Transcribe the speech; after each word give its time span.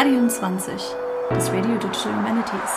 Radium 0.00 0.30
20, 0.30 0.72
das 1.28 1.52
Radio 1.52 1.76
Digital 1.76 2.16
Humanities. 2.16 2.70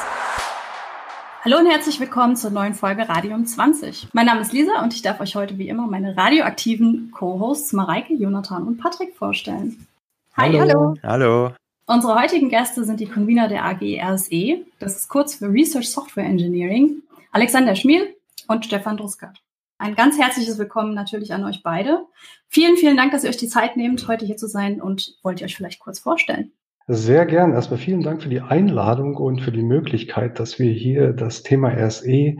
Hallo 1.45 1.57
und 1.57 1.67
herzlich 1.67 1.97
willkommen 2.01 2.35
zur 2.35 2.51
neuen 2.51 2.73
Folge 2.73 3.07
Radium 3.07 3.45
20. 3.45 4.09
Mein 4.11 4.25
Name 4.25 4.41
ist 4.41 4.51
Lisa 4.51 4.83
und 4.83 4.93
ich 4.93 5.03
darf 5.03 5.21
euch 5.21 5.37
heute 5.37 5.57
wie 5.57 5.69
immer 5.69 5.87
meine 5.87 6.17
radioaktiven 6.17 7.11
Co-Hosts 7.13 7.71
Mareike, 7.71 8.13
Jonathan 8.13 8.67
und 8.67 8.77
Patrick 8.77 9.15
vorstellen. 9.15 9.87
Hi, 10.35 10.51
hallo. 10.51 10.95
Hallo. 11.01 11.53
Unsere 11.85 12.19
heutigen 12.21 12.49
Gäste 12.49 12.83
sind 12.83 12.99
die 12.99 13.07
Convener 13.07 13.47
der 13.47 13.63
AG 13.63 14.01
RSE, 14.01 14.65
das 14.79 14.97
ist 14.97 15.07
kurz 15.07 15.35
für 15.35 15.47
Research 15.47 15.89
Software 15.91 16.25
Engineering, 16.25 17.03
Alexander 17.31 17.77
Schmiel 17.77 18.17
und 18.49 18.65
Stefan 18.65 18.97
Druskert. 18.97 19.41
Ein 19.77 19.95
ganz 19.95 20.19
herzliches 20.19 20.57
Willkommen 20.57 20.93
natürlich 20.93 21.33
an 21.33 21.45
euch 21.45 21.63
beide. 21.63 22.05
Vielen, 22.49 22.75
vielen 22.75 22.97
Dank, 22.97 23.13
dass 23.13 23.23
ihr 23.23 23.29
euch 23.29 23.37
die 23.37 23.47
Zeit 23.47 23.77
nehmt, 23.77 24.09
heute 24.09 24.25
hier 24.25 24.35
zu 24.35 24.47
sein 24.47 24.81
und 24.81 25.15
wollt 25.23 25.39
ihr 25.39 25.45
euch 25.45 25.55
vielleicht 25.55 25.79
kurz 25.79 25.99
vorstellen? 25.99 26.51
Sehr 26.87 27.25
gern. 27.25 27.53
Erstmal 27.53 27.79
vielen 27.79 28.01
Dank 28.01 28.21
für 28.23 28.29
die 28.29 28.41
Einladung 28.41 29.15
und 29.15 29.41
für 29.41 29.53
die 29.53 29.63
Möglichkeit, 29.63 30.39
dass 30.39 30.59
wir 30.59 30.71
hier 30.71 31.13
das 31.13 31.41
Thema 31.43 31.69
RSE 31.69 32.35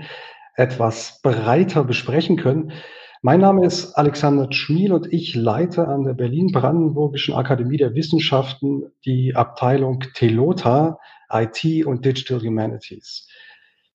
etwas 0.56 1.22
breiter 1.22 1.86
besprechen 1.86 2.36
können. 2.36 2.74
Mein 3.22 3.40
Name 3.40 3.66
ist 3.66 3.94
Alexander 3.94 4.52
Schmiel 4.52 4.92
und 4.92 5.14
ich 5.14 5.34
leite 5.34 5.88
an 5.88 6.04
der 6.04 6.14
Berlin-Brandenburgischen 6.14 7.34
Akademie 7.34 7.78
der 7.78 7.96
Wissenschaften 7.96 8.92
die 9.06 9.34
Abteilung 9.34 10.02
Telota 10.14 11.00
IT 11.32 11.86
und 11.86 12.04
Digital 12.04 12.42
Humanities. 12.42 13.30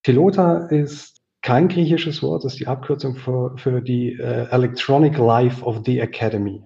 Telota 0.02 0.68
ist 0.68 1.20
kein 1.42 1.68
griechisches 1.68 2.22
Wort, 2.22 2.46
ist 2.46 2.58
die 2.58 2.66
Abkürzung 2.66 3.16
für, 3.16 3.54
für 3.58 3.82
die 3.82 4.14
äh, 4.14 4.48
Electronic 4.50 5.18
Life 5.18 5.62
of 5.62 5.82
the 5.84 6.00
Academy. 6.00 6.64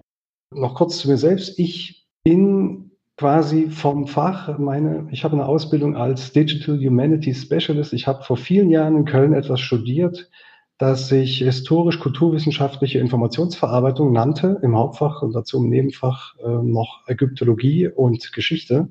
Noch 0.51 0.75
kurz 0.75 0.99
zu 0.99 1.09
mir 1.09 1.17
selbst. 1.17 1.59
Ich 1.59 2.07
bin 2.23 2.92
quasi 3.23 3.69
vom 3.69 4.05
Fach 4.05 4.57
meine, 4.57 5.07
ich 5.09 5.23
habe 5.23 5.35
eine 5.35 5.45
Ausbildung 5.45 5.95
als 5.95 6.33
Digital 6.33 6.77
Humanities 6.77 7.43
Specialist. 7.43 7.93
Ich 7.93 8.05
habe 8.05 8.21
vor 8.21 8.35
vielen 8.35 8.69
Jahren 8.69 8.97
in 8.97 9.05
Köln 9.05 9.33
etwas 9.33 9.61
studiert, 9.61 10.29
das 10.77 11.07
sich 11.07 11.37
historisch-kulturwissenschaftliche 11.37 12.99
Informationsverarbeitung 12.99 14.11
nannte, 14.11 14.59
im 14.61 14.75
Hauptfach 14.75 15.21
und 15.21 15.31
dazu 15.31 15.59
im 15.63 15.69
Nebenfach 15.69 16.35
äh, 16.39 16.49
noch 16.49 17.07
Ägyptologie 17.07 17.87
und 17.87 18.33
Geschichte. 18.33 18.89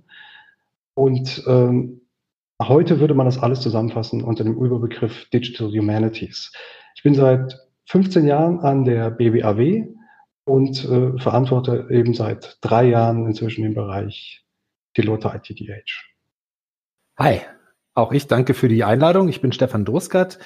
Und 0.95 1.45
ähm, 1.47 2.01
heute 2.59 3.01
würde 3.01 3.13
man 3.13 3.27
das 3.27 3.39
alles 3.39 3.61
zusammenfassen 3.61 4.25
unter 4.25 4.45
dem 4.45 4.57
Überbegriff 4.57 5.29
Digital 5.29 5.69
Humanities. 5.69 6.53
Ich 6.97 7.03
bin 7.03 7.15
seit 7.15 7.59
15 7.85 8.27
Jahren 8.27 8.61
an 8.61 8.87
der 8.87 9.11
BBAW, 9.11 9.89
und 10.45 10.85
äh, 10.85 11.19
verantworte 11.19 11.87
eben 11.91 12.15
seit 12.15 12.59
drei 12.61 12.85
Jahren 12.85 13.27
inzwischen 13.27 13.63
den 13.63 13.75
Bereich 13.75 14.45
Pilota 14.95 15.35
ITDH. 15.35 15.85
Hi, 17.19 17.41
auch 17.95 18.13
ich 18.13 18.27
danke 18.27 18.55
für 18.55 18.69
die 18.69 18.85
Einladung. 18.85 19.29
Ich 19.29 19.41
bin 19.41 19.53
Stefan 19.53 19.85
Druskert, 19.85 20.39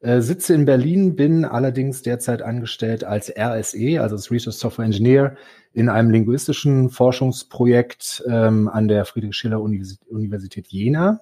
äh, 0.00 0.20
sitze 0.20 0.54
in 0.54 0.64
Berlin, 0.64 1.14
bin 1.14 1.44
allerdings 1.44 2.02
derzeit 2.02 2.42
angestellt 2.42 3.04
als 3.04 3.30
RSE, 3.30 4.00
also 4.00 4.16
als 4.16 4.30
Research 4.30 4.56
Software 4.56 4.86
Engineer, 4.86 5.36
in 5.72 5.88
einem 5.88 6.10
linguistischen 6.10 6.90
Forschungsprojekt 6.90 8.24
ähm, 8.26 8.68
an 8.68 8.88
der 8.88 9.04
Friedrich-Schiller-Universität 9.04 10.68
Jena. 10.68 11.20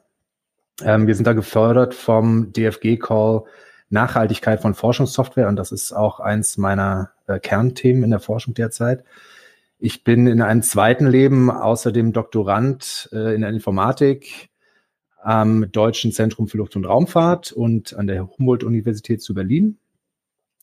Ähm, 0.82 1.06
wir 1.06 1.14
sind 1.14 1.26
da 1.26 1.32
gefördert 1.32 1.92
vom 1.92 2.52
DFG-Call 2.52 3.44
Nachhaltigkeit 3.90 4.60
von 4.60 4.74
Forschungssoftware 4.74 5.48
und 5.48 5.56
das 5.56 5.72
ist 5.72 5.92
auch 5.92 6.20
eins 6.20 6.56
meiner 6.56 7.12
äh, 7.26 7.38
Kernthemen 7.38 8.04
in 8.04 8.10
der 8.10 8.20
Forschung 8.20 8.54
derzeit. 8.54 9.04
Ich 9.78 10.04
bin 10.04 10.26
in 10.26 10.42
einem 10.42 10.62
zweiten 10.62 11.06
Leben 11.06 11.50
außerdem 11.50 12.12
Doktorand 12.12 13.08
äh, 13.12 13.34
in 13.34 13.42
der 13.42 13.50
Informatik 13.50 14.50
am 15.22 15.70
Deutschen 15.72 16.12
Zentrum 16.12 16.48
für 16.48 16.58
Luft- 16.58 16.76
und 16.76 16.84
Raumfahrt 16.84 17.52
und 17.52 17.94
an 17.94 18.06
der 18.06 18.28
Humboldt-Universität 18.28 19.22
zu 19.22 19.34
Berlin 19.34 19.78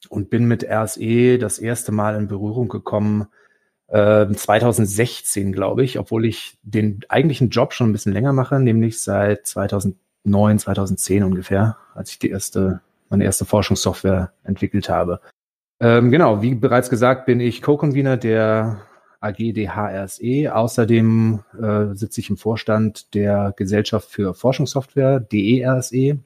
und 0.10 0.30
bin 0.30 0.46
mit 0.46 0.64
RSE 0.64 1.38
das 1.38 1.60
erste 1.60 1.92
Mal 1.92 2.16
in 2.16 2.28
Berührung 2.28 2.68
gekommen, 2.68 3.28
äh, 3.88 4.28
2016, 4.28 5.52
glaube 5.52 5.84
ich, 5.84 6.00
obwohl 6.00 6.26
ich 6.26 6.58
den 6.64 7.02
eigentlichen 7.10 7.50
Job 7.50 7.74
schon 7.74 7.90
ein 7.90 7.94
bisschen 7.94 8.14
länger 8.14 8.34
mache, 8.34 8.60
nämlich 8.60 9.00
seit 9.00 9.46
2009, 9.46 10.60
2010 10.60 11.24
ungefähr, 11.24 11.78
als 11.94 12.12
ich 12.12 12.20
die 12.20 12.30
erste 12.30 12.82
meine 13.10 13.24
erste 13.24 13.46
Forschungssoftware 13.46 14.32
entwickelt 14.44 14.90
habe. 14.90 15.22
Ähm, 15.80 16.12
genau, 16.12 16.42
wie 16.42 16.56
bereits 16.56 16.90
gesagt, 16.90 17.26
bin 17.26 17.40
ich 17.40 17.62
Co-Convener 17.62 18.18
der 18.18 18.82
AGDHRSE. 19.20 20.54
Außerdem 20.54 21.44
äh, 21.62 21.96
sitze 21.96 22.22
ich 22.22 22.30
im 22.30 22.38
Vorstand 22.38 23.14
der 23.14 23.54
Gesellschaft 23.58 24.10
für 24.10 24.34
Forschungssoftware, 24.34 25.20
DERSE. 25.20 26.20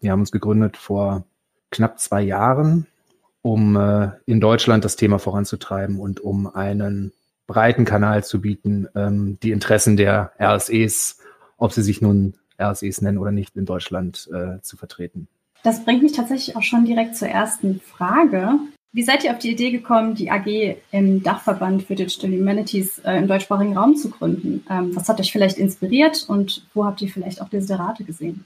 Wir 0.00 0.12
haben 0.12 0.20
uns 0.20 0.32
gegründet 0.32 0.76
vor 0.76 1.24
knapp 1.70 1.98
zwei 1.98 2.22
Jahren, 2.22 2.86
um 3.42 3.76
äh, 3.76 4.10
in 4.26 4.40
Deutschland 4.40 4.84
das 4.84 4.96
Thema 4.96 5.18
voranzutreiben 5.18 5.98
und 5.98 6.20
um 6.20 6.46
einen 6.46 7.12
breiten 7.46 7.84
Kanal 7.84 8.24
zu 8.24 8.40
bieten, 8.40 8.88
ähm, 8.94 9.38
die 9.42 9.50
Interessen 9.50 9.96
der 9.96 10.32
RSEs, 10.40 11.18
ob 11.58 11.72
sie 11.72 11.82
sich 11.82 12.00
nun 12.00 12.34
RSEs 12.60 13.02
nennen 13.02 13.18
oder 13.18 13.32
nicht, 13.32 13.56
in 13.56 13.66
Deutschland 13.66 14.28
äh, 14.32 14.60
zu 14.62 14.76
vertreten. 14.76 15.28
Das 15.64 15.82
bringt 15.82 16.02
mich 16.02 16.12
tatsächlich 16.12 16.56
auch 16.56 16.62
schon 16.62 16.84
direkt 16.84 17.16
zur 17.16 17.28
ersten 17.28 17.80
Frage. 17.80 18.58
Wie 18.92 19.02
seid 19.02 19.24
ihr 19.24 19.32
auf 19.32 19.38
die 19.38 19.50
Idee 19.50 19.70
gekommen, 19.70 20.14
die 20.14 20.30
AG 20.30 20.76
im 20.92 21.22
Dachverband 21.22 21.82
für 21.82 21.94
Digital 21.96 22.30
Humanities 22.30 23.00
äh, 23.00 23.16
im 23.16 23.26
deutschsprachigen 23.26 23.76
Raum 23.76 23.96
zu 23.96 24.10
gründen? 24.10 24.64
Ähm, 24.70 24.94
was 24.94 25.08
hat 25.08 25.18
euch 25.18 25.32
vielleicht 25.32 25.56
inspiriert 25.56 26.26
und 26.28 26.68
wo 26.74 26.84
habt 26.84 27.00
ihr 27.02 27.08
vielleicht 27.08 27.40
auch 27.40 27.48
Desiderate 27.48 28.04
gesehen? 28.04 28.44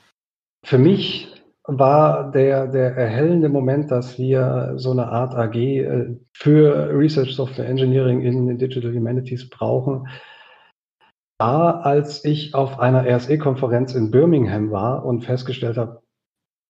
Für 0.65 0.79
mich 0.79 1.29
war 1.65 2.31
der, 2.31 2.69
der 2.69 2.97
erhellende 2.97 3.49
Moment, 3.49 3.91
dass 3.91 4.17
wir 4.17 4.75
so 4.77 4.93
eine 4.93 5.09
Art 5.09 5.35
AG 5.35 5.57
äh, 5.57 6.17
für 6.33 6.89
Research 6.97 7.35
Software 7.35 7.69
Engineering 7.69 8.23
in 8.23 8.57
Digital 8.57 8.95
Humanities 8.95 9.51
brauchen, 9.51 10.09
war, 11.39 11.85
als 11.85 12.25
ich 12.25 12.55
auf 12.55 12.79
einer 12.79 13.05
RSE-Konferenz 13.05 13.95
in 13.95 14.11
Birmingham 14.11 14.71
war 14.71 15.05
und 15.05 15.25
festgestellt 15.25 15.77
habe, 15.77 16.01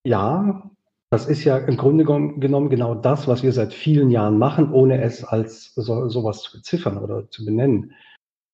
ja, 0.08 0.70
das 1.10 1.26
ist 1.26 1.44
ja 1.44 1.56
im 1.58 1.76
Grunde 1.76 2.04
genommen 2.04 2.70
genau 2.70 2.94
das, 2.94 3.28
was 3.28 3.42
wir 3.42 3.52
seit 3.52 3.72
vielen 3.72 4.10
Jahren 4.10 4.38
machen, 4.38 4.72
ohne 4.72 5.00
es 5.02 5.24
als 5.24 5.74
so, 5.74 6.08
sowas 6.08 6.42
zu 6.42 6.56
beziffern 6.56 6.98
oder 6.98 7.30
zu 7.30 7.44
benennen. 7.44 7.92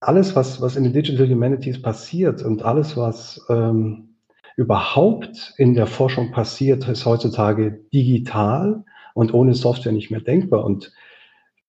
Alles, 0.00 0.36
was, 0.36 0.60
was 0.60 0.76
in 0.76 0.84
den 0.84 0.92
Digital 0.92 1.28
Humanities 1.28 1.80
passiert 1.80 2.42
und 2.42 2.62
alles, 2.62 2.96
was 2.96 3.44
ähm, 3.48 4.16
überhaupt 4.56 5.54
in 5.56 5.74
der 5.74 5.86
Forschung 5.86 6.30
passiert, 6.30 6.88
ist 6.88 7.06
heutzutage 7.06 7.80
digital 7.92 8.84
und 9.14 9.32
ohne 9.32 9.54
Software 9.54 9.92
nicht 9.92 10.10
mehr 10.10 10.20
denkbar. 10.20 10.64
Und 10.64 10.92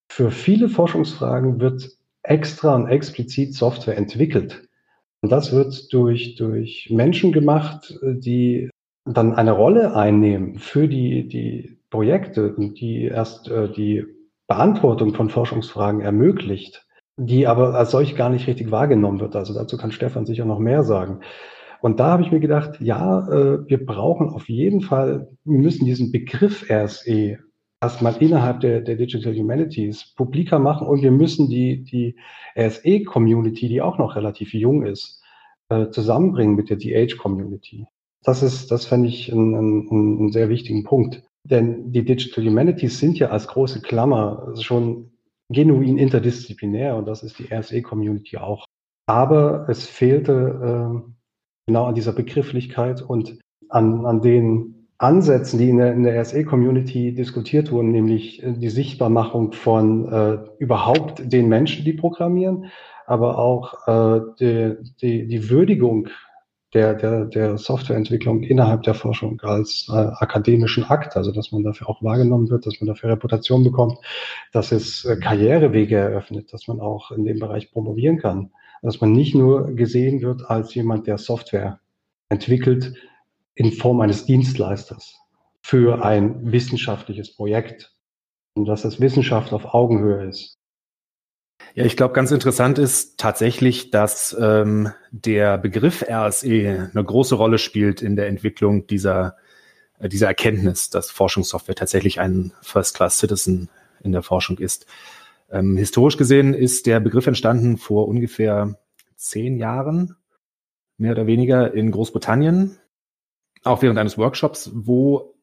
für 0.08 0.30
viele 0.30 0.70
Forschungsfragen 0.70 1.60
wird 1.60 1.90
extra 2.22 2.76
und 2.76 2.88
explizit 2.88 3.54
Software 3.54 3.98
entwickelt. 3.98 4.68
Und 5.22 5.32
das 5.32 5.52
wird 5.52 5.92
durch, 5.94 6.36
durch 6.36 6.90
Menschen 6.92 7.32
gemacht, 7.32 7.98
die 8.04 8.70
dann 9.06 9.34
eine 9.34 9.52
Rolle 9.52 9.96
einnehmen 9.96 10.58
für 10.58 10.88
die, 10.88 11.28
die 11.28 11.78
Projekte 11.90 12.56
die 12.58 13.06
erst 13.06 13.50
äh, 13.50 13.72
die 13.72 14.06
Beantwortung 14.48 15.14
von 15.14 15.30
Forschungsfragen 15.30 16.02
ermöglicht, 16.02 16.86
die 17.18 17.48
aber 17.48 17.76
als 17.76 17.92
solch 17.92 18.16
gar 18.16 18.30
nicht 18.30 18.48
richtig 18.48 18.72
wahrgenommen 18.72 19.20
wird. 19.20 19.36
Also 19.36 19.54
dazu 19.54 19.78
kann 19.78 19.92
Stefan 19.92 20.26
sicher 20.26 20.46
noch 20.46 20.60
mehr 20.60 20.84
sagen. 20.84 21.22
Und 21.82 22.00
da 22.00 22.08
habe 22.08 22.24
ich 22.24 22.32
mir 22.32 22.40
gedacht, 22.40 22.82
ja, 22.82 23.28
äh, 23.30 23.70
wir 23.70 23.86
brauchen 23.86 24.30
auf 24.30 24.50
jeden 24.50 24.82
Fall, 24.82 25.30
wir 25.44 25.60
müssen 25.60 25.86
diesen 25.86 26.12
Begriff 26.12 26.70
RSE 26.70 27.38
erstmal 27.80 28.18
innerhalb 28.18 28.62
der, 28.62 28.82
der 28.82 28.96
Digital 28.96 29.36
Humanities 29.36 30.14
publiker 30.16 30.58
machen 30.60 30.88
und 30.88 31.02
wir 31.02 31.12
müssen 31.12 31.50
die, 31.50 31.84
die 31.84 32.16
RSE-Community, 32.58 33.70
die 33.70 33.82
auch 33.82 34.00
noch 34.00 34.16
relativ 34.16 34.54
jung 34.54 34.84
ist, 34.84 35.22
äh, 35.70 35.90
zusammenbringen 35.90 36.56
mit 36.56 36.70
der 36.70 36.78
DH-Community. 36.78 37.88
Das 38.26 38.42
ist, 38.42 38.72
das 38.72 38.86
fände 38.86 39.08
ich 39.08 39.32
einen, 39.32 39.56
einen, 39.56 39.90
einen 39.90 40.32
sehr 40.32 40.50
wichtigen 40.50 40.84
Punkt. 40.84 41.24
Denn 41.44 41.92
die 41.92 42.04
Digital 42.04 42.44
Humanities 42.44 43.00
sind 43.00 43.20
ja 43.20 43.30
als 43.30 43.48
große 43.48 43.82
Klammer 43.82 44.56
schon 44.60 45.12
genuin 45.50 46.00
interdisziplinär 46.00 46.96
und 46.96 47.08
das 47.08 47.22
ist 47.22 47.38
die 47.38 47.54
RSE-Community 47.54 48.38
auch. 48.38 48.66
Aber 49.08 49.68
es 49.70 49.86
fehlte 49.86 50.34
äh, 50.34 51.12
genau 51.68 51.86
an 51.86 51.94
dieser 51.94 52.14
Begrifflichkeit 52.14 53.04
und 53.04 53.40
an, 53.70 54.06
an 54.08 54.22
den 54.22 54.88
Ansätzen, 54.98 55.60
die 55.60 55.70
in 55.70 55.78
der, 55.78 55.94
in 55.94 56.04
der 56.04 56.20
RSE-Community 56.20 57.14
diskutiert 57.14 57.72
wurden, 57.72 57.92
nämlich 57.92 58.42
die 58.44 58.70
Sichtbarmachung 58.70 59.52
von 59.52 60.12
äh, 60.12 60.38
überhaupt 60.58 61.32
den 61.32 61.48
Menschen, 61.48 61.86
die 61.86 61.94
programmieren, 61.94 62.72
aber 63.06 63.38
auch 63.38 63.88
äh, 63.88 64.22
die, 64.40 64.78
die, 65.02 65.28
die 65.28 65.50
Würdigung 65.50 66.08
der, 66.76 66.94
der, 66.94 67.26
der 67.26 67.58
Softwareentwicklung 67.58 68.44
innerhalb 68.44 68.84
der 68.84 68.94
Forschung 68.94 69.40
als 69.42 69.88
äh, 69.90 69.94
akademischen 69.94 70.84
Akt, 70.84 71.16
also 71.16 71.32
dass 71.32 71.52
man 71.52 71.64
dafür 71.64 71.90
auch 71.90 72.04
wahrgenommen 72.04 72.50
wird, 72.50 72.66
dass 72.66 72.80
man 72.82 72.88
dafür 72.88 73.12
Reputation 73.12 73.64
bekommt, 73.64 73.98
dass 74.52 74.72
es 74.72 75.06
äh, 75.06 75.16
Karrierewege 75.16 75.96
eröffnet, 75.96 76.52
dass 76.54 76.68
man 76.68 76.82
auch 76.82 77.12
in 77.12 77.26
dem 77.26 77.40
Bereich 77.40 77.72
promovieren 77.72 78.18
kann. 78.20 78.52
dass 78.82 79.02
man 79.02 79.14
nicht 79.14 79.34
nur 79.34 79.74
gesehen 79.74 80.22
wird 80.22 80.50
als 80.50 80.76
jemand, 80.76 81.08
der 81.08 81.18
Software 81.18 81.80
entwickelt 82.30 82.94
in 83.56 83.72
Form 83.72 84.02
eines 84.02 84.26
Dienstleisters 84.26 85.16
für 85.62 86.04
ein 86.06 86.52
wissenschaftliches 86.52 87.36
Projekt 87.36 87.96
und 88.56 88.66
dass 88.66 88.84
das 88.84 89.00
Wissenschaft 89.00 89.54
auf 89.54 89.74
Augenhöhe 89.74 90.26
ist. 90.26 90.58
Ja, 91.74 91.84
ich 91.84 91.98
glaube, 91.98 92.14
ganz 92.14 92.32
interessant 92.32 92.80
ist 92.80 93.18
tatsächlich, 93.18 93.92
dass 93.92 94.36
ähm, 94.40 94.92
der 95.12 95.58
Begriff 95.58 96.04
RSE 96.08 96.90
eine 96.92 97.04
große 97.04 97.36
Rolle 97.36 97.58
spielt 97.58 98.02
in 98.02 98.16
der 98.16 98.28
Entwicklung 98.28 98.88
dieser, 98.88 99.36
äh, 100.00 100.08
dieser 100.08 100.28
Erkenntnis, 100.28 100.90
dass 100.90 101.12
Forschungssoftware 101.12 101.76
tatsächlich 101.76 102.20
ein 102.20 102.54
First-Class-Citizen 102.62 103.70
in 104.02 104.12
der 104.12 104.22
Forschung 104.22 104.58
ist. 104.58 104.86
Ähm, 105.52 105.76
historisch 105.78 106.18
gesehen 106.18 106.54
ist 106.54 106.86
der 106.86 107.00
Begriff 107.00 107.28
entstanden 107.28 107.78
vor 107.78 108.08
ungefähr 108.08 108.78
zehn 109.16 109.58
Jahren, 109.58 110.16
mehr 110.98 111.12
oder 111.12 111.28
weniger 111.28 111.74
in 111.74 111.92
Großbritannien, 111.92 112.78
auch 113.64 113.82
während 113.82 114.00
eines 114.00 114.18
Workshops, 114.18 114.72
wo 114.74 115.35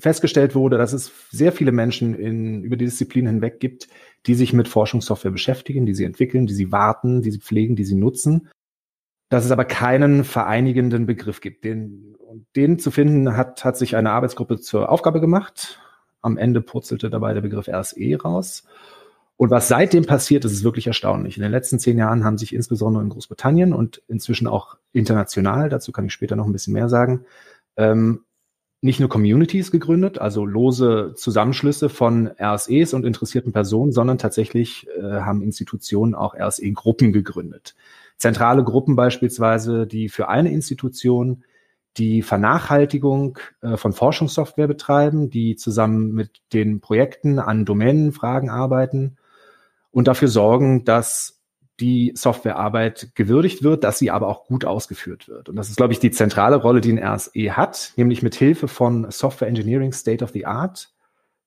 festgestellt 0.00 0.54
wurde, 0.54 0.78
dass 0.78 0.92
es 0.92 1.12
sehr 1.30 1.52
viele 1.52 1.72
Menschen 1.72 2.14
in, 2.14 2.62
über 2.62 2.76
die 2.76 2.84
Disziplin 2.84 3.26
hinweg 3.26 3.60
gibt, 3.60 3.88
die 4.26 4.34
sich 4.34 4.52
mit 4.52 4.68
Forschungssoftware 4.68 5.30
beschäftigen, 5.30 5.86
die 5.86 5.94
sie 5.94 6.04
entwickeln, 6.04 6.46
die 6.46 6.54
sie 6.54 6.72
warten, 6.72 7.22
die 7.22 7.30
sie 7.30 7.40
pflegen, 7.40 7.76
die 7.76 7.84
sie 7.84 7.94
nutzen. 7.94 8.48
Dass 9.28 9.44
es 9.44 9.50
aber 9.50 9.64
keinen 9.64 10.24
vereinigenden 10.24 11.06
Begriff 11.06 11.40
gibt. 11.40 11.64
Den, 11.64 12.16
den 12.56 12.78
zu 12.78 12.90
finden 12.90 13.36
hat, 13.36 13.64
hat 13.64 13.76
sich 13.76 13.96
eine 13.96 14.10
Arbeitsgruppe 14.10 14.58
zur 14.58 14.90
Aufgabe 14.90 15.20
gemacht. 15.20 15.80
Am 16.20 16.36
Ende 16.36 16.60
purzelte 16.60 17.10
dabei 17.10 17.32
der 17.32 17.40
Begriff 17.40 17.68
RSE 17.68 18.16
raus. 18.22 18.64
Und 19.36 19.50
was 19.50 19.68
seitdem 19.68 20.04
passiert, 20.04 20.44
ist, 20.44 20.52
ist 20.52 20.64
wirklich 20.64 20.86
erstaunlich. 20.86 21.38
In 21.38 21.42
den 21.42 21.50
letzten 21.50 21.78
zehn 21.78 21.96
Jahren 21.96 22.24
haben 22.24 22.36
sich 22.36 22.54
insbesondere 22.54 23.02
in 23.02 23.08
Großbritannien 23.08 23.72
und 23.72 24.02
inzwischen 24.06 24.46
auch 24.46 24.76
international, 24.92 25.70
dazu 25.70 25.92
kann 25.92 26.04
ich 26.04 26.12
später 26.12 26.36
noch 26.36 26.44
ein 26.44 26.52
bisschen 26.52 26.74
mehr 26.74 26.90
sagen, 26.90 27.24
ähm, 27.78 28.24
nicht 28.82 29.00
nur 29.00 29.10
Communities 29.10 29.70
gegründet, 29.70 30.18
also 30.18 30.46
lose 30.46 31.12
Zusammenschlüsse 31.14 31.90
von 31.90 32.30
RSEs 32.40 32.94
und 32.94 33.04
interessierten 33.04 33.52
Personen, 33.52 33.92
sondern 33.92 34.16
tatsächlich 34.16 34.86
äh, 34.98 35.02
haben 35.02 35.42
Institutionen 35.42 36.14
auch 36.14 36.34
RSE-Gruppen 36.34 37.12
gegründet. 37.12 37.74
Zentrale 38.16 38.64
Gruppen 38.64 38.96
beispielsweise, 38.96 39.86
die 39.86 40.08
für 40.08 40.28
eine 40.28 40.50
Institution 40.50 41.44
die 41.96 42.22
Vernachhaltigung 42.22 43.38
äh, 43.60 43.76
von 43.76 43.92
Forschungssoftware 43.92 44.68
betreiben, 44.68 45.28
die 45.28 45.56
zusammen 45.56 46.12
mit 46.12 46.40
den 46.52 46.80
Projekten 46.80 47.38
an 47.38 47.64
Domänenfragen 47.64 48.48
arbeiten 48.48 49.16
und 49.90 50.08
dafür 50.08 50.28
sorgen, 50.28 50.84
dass 50.84 51.39
die 51.80 52.12
Softwarearbeit 52.14 53.10
gewürdigt 53.14 53.62
wird, 53.62 53.84
dass 53.84 53.98
sie 53.98 54.10
aber 54.10 54.28
auch 54.28 54.46
gut 54.46 54.64
ausgeführt 54.64 55.28
wird. 55.28 55.48
Und 55.48 55.56
das 55.56 55.70
ist, 55.70 55.76
glaube 55.76 55.92
ich, 55.92 55.98
die 55.98 56.10
zentrale 56.10 56.56
Rolle, 56.56 56.80
die 56.80 56.92
ein 56.92 57.02
RSE 57.02 57.56
hat, 57.56 57.92
nämlich 57.96 58.22
mit 58.22 58.34
Hilfe 58.34 58.68
von 58.68 59.10
Software 59.10 59.48
Engineering 59.48 59.92
State 59.92 60.22
of 60.22 60.30
the 60.30 60.46
Art 60.46 60.90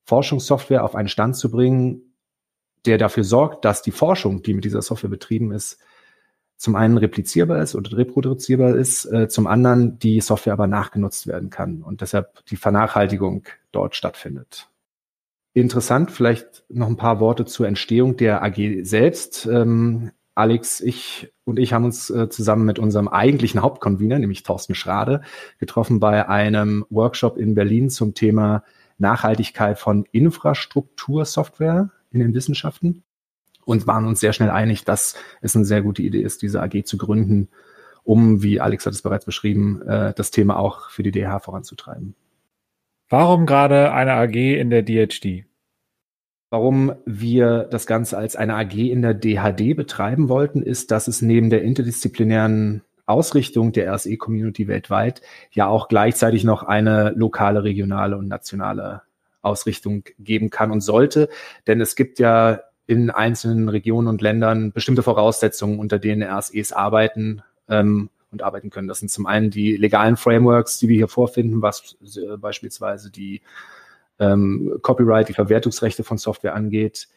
Forschungssoftware 0.04 0.84
auf 0.84 0.94
einen 0.94 1.08
Stand 1.08 1.36
zu 1.36 1.50
bringen, 1.50 2.14
der 2.84 2.98
dafür 2.98 3.24
sorgt, 3.24 3.64
dass 3.64 3.82
die 3.82 3.90
Forschung, 3.90 4.42
die 4.42 4.54
mit 4.54 4.64
dieser 4.64 4.82
Software 4.82 5.08
betrieben 5.08 5.52
ist, 5.52 5.78
zum 6.56 6.76
einen 6.76 6.98
replizierbar 6.98 7.62
ist 7.62 7.74
und 7.74 7.96
reproduzierbar 7.96 8.76
ist, 8.76 9.06
äh, 9.06 9.28
zum 9.28 9.46
anderen 9.46 9.98
die 9.98 10.20
Software 10.20 10.52
aber 10.52 10.66
nachgenutzt 10.66 11.26
werden 11.26 11.50
kann 11.50 11.82
und 11.82 12.00
deshalb 12.00 12.44
die 12.46 12.56
Vernachhaltigung 12.56 13.44
dort 13.72 13.96
stattfindet. 13.96 14.68
Interessant, 15.52 16.10
vielleicht 16.10 16.64
noch 16.68 16.88
ein 16.88 16.96
paar 16.96 17.20
Worte 17.20 17.44
zur 17.44 17.66
Entstehung 17.68 18.16
der 18.16 18.42
AG 18.42 18.82
selbst. 18.82 19.46
Ähm, 19.46 20.10
Alex, 20.34 20.80
ich 20.80 21.32
und 21.44 21.58
ich 21.58 21.72
haben 21.72 21.84
uns 21.84 22.10
äh, 22.10 22.28
zusammen 22.28 22.64
mit 22.64 22.78
unserem 22.78 23.08
eigentlichen 23.08 23.62
Hauptconvener, 23.62 24.18
nämlich 24.18 24.42
Thorsten 24.42 24.74
Schrade, 24.74 25.22
getroffen 25.58 26.00
bei 26.00 26.28
einem 26.28 26.84
Workshop 26.90 27.36
in 27.36 27.54
Berlin 27.54 27.90
zum 27.90 28.14
Thema 28.14 28.64
Nachhaltigkeit 28.98 29.78
von 29.78 30.06
Infrastruktursoftware 30.10 31.90
in 32.10 32.20
den 32.20 32.34
Wissenschaften 32.34 33.04
und 33.64 33.86
waren 33.86 34.06
uns 34.06 34.20
sehr 34.20 34.32
schnell 34.32 34.50
einig, 34.50 34.84
dass 34.84 35.14
es 35.40 35.54
eine 35.54 35.64
sehr 35.64 35.82
gute 35.82 36.02
Idee 36.02 36.22
ist, 36.22 36.42
diese 36.42 36.62
AG 36.62 36.84
zu 36.84 36.98
gründen, 36.98 37.48
um, 38.02 38.42
wie 38.42 38.60
Alex 38.60 38.86
hat 38.86 38.92
es 38.92 39.02
bereits 39.02 39.24
beschrieben, 39.24 39.82
äh, 39.82 40.14
das 40.14 40.30
Thema 40.30 40.58
auch 40.58 40.90
für 40.90 41.02
die 41.02 41.10
DH 41.10 41.38
voranzutreiben. 41.40 42.14
Warum 43.08 43.46
gerade 43.46 43.92
eine 43.92 44.14
AG 44.14 44.34
in 44.34 44.70
der 44.70 44.82
DHD? 44.82 45.46
Warum 46.54 46.92
wir 47.04 47.64
das 47.64 47.84
Ganze 47.84 48.16
als 48.16 48.36
eine 48.36 48.54
AG 48.54 48.74
in 48.74 49.02
der 49.02 49.12
DHD 49.12 49.74
betreiben 49.74 50.28
wollten, 50.28 50.62
ist, 50.62 50.92
dass 50.92 51.08
es 51.08 51.20
neben 51.20 51.50
der 51.50 51.62
interdisziplinären 51.62 52.82
Ausrichtung 53.06 53.72
der 53.72 53.92
RSE-Community 53.92 54.68
weltweit 54.68 55.20
ja 55.50 55.66
auch 55.66 55.88
gleichzeitig 55.88 56.44
noch 56.44 56.62
eine 56.62 57.10
lokale, 57.16 57.64
regionale 57.64 58.16
und 58.16 58.28
nationale 58.28 59.02
Ausrichtung 59.42 60.04
geben 60.20 60.48
kann 60.48 60.70
und 60.70 60.80
sollte. 60.80 61.28
Denn 61.66 61.80
es 61.80 61.96
gibt 61.96 62.20
ja 62.20 62.60
in 62.86 63.10
einzelnen 63.10 63.68
Regionen 63.68 64.06
und 64.06 64.22
Ländern 64.22 64.70
bestimmte 64.70 65.02
Voraussetzungen, 65.02 65.80
unter 65.80 65.98
denen 65.98 66.22
RSEs 66.22 66.72
arbeiten 66.72 67.42
ähm, 67.68 68.10
und 68.30 68.42
arbeiten 68.42 68.70
können. 68.70 68.86
Das 68.86 69.00
sind 69.00 69.10
zum 69.10 69.26
einen 69.26 69.50
die 69.50 69.76
legalen 69.76 70.16
Frameworks, 70.16 70.78
die 70.78 70.86
wir 70.86 70.94
hier 70.94 71.08
vorfinden, 71.08 71.62
was 71.62 71.96
äh, 72.00 72.36
beispielsweise 72.36 73.10
die 73.10 73.42
ähm, 74.18 74.78
Copyright, 74.82 75.28
die 75.28 75.34
Verwertungsrechte 75.34 76.04
von 76.04 76.18
Software 76.18 76.54
angeht, 76.54 77.08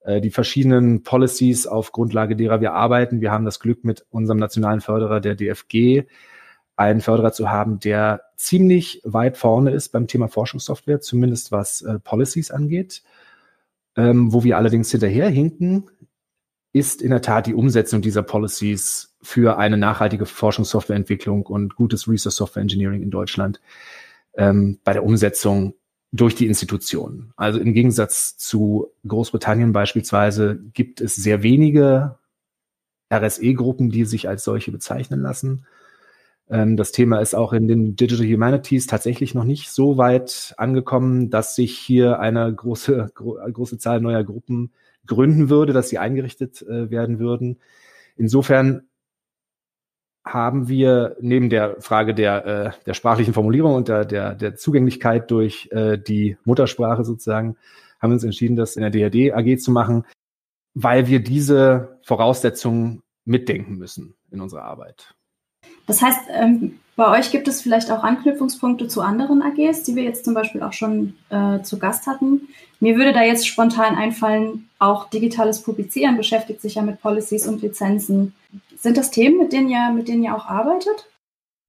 äh, 0.00 0.20
die 0.20 0.30
verschiedenen 0.30 1.02
Policies, 1.02 1.66
auf 1.66 1.92
Grundlage 1.92 2.36
derer 2.36 2.60
wir 2.60 2.72
arbeiten. 2.72 3.20
Wir 3.20 3.30
haben 3.30 3.44
das 3.44 3.60
Glück, 3.60 3.84
mit 3.84 4.06
unserem 4.10 4.38
nationalen 4.38 4.80
Förderer, 4.80 5.20
der 5.20 5.34
DFG, 5.34 6.04
einen 6.76 7.00
Förderer 7.00 7.32
zu 7.32 7.50
haben, 7.50 7.80
der 7.80 8.22
ziemlich 8.36 9.02
weit 9.04 9.36
vorne 9.36 9.72
ist 9.72 9.90
beim 9.90 10.06
Thema 10.06 10.28
Forschungssoftware, 10.28 11.00
zumindest 11.00 11.50
was 11.50 11.82
äh, 11.82 11.98
Policies 11.98 12.50
angeht. 12.50 13.02
Ähm, 13.96 14.32
wo 14.32 14.44
wir 14.44 14.56
allerdings 14.56 14.92
hinterherhinken, 14.92 15.90
ist 16.72 17.02
in 17.02 17.10
der 17.10 17.22
Tat 17.22 17.46
die 17.46 17.54
Umsetzung 17.54 18.00
dieser 18.00 18.22
Policies 18.22 19.16
für 19.20 19.58
eine 19.58 19.76
nachhaltige 19.76 20.26
Forschungssoftwareentwicklung 20.26 21.46
und 21.46 21.74
gutes 21.74 22.06
Resource 22.06 22.36
Software 22.36 22.62
Engineering 22.62 23.02
in 23.02 23.10
Deutschland 23.10 23.60
ähm, 24.34 24.78
bei 24.84 24.92
der 24.92 25.04
Umsetzung 25.04 25.74
durch 26.12 26.34
die 26.34 26.46
Institutionen. 26.46 27.32
Also 27.36 27.60
im 27.60 27.74
Gegensatz 27.74 28.36
zu 28.36 28.90
Großbritannien 29.06 29.72
beispielsweise 29.72 30.58
gibt 30.72 31.00
es 31.00 31.14
sehr 31.14 31.42
wenige 31.42 32.16
RSE-Gruppen, 33.12 33.90
die 33.90 34.04
sich 34.04 34.28
als 34.28 34.44
solche 34.44 34.72
bezeichnen 34.72 35.20
lassen. 35.20 35.66
Ähm, 36.50 36.76
das 36.76 36.92
Thema 36.92 37.20
ist 37.20 37.34
auch 37.34 37.52
in 37.52 37.68
den 37.68 37.96
Digital 37.96 38.26
Humanities 38.26 38.86
tatsächlich 38.86 39.34
noch 39.34 39.44
nicht 39.44 39.70
so 39.70 39.98
weit 39.98 40.54
angekommen, 40.56 41.30
dass 41.30 41.54
sich 41.54 41.76
hier 41.78 42.20
eine 42.20 42.52
große, 42.52 43.10
gro 43.14 43.38
große 43.52 43.78
Zahl 43.78 44.00
neuer 44.00 44.24
Gruppen 44.24 44.72
gründen 45.06 45.50
würde, 45.50 45.72
dass 45.72 45.88
sie 45.88 45.98
eingerichtet 45.98 46.62
äh, 46.62 46.90
werden 46.90 47.18
würden. 47.18 47.58
Insofern 48.16 48.87
haben 50.32 50.68
wir 50.68 51.16
neben 51.20 51.50
der 51.50 51.80
Frage 51.80 52.14
der, 52.14 52.46
äh, 52.46 52.70
der 52.86 52.94
sprachlichen 52.94 53.34
Formulierung 53.34 53.74
und 53.74 53.88
der, 53.88 54.04
der, 54.04 54.34
der 54.34 54.56
Zugänglichkeit 54.56 55.30
durch 55.30 55.68
äh, 55.72 55.98
die 55.98 56.36
Muttersprache 56.44 57.04
sozusagen, 57.04 57.56
haben 58.00 58.10
wir 58.10 58.14
uns 58.14 58.24
entschieden, 58.24 58.56
das 58.56 58.76
in 58.76 58.82
der 58.82 58.90
DRD 58.90 59.32
AG 59.32 59.58
zu 59.58 59.70
machen, 59.70 60.04
weil 60.74 61.06
wir 61.06 61.20
diese 61.20 61.98
Voraussetzungen 62.02 63.02
mitdenken 63.24 63.76
müssen 63.76 64.14
in 64.30 64.40
unserer 64.40 64.62
Arbeit. 64.64 65.14
Das 65.88 66.00
heißt, 66.00 66.20
ähm, 66.30 66.78
bei 66.94 67.18
euch 67.18 67.30
gibt 67.30 67.48
es 67.48 67.60
vielleicht 67.62 67.90
auch 67.90 68.04
Anknüpfungspunkte 68.04 68.88
zu 68.88 69.02
anderen 69.02 69.42
AGs, 69.42 69.82
die 69.84 69.96
wir 69.96 70.02
jetzt 70.04 70.24
zum 70.24 70.34
Beispiel 70.34 70.62
auch 70.62 70.72
schon 70.72 71.14
äh, 71.30 71.62
zu 71.62 71.78
Gast 71.78 72.06
hatten. 72.06 72.48
Mir 72.80 72.96
würde 72.96 73.12
da 73.12 73.22
jetzt 73.22 73.48
spontan 73.48 73.96
einfallen, 73.96 74.68
auch 74.78 75.08
digitales 75.08 75.62
Publizieren 75.62 76.16
beschäftigt 76.16 76.60
sich 76.60 76.76
ja 76.76 76.82
mit 76.82 77.00
Policies 77.00 77.46
und 77.46 77.62
Lizenzen. 77.62 78.34
Sind 78.76 78.96
das 78.96 79.10
Themen, 79.10 79.38
mit 79.38 79.52
denen 79.52 79.68
ihr, 79.68 79.90
mit 79.94 80.08
denen 80.08 80.22
ihr 80.22 80.34
auch 80.34 80.46
arbeitet? 80.46 81.08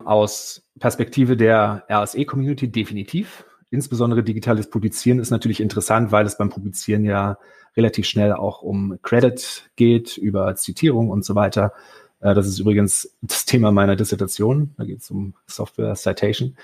Aus 0.04 0.62
Perspektive 0.80 1.36
der 1.36 1.84
RSE-Community 1.90 2.72
definitiv. 2.72 3.46
Insbesondere 3.72 4.24
digitales 4.24 4.70
Publizieren 4.70 5.20
ist 5.20 5.30
natürlich 5.30 5.62
interessant, 5.62 6.12
weil 6.12 6.26
es 6.26 6.38
beim 6.38 6.50
Publizieren 6.50 7.06
ja 7.06 7.38
relativ 7.78 8.08
schnell 8.08 8.34
auch 8.34 8.62
um 8.62 8.98
Credit 9.04 9.70
geht, 9.76 10.18
über 10.18 10.56
Zitierung 10.56 11.10
und 11.10 11.24
so 11.24 11.36
weiter. 11.36 11.74
Äh, 12.22 12.34
das 12.34 12.48
ist 12.48 12.60
übrigens 12.60 13.16
das 13.22 13.46
Thema 13.46 13.72
meiner 13.72 13.96
Dissertation. 13.96 14.74
Da 14.78 14.86
geht 14.86 15.02
es 15.02 15.12
um 15.12 15.34
Software 15.48 15.96
Citation. 15.96 16.56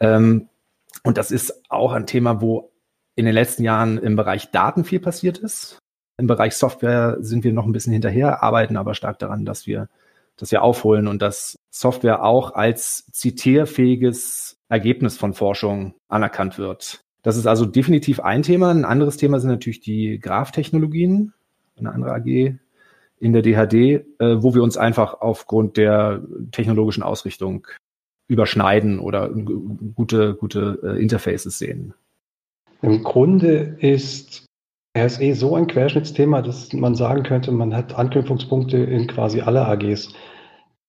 Ähm, 0.00 0.48
und 1.02 1.18
das 1.18 1.30
ist 1.30 1.62
auch 1.70 1.92
ein 1.92 2.06
Thema, 2.06 2.40
wo 2.40 2.70
in 3.14 3.24
den 3.24 3.34
letzten 3.34 3.64
Jahren 3.64 3.98
im 3.98 4.16
Bereich 4.16 4.50
Daten 4.50 4.84
viel 4.84 5.00
passiert 5.00 5.38
ist. 5.38 5.78
Im 6.18 6.26
Bereich 6.26 6.54
Software 6.54 7.16
sind 7.20 7.44
wir 7.44 7.52
noch 7.52 7.66
ein 7.66 7.72
bisschen 7.72 7.92
hinterher, 7.92 8.42
arbeiten 8.42 8.76
aber 8.76 8.94
stark 8.94 9.18
daran, 9.18 9.44
dass 9.44 9.66
wir, 9.66 9.88
dass 10.36 10.50
wir 10.50 10.62
aufholen 10.62 11.08
und 11.08 11.20
dass 11.20 11.58
Software 11.70 12.24
auch 12.24 12.54
als 12.54 13.06
zitierfähiges 13.12 14.56
Ergebnis 14.68 15.16
von 15.16 15.34
Forschung 15.34 15.94
anerkannt 16.08 16.58
wird. 16.58 17.00
Das 17.22 17.36
ist 17.36 17.46
also 17.46 17.66
definitiv 17.66 18.20
ein 18.20 18.42
Thema. 18.42 18.70
Ein 18.70 18.84
anderes 18.84 19.16
Thema 19.16 19.38
sind 19.40 19.50
natürlich 19.50 19.80
die 19.80 20.18
Graph-Technologien. 20.18 21.32
Eine 21.76 21.92
andere 21.92 22.14
AG 22.14 22.58
in 23.22 23.32
der 23.32 23.42
DHD, 23.42 23.74
äh, 24.18 24.42
wo 24.42 24.52
wir 24.52 24.64
uns 24.64 24.76
einfach 24.76 25.20
aufgrund 25.20 25.76
der 25.76 26.22
technologischen 26.50 27.04
Ausrichtung 27.04 27.68
überschneiden 28.26 28.98
oder 28.98 29.30
gute, 29.94 30.34
gute 30.34 30.80
äh, 30.82 31.00
Interfaces 31.00 31.56
sehen. 31.56 31.94
Im 32.82 33.04
Grunde 33.04 33.76
ist 33.78 34.44
RSE 34.98 35.36
so 35.36 35.54
ein 35.54 35.68
Querschnittsthema, 35.68 36.42
dass 36.42 36.72
man 36.72 36.96
sagen 36.96 37.22
könnte, 37.22 37.52
man 37.52 37.72
hat 37.76 37.94
Anknüpfungspunkte 37.96 38.78
in 38.78 39.06
quasi 39.06 39.40
alle 39.40 39.66
AGs. 39.66 40.12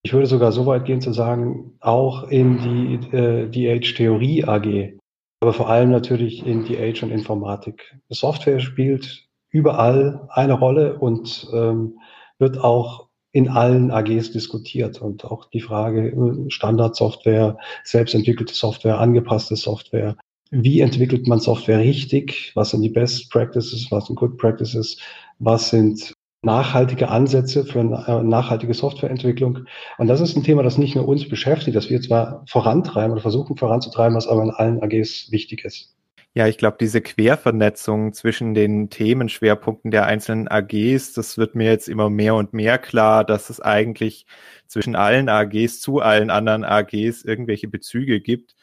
Ich 0.01 0.11
würde 0.11 0.25
sogar 0.25 0.51
so 0.51 0.65
weit 0.65 0.85
gehen 0.85 1.01
zu 1.01 1.13
sagen, 1.13 1.77
auch 1.81 2.29
in 2.29 2.57
die 2.57 3.15
äh, 3.15 3.47
DH-Theorie 3.47 4.45
AG, 4.45 4.97
aber 5.39 5.53
vor 5.53 5.69
allem 5.69 5.91
natürlich 5.91 6.43
in 6.47 6.65
DH 6.65 7.03
und 7.03 7.11
Informatik. 7.11 7.95
Software 8.09 8.59
spielt 8.59 9.27
überall 9.51 10.27
eine 10.29 10.53
Rolle 10.53 10.97
und 10.97 11.47
ähm, 11.53 11.99
wird 12.43 12.59
auch 12.59 13.07
in 13.31 13.47
allen 13.47 13.89
AGs 13.89 14.31
diskutiert 14.31 15.01
und 15.01 15.25
auch 15.25 15.49
die 15.49 15.61
Frage 15.61 16.09
äh, 16.09 16.49
Standardsoftware, 16.51 17.57
selbstentwickelte 17.83 18.53
Software, 18.53 18.99
angepasste 18.99 19.55
Software. 19.55 20.17
Wie 20.51 20.81
entwickelt 20.81 21.25
man 21.25 21.39
Software 21.39 21.79
richtig? 21.79 22.51
Was 22.53 22.71
sind 22.71 22.83
die 22.83 22.89
Best 22.89 23.31
Practices? 23.31 23.87
Was 23.89 24.05
sind 24.05 24.17
Good 24.17 24.37
Practices? 24.37 24.99
Was 25.39 25.69
sind 25.69 26.13
nachhaltige 26.43 27.07
Ansätze 27.09 27.63
für 27.65 27.79
eine 27.79 28.05
äh, 28.07 28.23
nachhaltige 28.23 28.73
Softwareentwicklung? 28.73 29.65
Und 29.97 30.07
das 30.07 30.21
ist 30.21 30.35
ein 30.35 30.43
Thema, 30.43 30.61
das 30.61 30.77
nicht 30.77 30.95
nur 30.95 31.07
uns 31.07 31.27
beschäftigt, 31.27 31.75
das 31.75 31.89
wir 31.89 32.01
zwar 32.01 32.43
vorantreiben 32.47 33.13
oder 33.13 33.21
versuchen 33.21 33.57
voranzutreiben, 33.57 34.15
was 34.15 34.27
aber 34.27 34.43
in 34.43 34.51
allen 34.51 34.83
AGs 34.83 35.31
wichtig 35.31 35.65
ist. 35.65 35.95
Ja, 36.35 36.47
ich 36.47 36.57
glaube, 36.57 36.77
diese 36.79 36.99
Quervernetzung 37.01 38.11
zwischen 38.13 38.55
den 38.55 38.89
Themenschwerpunkten 38.89 39.91
der 39.91 40.07
einzelnen 40.07 40.47
AGs, 40.47 41.13
das 41.13 41.37
wird 41.37 41.53
mir 41.53 41.69
jetzt 41.69 41.87
immer 41.87 42.09
mehr 42.09 42.33
und 42.33 42.53
mehr 42.53 42.79
klar, 42.79 43.23
dass 43.23 43.51
es 43.51 43.59
eigentlich 43.59 44.25
zwischen 44.65 44.95
allen 44.95 45.29
AGs 45.29 45.79
zu 45.79 45.99
allen 45.99 46.31
anderen 46.31 46.63
AGs 46.63 47.23
irgendwelche 47.23 47.67
Bezüge 47.67 48.19
gibt. 48.19 48.55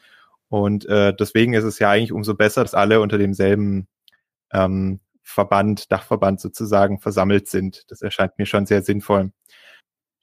Und 0.49 0.85
äh, 0.87 1.13
deswegen 1.17 1.53
ist 1.53 1.63
es 1.63 1.79
ja 1.79 1.89
eigentlich 1.89 2.11
umso 2.11 2.35
besser, 2.35 2.63
dass 2.63 2.73
alle 2.73 2.99
unter 2.99 3.17
demselben 3.17 3.87
ähm, 4.51 4.99
Verband, 5.23 5.93
Dachverband 5.93 6.41
sozusagen 6.41 6.99
versammelt 6.99 7.47
sind. 7.47 7.89
Das 7.89 8.01
erscheint 8.01 8.37
mir 8.37 8.45
schon 8.45 8.65
sehr 8.65 8.81
sinnvoll. 8.81 9.31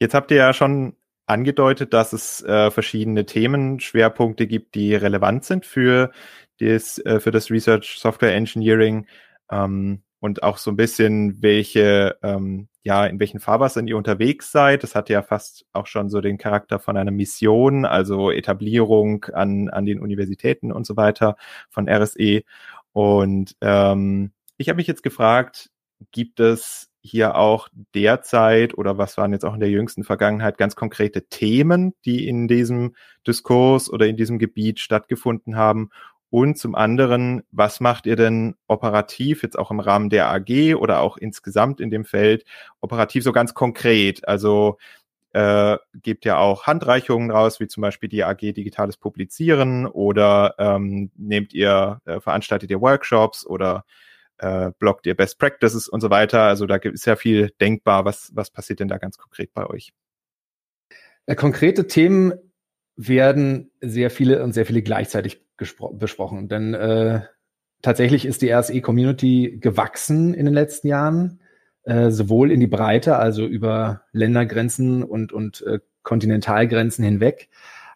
Jetzt 0.01 0.15
habt 0.15 0.31
ihr 0.31 0.37
ja 0.37 0.53
schon 0.53 0.97
angedeutet, 1.27 1.95
dass 1.95 2.13
es 2.13 2.43
äh, 2.43 2.71
verschiedene 2.71 3.25
Themenschwerpunkte 3.25 4.47
gibt, 4.47 4.75
die 4.75 4.95
relevant 4.95 5.45
sind 5.45 5.65
für 5.65 6.13
das, 6.61 6.99
äh, 6.99 7.21
für 7.21 7.31
das 7.31 7.51
Research 7.51 7.99
Software 7.99 8.35
Engineering 8.35 9.07
ähm, 9.51 10.03
und 10.21 10.43
auch 10.43 10.59
so 10.59 10.71
ein 10.71 10.77
bisschen, 10.77 11.43
welche, 11.43 12.17
ähm, 12.23 12.69
ja, 12.83 13.07
in 13.07 13.21
welchen 13.21 13.41
Fahrwassern 13.41 13.87
ihr 13.87 13.97
unterwegs 13.97 14.51
seid. 14.51 14.83
Das 14.83 14.95
hat 14.95 15.09
ja 15.09 15.23
fast 15.23 15.65
auch 15.73 15.87
schon 15.87 16.09
so 16.09 16.21
den 16.21 16.39
Charakter 16.39 16.79
von 16.79 16.97
einer 16.97 17.11
Mission, 17.11 17.85
also 17.85 18.31
Etablierung 18.31 19.25
an, 19.27 19.69
an 19.69 19.87
den 19.87 20.01
Universitäten 20.01 20.73
und 20.73 20.87
so 20.87 20.97
weiter 20.97 21.37
von 21.71 21.89
RSE. 21.89 22.43
Und 22.93 23.57
ähm, 23.61 24.33
ich 24.57 24.69
habe 24.69 24.79
mich 24.79 24.89
jetzt 24.89 25.03
gefragt, 25.03 25.71
gibt 26.11 26.41
es 26.41 26.91
hier 27.01 27.37
auch 27.37 27.69
derzeit 27.95 28.77
oder 28.77 28.99
was 28.99 29.17
waren 29.17 29.33
jetzt 29.33 29.45
auch 29.45 29.55
in 29.55 29.61
der 29.61 29.71
jüngsten 29.71 30.05
Vergangenheit 30.05 30.59
ganz 30.59 30.75
konkrete 30.75 31.27
Themen, 31.29 31.95
die 32.05 32.27
in 32.29 32.49
diesem 32.49 32.95
Diskurs 33.27 33.89
oder 33.91 34.07
in 34.07 34.17
diesem 34.17 34.39
Gebiet 34.39 34.81
stattgefunden 34.81 35.57
haben 35.57 35.91
und 36.31 36.59
zum 36.59 36.75
anderen, 36.75 37.43
was 37.51 37.81
macht 37.81 38.07
ihr 38.07 38.17
denn 38.17 38.55
operativ, 38.67 39.43
jetzt 39.43 39.59
auch 39.59 39.71
im 39.71 39.81
Rahmen 39.81 40.11
der 40.11 40.29
AG 40.31 40.75
oder 40.75 41.01
auch 41.01 41.17
insgesamt 41.17 41.81
in 41.81 41.91
dem 41.91 42.05
Feld, 42.05 42.45
operativ 42.81 43.25
so 43.25 43.33
ganz 43.33 43.55
konkret? 43.55 44.29
Also 44.29 44.79
äh, 45.33 45.79
gebt 45.95 46.25
ja 46.25 46.39
auch 46.39 46.67
Handreichungen 46.67 47.31
raus, 47.31 47.61
wie 47.61 47.69
zum 47.69 47.81
Beispiel 47.83 48.09
die 48.09 48.25
AG 48.25 48.39
Digitales 48.41 48.97
Publizieren 48.97 49.87
oder 49.87 50.55
ähm, 50.59 51.11
nehmt 51.17 51.55
ihr, 51.55 52.01
äh, 52.05 52.21
veranstaltet 52.21 52.71
ihr 52.71 52.81
Workshops 52.81 53.47
oder 53.47 53.85
äh, 54.39 54.71
bloggt 54.79 55.07
ihr 55.07 55.15
Best 55.15 55.39
Practices 55.39 55.89
und 55.89 56.01
so 56.01 56.11
weiter. 56.11 56.43
Also 56.43 56.67
da 56.67 56.77
ist 56.77 57.07
ja 57.07 57.17
viel 57.17 57.51
denkbar. 57.61 58.05
Was, 58.05 58.31
was 58.35 58.51
passiert 58.51 58.81
denn 58.81 58.89
da 58.89 58.99
ganz 58.99 59.19
konkret 59.19 59.53
bei 59.55 59.67
euch? 59.67 59.93
Ja, 61.27 61.35
konkrete 61.35 61.87
Themen 61.87 62.33
werden 62.99 63.71
sehr 63.81 64.11
viele 64.11 64.43
und 64.43 64.53
sehr 64.53 64.67
viele 64.67 64.83
gleichzeitig 64.83 65.41
besprochen. 65.57 66.49
Denn 66.49 66.75
äh, 66.75 67.23
tatsächlich 67.81 68.27
ist 68.27 68.43
die 68.43 68.53
RSE-Community 68.53 69.59
gewachsen 69.61 70.35
in 70.35 70.45
den 70.45 70.55
letzten 70.55 70.89
Jahren, 70.89 71.41
äh, 71.85 72.11
sowohl 72.11 72.51
in 72.51 72.61
die 72.61 72.67
Breite, 72.67 73.17
also 73.17 73.47
über 73.47 74.03
Ländergrenzen 74.13 75.05
und, 75.05 75.33
und 75.33 75.63
äh, 75.63 75.79
Kontinentalgrenzen 76.03 77.05
hinweg, 77.05 77.49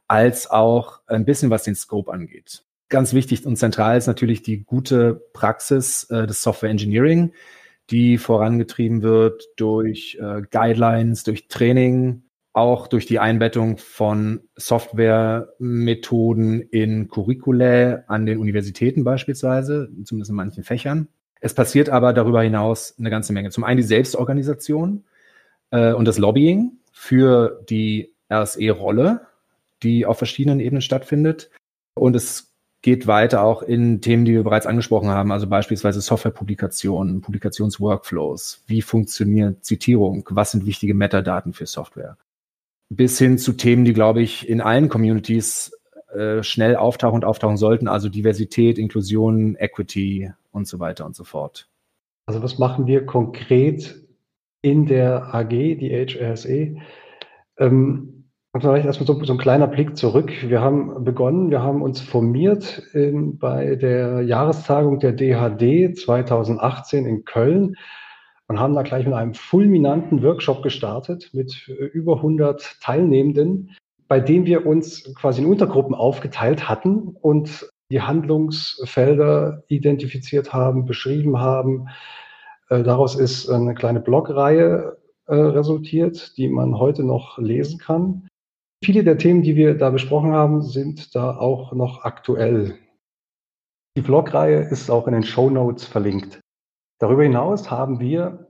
als 0.07 0.49
auch 0.49 1.01
ein 1.09 1.25
bisschen 1.25 1.51
was 1.51 1.65
den 1.65 1.75
Scope 1.75 2.13
angeht. 2.13 2.65
Ganz 2.89 3.13
wichtig 3.13 3.45
und 3.45 3.57
zentral 3.57 3.99
ist 3.99 4.07
natürlich 4.07 4.43
die 4.43 4.63
gute 4.63 5.15
Praxis 5.33 6.05
äh, 6.11 6.29
des 6.29 6.43
Software 6.43 6.71
Engineering, 6.71 7.33
die 7.91 8.19
vorangetrieben 8.19 9.03
wird 9.03 9.43
durch 9.57 10.17
äh, 10.21 10.43
Guidelines, 10.49 11.25
durch 11.25 11.49
Training, 11.49 12.23
auch 12.53 12.87
durch 12.87 13.07
die 13.07 13.19
Einbettung 13.19 13.79
von 13.79 14.41
Softwaremethoden 14.57 16.61
in 16.61 17.09
Curriculae 17.09 18.05
an 18.09 18.27
den 18.27 18.39
Universitäten 18.39 19.05
beispielsweise, 19.05 19.91
zumindest 20.05 20.31
in 20.31 20.37
manchen 20.37 20.65
Fächern. 20.65 21.09
Es 21.41 21.55
passiert 21.55 21.89
aber 21.89 22.13
darüber 22.13 22.43
hinaus 22.43 22.95
eine 22.99 23.11
ganze 23.11 23.33
Menge. 23.33 23.51
Zum 23.51 23.65
einen 23.65 23.79
die 23.79 23.83
Selbstorganisation 23.83 25.05
äh, 25.71 25.93
und 25.93 26.07
das 26.07 26.19
Lobbying 26.19 26.73
für 26.93 27.65
die 27.69 28.15
RSE-Rolle, 28.31 29.23
die 29.83 30.07
auf 30.07 30.19
verschiedenen 30.19 30.61
Ebenen 30.61 30.83
stattfindet. 30.83 31.51
Und 31.95 32.15
es 32.15 32.53
geht 32.83 33.07
weiter 33.07 33.43
auch 33.43 33.63
in 33.63 34.01
Themen, 34.01 34.25
die 34.25 34.35
wir 34.35 34.45
bereits 34.45 34.67
angesprochen 34.67 35.09
haben, 35.09 35.33
also 35.33 35.47
beispielsweise 35.47 36.01
Softwarepublikationen, 36.01 37.23
Publikationsworkflows. 37.23 38.63
Wie 38.67 38.83
funktioniert 38.83 39.65
Zitierung? 39.65 40.29
Was 40.31 40.51
sind 40.51 40.67
wichtige 40.67 40.95
Metadaten 40.95 41.55
für 41.55 41.67
Software? 41.67 42.19
Bis 42.97 43.19
hin 43.19 43.39
zu 43.39 43.53
Themen, 43.55 43.85
die, 43.85 43.93
glaube 43.93 44.23
ich, 44.23 44.49
in 44.49 44.61
allen 44.61 44.89
Communities 44.89 45.73
äh, 46.15 46.43
schnell 46.43 46.77
auftauchen 46.77 47.17
und 47.17 47.25
auftauchen 47.25 47.57
sollten, 47.57 47.89
also 47.89 48.09
Diversität, 48.09 48.79
Inklusion, 48.79 49.57
Equity 49.59 50.31
und 50.51 50.69
so 50.69 50.79
weiter 50.79 51.07
und 51.07 51.17
so 51.17 51.25
fort. 51.25 51.69
Also 52.27 52.43
was 52.43 52.59
machen 52.59 52.87
wir 52.87 53.07
konkret 53.07 53.97
in 54.61 54.87
der 54.87 55.35
AG, 55.35 55.49
die 55.49 55.91
HRSE? 55.91 56.77
Ähm, 57.59 58.25
vielleicht 58.55 58.87
erstmal 58.87 59.07
so, 59.07 59.25
so, 59.25 59.33
ein 59.33 59.39
kleiner 59.39 59.67
Blick 59.67 59.97
zurück. 59.97 60.31
Wir 60.47 60.61
haben 60.61 61.05
begonnen, 61.05 61.51
wir 61.51 61.63
haben 61.63 61.83
uns 61.83 62.01
formiert 62.01 62.83
in, 62.93 63.39
bei 63.39 63.77
der 63.77 64.23
Jahrestagung 64.23 65.01
der 65.01 65.13
DHD 65.13 65.97
2018 65.99 67.07
in 67.07 67.25
Köln 67.25 67.77
und 68.49 68.59
haben 68.59 68.75
da 68.75 68.83
gleich 68.83 69.05
mit 69.05 69.15
einem 69.15 69.35
fulminanten 69.35 70.23
Workshop 70.23 70.63
gestartet 70.63 71.31
mit 71.33 71.69
äh, 71.69 71.73
über 71.73 72.17
100 72.17 72.81
Teilnehmenden, 72.81 73.77
bei 74.09 74.21
dem 74.21 74.45
wir 74.45 74.67
uns 74.67 75.15
quasi 75.15 75.43
in 75.43 75.49
Untergruppen 75.49 75.95
aufgeteilt 75.95 76.69
hatten 76.69 77.17
und 77.21 77.71
die 77.91 78.01
Handlungsfelder 78.03 79.65
identifiziert 79.69 80.53
haben, 80.53 80.87
beschrieben 80.87 81.39
haben. 81.39 81.89
Äh, 82.69 82.83
daraus 82.83 83.15
ist 83.15 83.49
eine 83.49 83.75
kleine 83.75 84.01
Blogreihe 84.01 84.99
äh, 85.27 85.35
resultiert, 85.35 86.37
die 86.37 86.49
man 86.49 86.79
heute 86.79 87.05
noch 87.05 87.39
lesen 87.39 87.79
kann. 87.79 88.29
Viele 88.85 89.05
der 89.05 89.19
Themen, 89.19 89.43
die 89.43 89.57
wir 89.57 89.79
da 89.79 89.91
besprochen 89.91 90.33
haben, 90.33 90.63
sind 90.63 91.15
da 91.15 91.37
auch 91.37 91.73
noch 91.73 92.03
aktuell. 92.03 92.75
Die 93.97 94.03
Blogreihe 94.03 94.61
ist 94.61 94.91
auch 94.91 95.07
in 95.07 95.13
den 95.13 95.23
Show 95.23 95.51
Notes 95.51 95.85
verlinkt. 95.85 96.42
Darüber 97.03 97.25
hinaus 97.25 97.69
haben 97.69 97.99
wir 97.99 98.47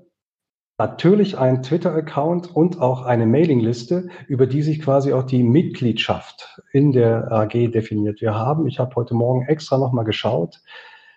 natürlich 0.77 1.39
einen 1.39 1.63
Twitter-Account 1.63 2.55
und 2.55 2.83
auch 2.83 3.01
eine 3.01 3.25
Mailingliste, 3.25 4.11
über 4.29 4.47
die 4.47 4.61
sich 4.61 4.83
quasi 4.83 5.15
auch 5.15 5.23
die 5.23 5.43
Mitgliedschaft 5.43 6.61
in 6.71 6.93
der 6.93 7.33
AG 7.33 7.53
definiert. 7.73 8.21
Wir 8.21 8.35
haben, 8.35 8.67
ich 8.67 8.79
habe 8.79 8.95
heute 8.95 9.15
Morgen 9.15 9.47
extra 9.47 9.79
nochmal 9.79 10.05
geschaut, 10.05 10.61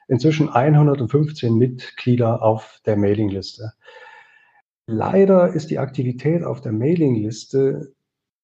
inzwischen 0.07 0.47
115 0.47 1.53
Mitglieder 1.53 2.41
auf 2.41 2.79
der 2.85 2.95
Mailingliste. 2.95 3.73
Leider 4.87 5.49
ist 5.49 5.69
die 5.69 5.79
Aktivität 5.79 6.41
auf 6.41 6.61
der 6.61 6.71
Mailingliste 6.71 7.94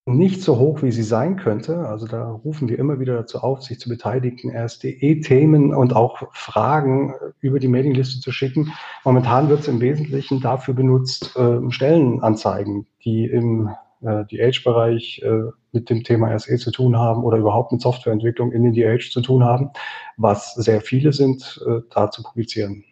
nicht 0.05 0.41
so 0.41 0.57
hoch, 0.57 0.81
wie 0.81 0.91
sie 0.91 1.03
sein 1.03 1.37
könnte. 1.37 1.87
Also 1.87 2.07
da 2.07 2.31
rufen 2.31 2.67
wir 2.69 2.79
immer 2.79 2.99
wieder 2.99 3.15
dazu 3.15 3.39
auf, 3.39 3.61
sich 3.61 3.79
zu 3.79 3.87
beteiligen, 3.87 4.55
RSDE-Themen 4.55 5.73
und 5.73 5.95
auch 5.95 6.23
Fragen 6.33 7.13
über 7.39 7.59
die 7.59 7.67
Mailingliste 7.67 8.19
zu 8.19 8.31
schicken. 8.31 8.71
Momentan 9.03 9.49
wird 9.49 9.61
es 9.61 9.67
im 9.67 9.79
Wesentlichen 9.79 10.41
dafür 10.41 10.73
benutzt, 10.73 11.35
äh, 11.35 11.59
Stellenanzeigen, 11.69 12.87
die 13.05 13.25
im 13.25 13.69
äh, 14.01 14.25
DH-Bereich 14.25 15.21
äh, 15.23 15.51
mit 15.71 15.89
dem 15.89 16.03
Thema 16.03 16.33
RSE 16.33 16.57
zu 16.57 16.71
tun 16.71 16.97
haben 16.97 17.23
oder 17.23 17.37
überhaupt 17.37 17.71
mit 17.71 17.81
Softwareentwicklung 17.81 18.51
in 18.51 18.63
den 18.63 18.73
DH 18.73 19.11
zu 19.11 19.21
tun 19.21 19.43
haben, 19.43 19.69
was 20.17 20.55
sehr 20.55 20.81
viele 20.81 21.13
sind, 21.13 21.63
äh, 21.67 21.81
da 21.91 22.09
zu 22.09 22.23
publizieren. 22.23 22.83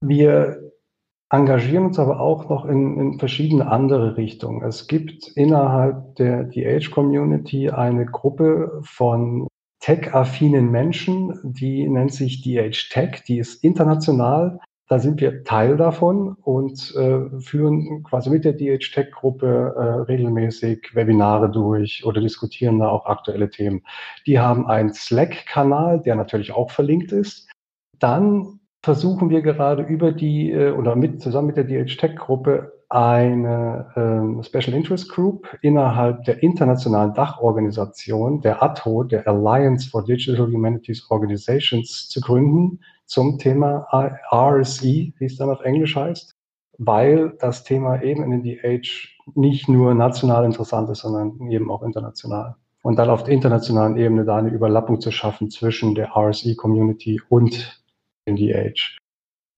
Wir 0.00 0.60
engagieren 1.30 1.86
uns 1.86 1.98
aber 1.98 2.20
auch 2.20 2.48
noch 2.48 2.64
in, 2.66 2.98
in 2.98 3.18
verschiedene 3.18 3.70
andere 3.70 4.16
Richtungen. 4.16 4.62
Es 4.62 4.86
gibt 4.86 5.28
innerhalb 5.28 6.14
der 6.16 6.44
DH-Community 6.44 7.70
eine 7.70 8.06
Gruppe 8.06 8.80
von 8.82 9.48
tech-affinen 9.80 10.70
Menschen, 10.70 11.38
die 11.42 11.88
nennt 11.88 12.12
sich 12.12 12.42
DH 12.42 12.90
Tech, 12.90 13.22
die 13.26 13.38
ist 13.38 13.62
international. 13.62 14.60
Da 14.88 15.00
sind 15.00 15.20
wir 15.20 15.42
Teil 15.42 15.76
davon 15.76 16.36
und 16.42 16.94
äh, 16.94 17.40
führen 17.40 18.04
quasi 18.04 18.30
mit 18.30 18.44
der 18.44 18.52
DH 18.52 18.92
Tech 18.94 19.10
Gruppe 19.10 19.74
äh, 19.76 19.82
regelmäßig 20.02 20.94
Webinare 20.94 21.50
durch 21.50 22.04
oder 22.06 22.20
diskutieren 22.20 22.78
da 22.78 22.88
auch 22.88 23.06
aktuelle 23.06 23.50
Themen. 23.50 23.82
Die 24.28 24.38
haben 24.38 24.68
einen 24.68 24.94
Slack-Kanal, 24.94 26.02
der 26.02 26.14
natürlich 26.14 26.52
auch 26.52 26.70
verlinkt 26.70 27.10
ist. 27.10 27.48
Dann 27.98 28.60
versuchen 28.86 29.30
wir 29.30 29.42
gerade 29.42 29.82
über 29.82 30.12
die 30.12 30.52
äh, 30.52 30.70
oder 30.70 30.94
mit 30.94 31.20
zusammen 31.20 31.48
mit 31.48 31.56
der 31.56 31.64
DH 31.64 31.96
Tech 31.96 32.14
Gruppe 32.14 32.72
eine 32.88 33.90
ähm, 33.96 34.44
Special 34.44 34.76
Interest 34.76 35.10
Group 35.10 35.48
innerhalb 35.60 36.22
der 36.22 36.40
internationalen 36.40 37.12
Dachorganisation 37.12 38.40
der 38.42 38.62
ATHO, 38.62 39.02
der 39.02 39.26
Alliance 39.26 39.90
for 39.90 40.04
Digital 40.04 40.46
Humanities 40.46 41.04
Organizations, 41.10 42.08
zu 42.08 42.20
gründen 42.20 42.78
zum 43.06 43.40
Thema 43.40 43.88
RSE, 44.32 44.84
wie 45.18 45.24
es 45.24 45.36
dann 45.36 45.50
auf 45.50 45.62
Englisch 45.62 45.96
heißt, 45.96 46.36
weil 46.78 47.36
das 47.40 47.64
Thema 47.64 48.00
eben 48.04 48.22
in 48.22 48.30
den 48.30 48.44
DH 48.44 49.08
nicht 49.34 49.68
nur 49.68 49.94
national 49.94 50.44
interessant 50.44 50.88
ist, 50.90 51.00
sondern 51.00 51.50
eben 51.50 51.72
auch 51.72 51.82
international. 51.82 52.54
Und 52.82 53.00
dann 53.00 53.10
auf 53.10 53.24
der 53.24 53.34
internationalen 53.34 53.96
Ebene 53.96 54.24
da 54.24 54.36
eine 54.36 54.50
Überlappung 54.50 55.00
zu 55.00 55.10
schaffen 55.10 55.50
zwischen 55.50 55.96
der 55.96 56.16
RSE-Community 56.16 57.20
und 57.28 57.82
in 58.26 58.36
die 58.36 58.54
Age. 58.54 58.98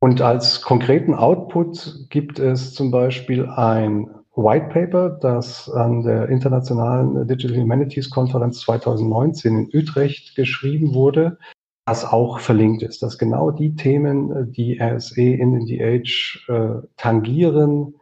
Und 0.01 0.23
als 0.23 0.63
konkreten 0.63 1.15
Output 1.15 2.07
gibt 2.09 2.39
es 2.39 2.73
zum 2.73 2.93
Beispiel 2.93 3.47
ein 3.47 4.09
White 4.37 4.69
Paper, 4.69 5.11
das 5.11 5.69
an 5.69 6.05
der 6.05 6.29
Internationalen 6.29 7.27
Digital 7.27 7.57
Humanities 7.57 8.09
Konferenz 8.09 8.61
2019 8.61 9.57
in 9.57 9.71
Utrecht 9.75 10.37
geschrieben 10.37 10.95
wurde, 10.95 11.39
das 11.87 12.05
auch 12.05 12.39
verlinkt 12.39 12.83
ist, 12.83 13.03
dass 13.03 13.19
genau 13.19 13.51
die 13.51 13.75
Themen, 13.75 14.53
die 14.53 14.79
RSE 14.81 15.23
in 15.23 15.55
den 15.55 15.67
DH 15.67 16.39
äh, 16.49 16.87
tangieren, 16.97 17.95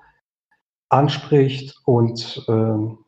anspricht 0.90 1.80
und 1.86 2.44
äh, 2.48 3.05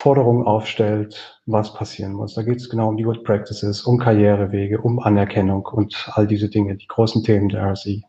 Forderungen 0.00 0.46
aufstellt, 0.46 1.42
was 1.44 1.74
passieren 1.74 2.14
muss. 2.14 2.34
Da 2.34 2.42
geht 2.42 2.56
es 2.56 2.70
genau 2.70 2.88
um 2.88 2.96
die 2.96 3.02
Good 3.02 3.22
Practices, 3.22 3.82
um 3.82 3.98
Karrierewege, 3.98 4.80
um 4.80 4.98
Anerkennung 4.98 5.66
und 5.66 6.08
all 6.14 6.26
diese 6.26 6.48
Dinge, 6.48 6.74
die 6.76 6.86
großen 6.86 7.22
Themen 7.22 7.50
der 7.50 7.70
RSI. 7.70 8.02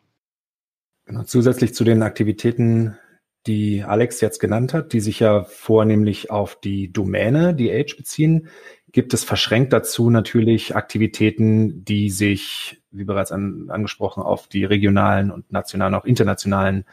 Genau, 1.05 1.23
zusätzlich 1.23 1.75
zu 1.75 1.83
den 1.83 2.01
Aktivitäten, 2.01 2.97
die 3.45 3.83
Alex 3.83 4.21
jetzt 4.21 4.39
genannt 4.39 4.73
hat, 4.73 4.93
die 4.93 5.01
sich 5.01 5.19
ja 5.19 5.43
vornehmlich 5.43 6.31
auf 6.31 6.57
die 6.61 6.93
Domäne, 6.93 7.53
die 7.53 7.73
Age 7.73 7.97
beziehen, 7.97 8.47
gibt 8.93 9.13
es 9.13 9.25
verschränkt 9.25 9.73
dazu 9.73 10.09
natürlich 10.09 10.75
Aktivitäten, 10.75 11.83
die 11.83 12.09
sich, 12.09 12.81
wie 12.91 13.03
bereits 13.03 13.33
an, 13.33 13.69
angesprochen, 13.69 14.23
auf 14.23 14.47
die 14.47 14.63
regionalen 14.63 15.29
und 15.29 15.51
nationalen, 15.51 15.95
auch 15.95 16.05
internationalen 16.05 16.85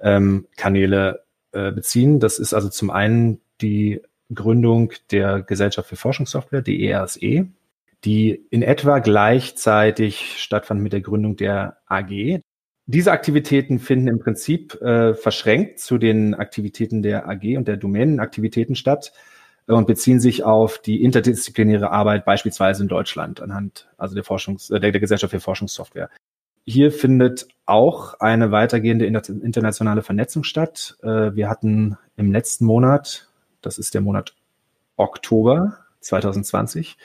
ähm, 0.00 0.46
Kanäle 0.56 1.24
äh, 1.52 1.72
beziehen. 1.72 2.20
Das 2.20 2.38
ist 2.38 2.54
also 2.54 2.70
zum 2.70 2.90
einen 2.90 3.42
die 3.60 4.00
Gründung 4.34 4.92
der 5.10 5.42
Gesellschaft 5.42 5.88
für 5.88 5.96
Forschungssoftware, 5.96 6.62
die 6.62 6.86
ERSE, 6.86 7.48
die 8.04 8.46
in 8.50 8.62
etwa 8.62 8.98
gleichzeitig 8.98 10.36
stattfand 10.38 10.80
mit 10.80 10.92
der 10.92 11.00
Gründung 11.00 11.36
der 11.36 11.78
AG. 11.86 12.40
Diese 12.86 13.12
Aktivitäten 13.12 13.78
finden 13.78 14.08
im 14.08 14.18
Prinzip 14.18 14.80
äh, 14.80 15.14
verschränkt 15.14 15.80
zu 15.80 15.98
den 15.98 16.34
Aktivitäten 16.34 17.02
der 17.02 17.28
AG 17.28 17.56
und 17.56 17.68
der 17.68 17.76
Domänenaktivitäten 17.76 18.74
statt 18.74 19.12
äh, 19.68 19.72
und 19.72 19.86
beziehen 19.86 20.20
sich 20.20 20.44
auf 20.44 20.78
die 20.78 21.02
interdisziplinäre 21.02 21.90
Arbeit 21.90 22.24
beispielsweise 22.24 22.82
in 22.82 22.88
Deutschland 22.88 23.40
anhand 23.40 23.88
also 23.96 24.14
der 24.14 24.24
Forschungs 24.24 24.70
äh, 24.70 24.80
der, 24.80 24.92
der 24.92 25.00
Gesellschaft 25.00 25.30
für 25.30 25.40
Forschungssoftware. 25.40 26.10
Hier 26.66 26.92
findet 26.92 27.48
auch 27.66 28.14
eine 28.20 28.50
weitergehende 28.50 29.06
internationale 29.06 30.02
Vernetzung 30.02 30.44
statt. 30.44 30.96
Äh, 31.02 31.34
wir 31.34 31.48
hatten 31.48 31.96
im 32.16 32.32
letzten 32.32 32.64
Monat 32.64 33.29
das 33.62 33.78
ist 33.78 33.94
der 33.94 34.00
Monat 34.00 34.34
Oktober 34.96 35.78
2020, 36.00 36.96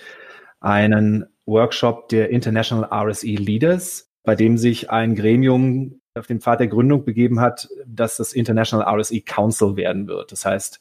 einen 0.60 1.26
Workshop 1.46 2.10
der 2.10 2.30
International 2.30 2.90
RSE 2.92 3.28
Leaders, 3.28 4.10
bei 4.24 4.36
dem 4.36 4.58
sich 4.58 4.90
ein 4.90 5.16
Gremium 5.16 6.02
auf 6.16 6.28
den 6.28 6.40
Pfad 6.40 6.62
der 6.62 6.68
Gründung 6.68 7.04
begeben 7.04 7.40
hat, 7.40 7.68
dass 7.86 8.18
das 8.18 8.34
International 8.34 9.00
RSE 9.00 9.22
Council 9.22 9.76
werden 9.76 10.08
wird. 10.08 10.32
Das 10.32 10.46
heißt, 10.46 10.80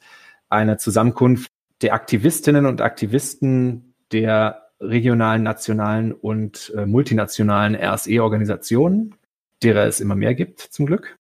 eine 0.49 0.77
Zusammenkunft 0.77 1.51
der 1.83 1.93
Aktivistinnen 1.93 2.67
und 2.67 2.81
Aktivisten 2.81 3.95
der 4.13 4.69
regionalen, 4.81 5.43
nationalen 5.43 6.13
und 6.13 6.73
äh, 6.77 6.87
multinationalen 6.87 7.75
RSE-Organisationen, 7.75 9.15
derer 9.63 9.87
es 9.87 10.01
immer 10.01 10.15
mehr 10.15 10.35
gibt, 10.35 10.61
zum 10.61 10.87
Glück. 10.87 11.17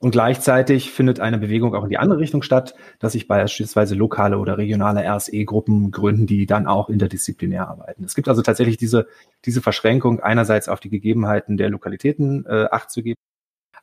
Und 0.00 0.10
gleichzeitig 0.10 0.90
findet 0.90 1.20
eine 1.20 1.38
Bewegung 1.38 1.74
auch 1.74 1.84
in 1.84 1.90
die 1.90 1.98
andere 1.98 2.18
Richtung 2.18 2.42
statt, 2.42 2.74
dass 2.98 3.12
sich 3.12 3.28
beispielsweise 3.28 3.94
lokale 3.94 4.38
oder 4.38 4.58
regionale 4.58 5.02
RSE-Gruppen 5.02 5.92
gründen, 5.92 6.26
die 6.26 6.46
dann 6.46 6.66
auch 6.66 6.88
interdisziplinär 6.88 7.68
arbeiten. 7.68 8.04
Es 8.04 8.14
gibt 8.14 8.28
also 8.28 8.42
tatsächlich 8.42 8.76
diese, 8.76 9.06
diese 9.44 9.62
Verschränkung, 9.62 10.20
einerseits 10.20 10.68
auf 10.68 10.80
die 10.80 10.90
Gegebenheiten 10.90 11.56
der 11.56 11.70
Lokalitäten 11.70 12.44
äh, 12.46 12.66
Acht 12.70 12.90
zu 12.90 13.02
geben, 13.02 13.18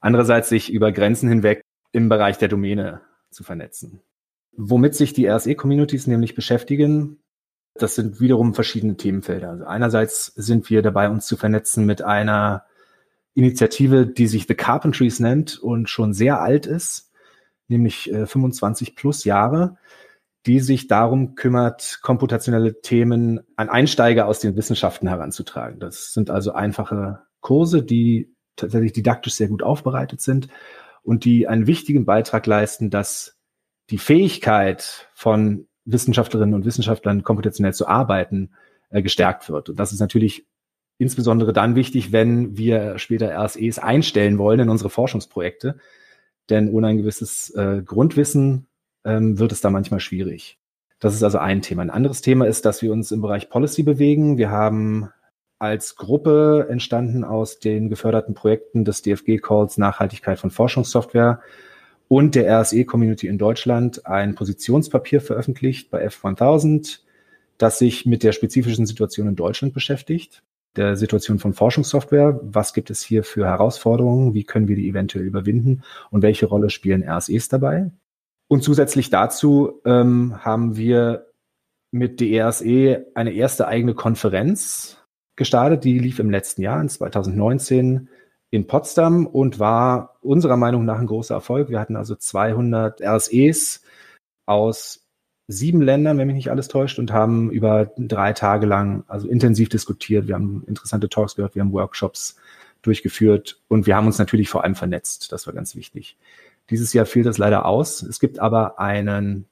andererseits 0.01 0.49
sich 0.49 0.71
über 0.71 0.91
Grenzen 0.91 1.29
hinweg 1.29 1.61
im 1.93 2.09
Bereich 2.09 2.37
der 2.37 2.49
Domäne 2.49 3.01
zu 3.31 3.43
vernetzen. 3.43 4.01
Womit 4.55 4.95
sich 4.95 5.13
die 5.13 5.27
RSE-Communities 5.27 6.07
nämlich 6.07 6.35
beschäftigen, 6.35 7.21
das 7.73 7.95
sind 7.95 8.19
wiederum 8.19 8.53
verschiedene 8.53 8.97
Themenfelder. 8.97 9.49
Also 9.49 9.63
einerseits 9.63 10.25
sind 10.25 10.69
wir 10.69 10.81
dabei, 10.81 11.09
uns 11.09 11.25
zu 11.25 11.37
vernetzen 11.37 11.85
mit 11.85 12.01
einer 12.01 12.65
Initiative, 13.33 14.07
die 14.07 14.27
sich 14.27 14.47
The 14.47 14.55
Carpentries 14.55 15.19
nennt 15.19 15.59
und 15.59 15.89
schon 15.89 16.13
sehr 16.13 16.41
alt 16.41 16.65
ist, 16.65 17.11
nämlich 17.67 18.11
äh, 18.11 18.25
25 18.25 18.95
plus 18.95 19.23
Jahre, 19.23 19.77
die 20.45 20.59
sich 20.59 20.87
darum 20.87 21.35
kümmert, 21.35 21.99
komputationelle 22.01 22.81
Themen 22.81 23.41
an 23.55 23.69
Einsteiger 23.69 24.25
aus 24.27 24.39
den 24.39 24.55
Wissenschaften 24.55 25.07
heranzutragen. 25.07 25.79
Das 25.79 26.13
sind 26.13 26.29
also 26.29 26.51
einfache 26.51 27.21
Kurse, 27.41 27.83
die 27.83 28.33
tatsächlich 28.55 28.93
didaktisch 28.93 29.33
sehr 29.33 29.47
gut 29.47 29.63
aufbereitet 29.63 30.21
sind 30.21 30.47
und 31.03 31.25
die 31.25 31.47
einen 31.47 31.67
wichtigen 31.67 32.05
Beitrag 32.05 32.45
leisten, 32.45 32.89
dass 32.89 33.37
die 33.89 33.97
Fähigkeit 33.97 35.09
von 35.13 35.67
Wissenschaftlerinnen 35.85 36.53
und 36.53 36.65
Wissenschaftlern 36.65 37.23
komputationell 37.23 37.73
zu 37.73 37.87
arbeiten 37.87 38.51
äh, 38.89 39.01
gestärkt 39.01 39.49
wird. 39.49 39.69
Und 39.69 39.79
das 39.79 39.91
ist 39.91 39.99
natürlich 39.99 40.45
insbesondere 41.01 41.51
dann 41.51 41.75
wichtig, 41.75 42.11
wenn 42.11 42.57
wir 42.57 42.99
später 42.99 43.35
RSEs 43.35 43.79
einstellen 43.79 44.37
wollen 44.37 44.59
in 44.59 44.69
unsere 44.69 44.91
Forschungsprojekte. 44.91 45.77
Denn 46.49 46.69
ohne 46.71 46.87
ein 46.87 46.97
gewisses 46.97 47.49
äh, 47.51 47.81
Grundwissen 47.83 48.67
ähm, 49.03 49.39
wird 49.39 49.51
es 49.51 49.61
da 49.61 49.71
manchmal 49.71 49.99
schwierig. 49.99 50.59
Das 50.99 51.15
ist 51.15 51.23
also 51.23 51.39
ein 51.39 51.63
Thema. 51.63 51.81
Ein 51.81 51.89
anderes 51.89 52.21
Thema 52.21 52.45
ist, 52.45 52.65
dass 52.65 52.83
wir 52.83 52.91
uns 52.91 53.11
im 53.11 53.21
Bereich 53.21 53.49
Policy 53.49 53.81
bewegen. 53.81 54.37
Wir 54.37 54.51
haben 54.51 55.09
als 55.57 55.95
Gruppe 55.95 56.67
entstanden 56.69 57.23
aus 57.23 57.59
den 57.59 57.89
geförderten 57.89 58.35
Projekten 58.35 58.85
des 58.85 59.01
DFG-Calls 59.01 59.79
Nachhaltigkeit 59.79 60.37
von 60.37 60.51
Forschungssoftware 60.51 61.41
und 62.09 62.35
der 62.35 62.61
RSE-Community 62.61 63.25
in 63.25 63.39
Deutschland 63.39 64.05
ein 64.05 64.35
Positionspapier 64.35 65.21
veröffentlicht 65.21 65.89
bei 65.89 66.05
F1000, 66.07 66.99
das 67.57 67.79
sich 67.79 68.05
mit 68.05 68.21
der 68.21 68.33
spezifischen 68.33 68.85
Situation 68.85 69.27
in 69.27 69.35
Deutschland 69.35 69.73
beschäftigt 69.73 70.43
der 70.75 70.95
Situation 70.95 71.39
von 71.39 71.53
Forschungssoftware. 71.53 72.39
Was 72.43 72.73
gibt 72.73 72.89
es 72.89 73.01
hier 73.01 73.23
für 73.23 73.45
Herausforderungen? 73.45 74.33
Wie 74.33 74.43
können 74.43 74.67
wir 74.67 74.75
die 74.75 74.87
eventuell 74.87 75.25
überwinden? 75.25 75.83
Und 76.09 76.21
welche 76.21 76.45
Rolle 76.45 76.69
spielen 76.69 77.07
RSEs 77.07 77.49
dabei? 77.49 77.91
Und 78.47 78.63
zusätzlich 78.63 79.09
dazu 79.09 79.81
ähm, 79.85 80.43
haben 80.43 80.75
wir 80.75 81.27
mit 81.91 82.19
der 82.19 82.49
RSE 82.49 83.05
eine 83.15 83.33
erste 83.33 83.67
eigene 83.67 83.93
Konferenz 83.93 84.97
gestartet. 85.35 85.83
Die 85.83 85.99
lief 85.99 86.19
im 86.19 86.29
letzten 86.29 86.61
Jahr, 86.61 86.81
in 86.81 86.89
2019, 86.89 88.09
in 88.49 88.67
Potsdam 88.67 89.25
und 89.25 89.59
war 89.59 90.17
unserer 90.21 90.57
Meinung 90.57 90.85
nach 90.85 90.99
ein 90.99 91.07
großer 91.07 91.35
Erfolg. 91.35 91.69
Wir 91.69 91.79
hatten 91.79 91.95
also 91.95 92.15
200 92.15 93.01
RSEs 93.01 93.83
aus 94.45 95.00
sieben 95.51 95.81
Ländern, 95.81 96.17
wenn 96.17 96.27
mich 96.27 96.35
nicht 96.35 96.51
alles 96.51 96.67
täuscht, 96.67 96.99
und 96.99 97.11
haben 97.11 97.51
über 97.51 97.91
drei 97.97 98.33
Tage 98.33 98.65
lang 98.65 99.03
also 99.07 99.27
intensiv 99.27 99.69
diskutiert. 99.69 100.27
Wir 100.27 100.35
haben 100.35 100.63
interessante 100.67 101.09
Talks 101.09 101.35
gehört, 101.35 101.55
wir 101.55 101.61
haben 101.61 101.73
Workshops 101.73 102.37
durchgeführt 102.81 103.59
und 103.67 103.85
wir 103.85 103.95
haben 103.95 104.07
uns 104.07 104.17
natürlich 104.17 104.49
vor 104.49 104.63
allem 104.63 104.75
vernetzt. 104.75 105.31
Das 105.31 105.45
war 105.47 105.53
ganz 105.53 105.75
wichtig. 105.75 106.17
Dieses 106.69 106.93
Jahr 106.93 107.05
fiel 107.05 107.23
das 107.23 107.37
leider 107.37 107.65
aus. 107.65 108.01
Es 108.01 108.19
gibt 108.19 108.39
aber 108.39 108.79
einen, 108.79 109.45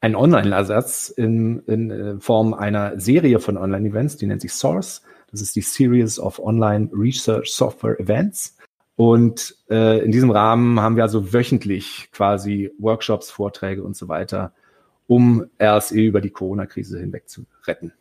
einen 0.00 0.16
Online-Ersatz 0.16 1.08
in, 1.08 1.60
in 1.66 1.90
äh, 1.90 2.20
Form 2.20 2.54
einer 2.54 2.98
Serie 2.98 3.38
von 3.38 3.56
Online-Events, 3.56 4.16
die 4.16 4.26
nennt 4.26 4.40
sich 4.40 4.52
Source. 4.52 5.02
Das 5.30 5.42
ist 5.42 5.54
die 5.56 5.60
Series 5.60 6.18
of 6.18 6.38
Online 6.38 6.88
Research 6.92 7.52
Software 7.52 8.00
Events. 8.00 8.56
Und 8.96 9.56
äh, 9.70 10.04
in 10.04 10.10
diesem 10.10 10.30
Rahmen 10.30 10.80
haben 10.80 10.96
wir 10.96 11.04
also 11.04 11.32
wöchentlich 11.32 12.08
quasi 12.10 12.72
Workshops, 12.78 13.30
Vorträge 13.30 13.84
und 13.84 13.96
so 13.96 14.08
weiter, 14.08 14.52
um 15.08 15.46
RSE 15.60 16.00
über 16.00 16.20
die 16.20 16.30
Corona-Krise 16.30 17.00
hinweg 17.00 17.28
zu 17.28 17.46
retten. 17.66 17.92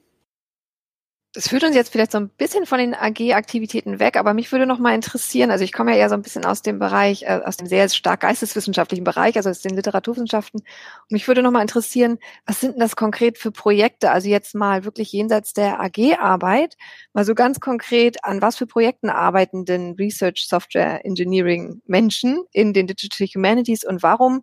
Das 1.33 1.49
führt 1.49 1.63
uns 1.63 1.75
jetzt 1.75 1.91
vielleicht 1.91 2.13
so 2.13 2.17
ein 2.17 2.29
bisschen 2.29 2.65
von 2.65 2.79
den 2.79 2.95
AG-Aktivitäten 2.95 3.99
weg, 3.99 4.17
aber 4.17 4.33
mich 4.33 4.51
würde 4.51 4.65
noch 4.65 4.79
mal 4.79 4.95
interessieren, 4.95 5.51
also 5.51 5.63
ich 5.63 5.71
komme 5.71 5.91
ja 5.91 5.97
eher 5.97 6.09
so 6.09 6.15
ein 6.15 6.23
bisschen 6.23 6.45
aus 6.45 6.63
dem 6.63 6.79
Bereich, 6.79 7.23
äh, 7.23 7.41
aus 7.45 7.57
dem 7.57 7.67
sehr 7.67 7.87
stark 7.89 8.21
geisteswissenschaftlichen 8.21 9.03
Bereich, 9.03 9.35
also 9.35 9.51
aus 9.51 9.59
den 9.59 9.75
Literaturwissenschaften. 9.75 10.61
Und 10.61 11.11
mich 11.11 11.27
würde 11.27 11.43
noch 11.43 11.51
mal 11.51 11.61
interessieren, 11.61 12.17
was 12.47 12.61
sind 12.61 12.71
denn 12.71 12.79
das 12.79 12.95
konkret 12.95 13.37
für 13.37 13.51
Projekte? 13.51 14.09
Also 14.09 14.29
jetzt 14.29 14.55
mal 14.55 14.83
wirklich 14.83 15.11
jenseits 15.11 15.53
der 15.53 15.79
AG-Arbeit, 15.79 16.75
mal 17.13 17.23
so 17.23 17.35
ganz 17.35 17.59
konkret, 17.59 18.23
an 18.23 18.41
was 18.41 18.55
für 18.55 18.65
Projekten 18.65 19.11
arbeiten 19.11 19.63
denn 19.65 19.91
Research, 19.99 20.47
Software, 20.49 21.05
Engineering 21.05 21.83
Menschen 21.85 22.45
in 22.51 22.73
den 22.73 22.87
Digital 22.87 23.27
Humanities 23.27 23.85
und 23.85 24.01
warum 24.01 24.41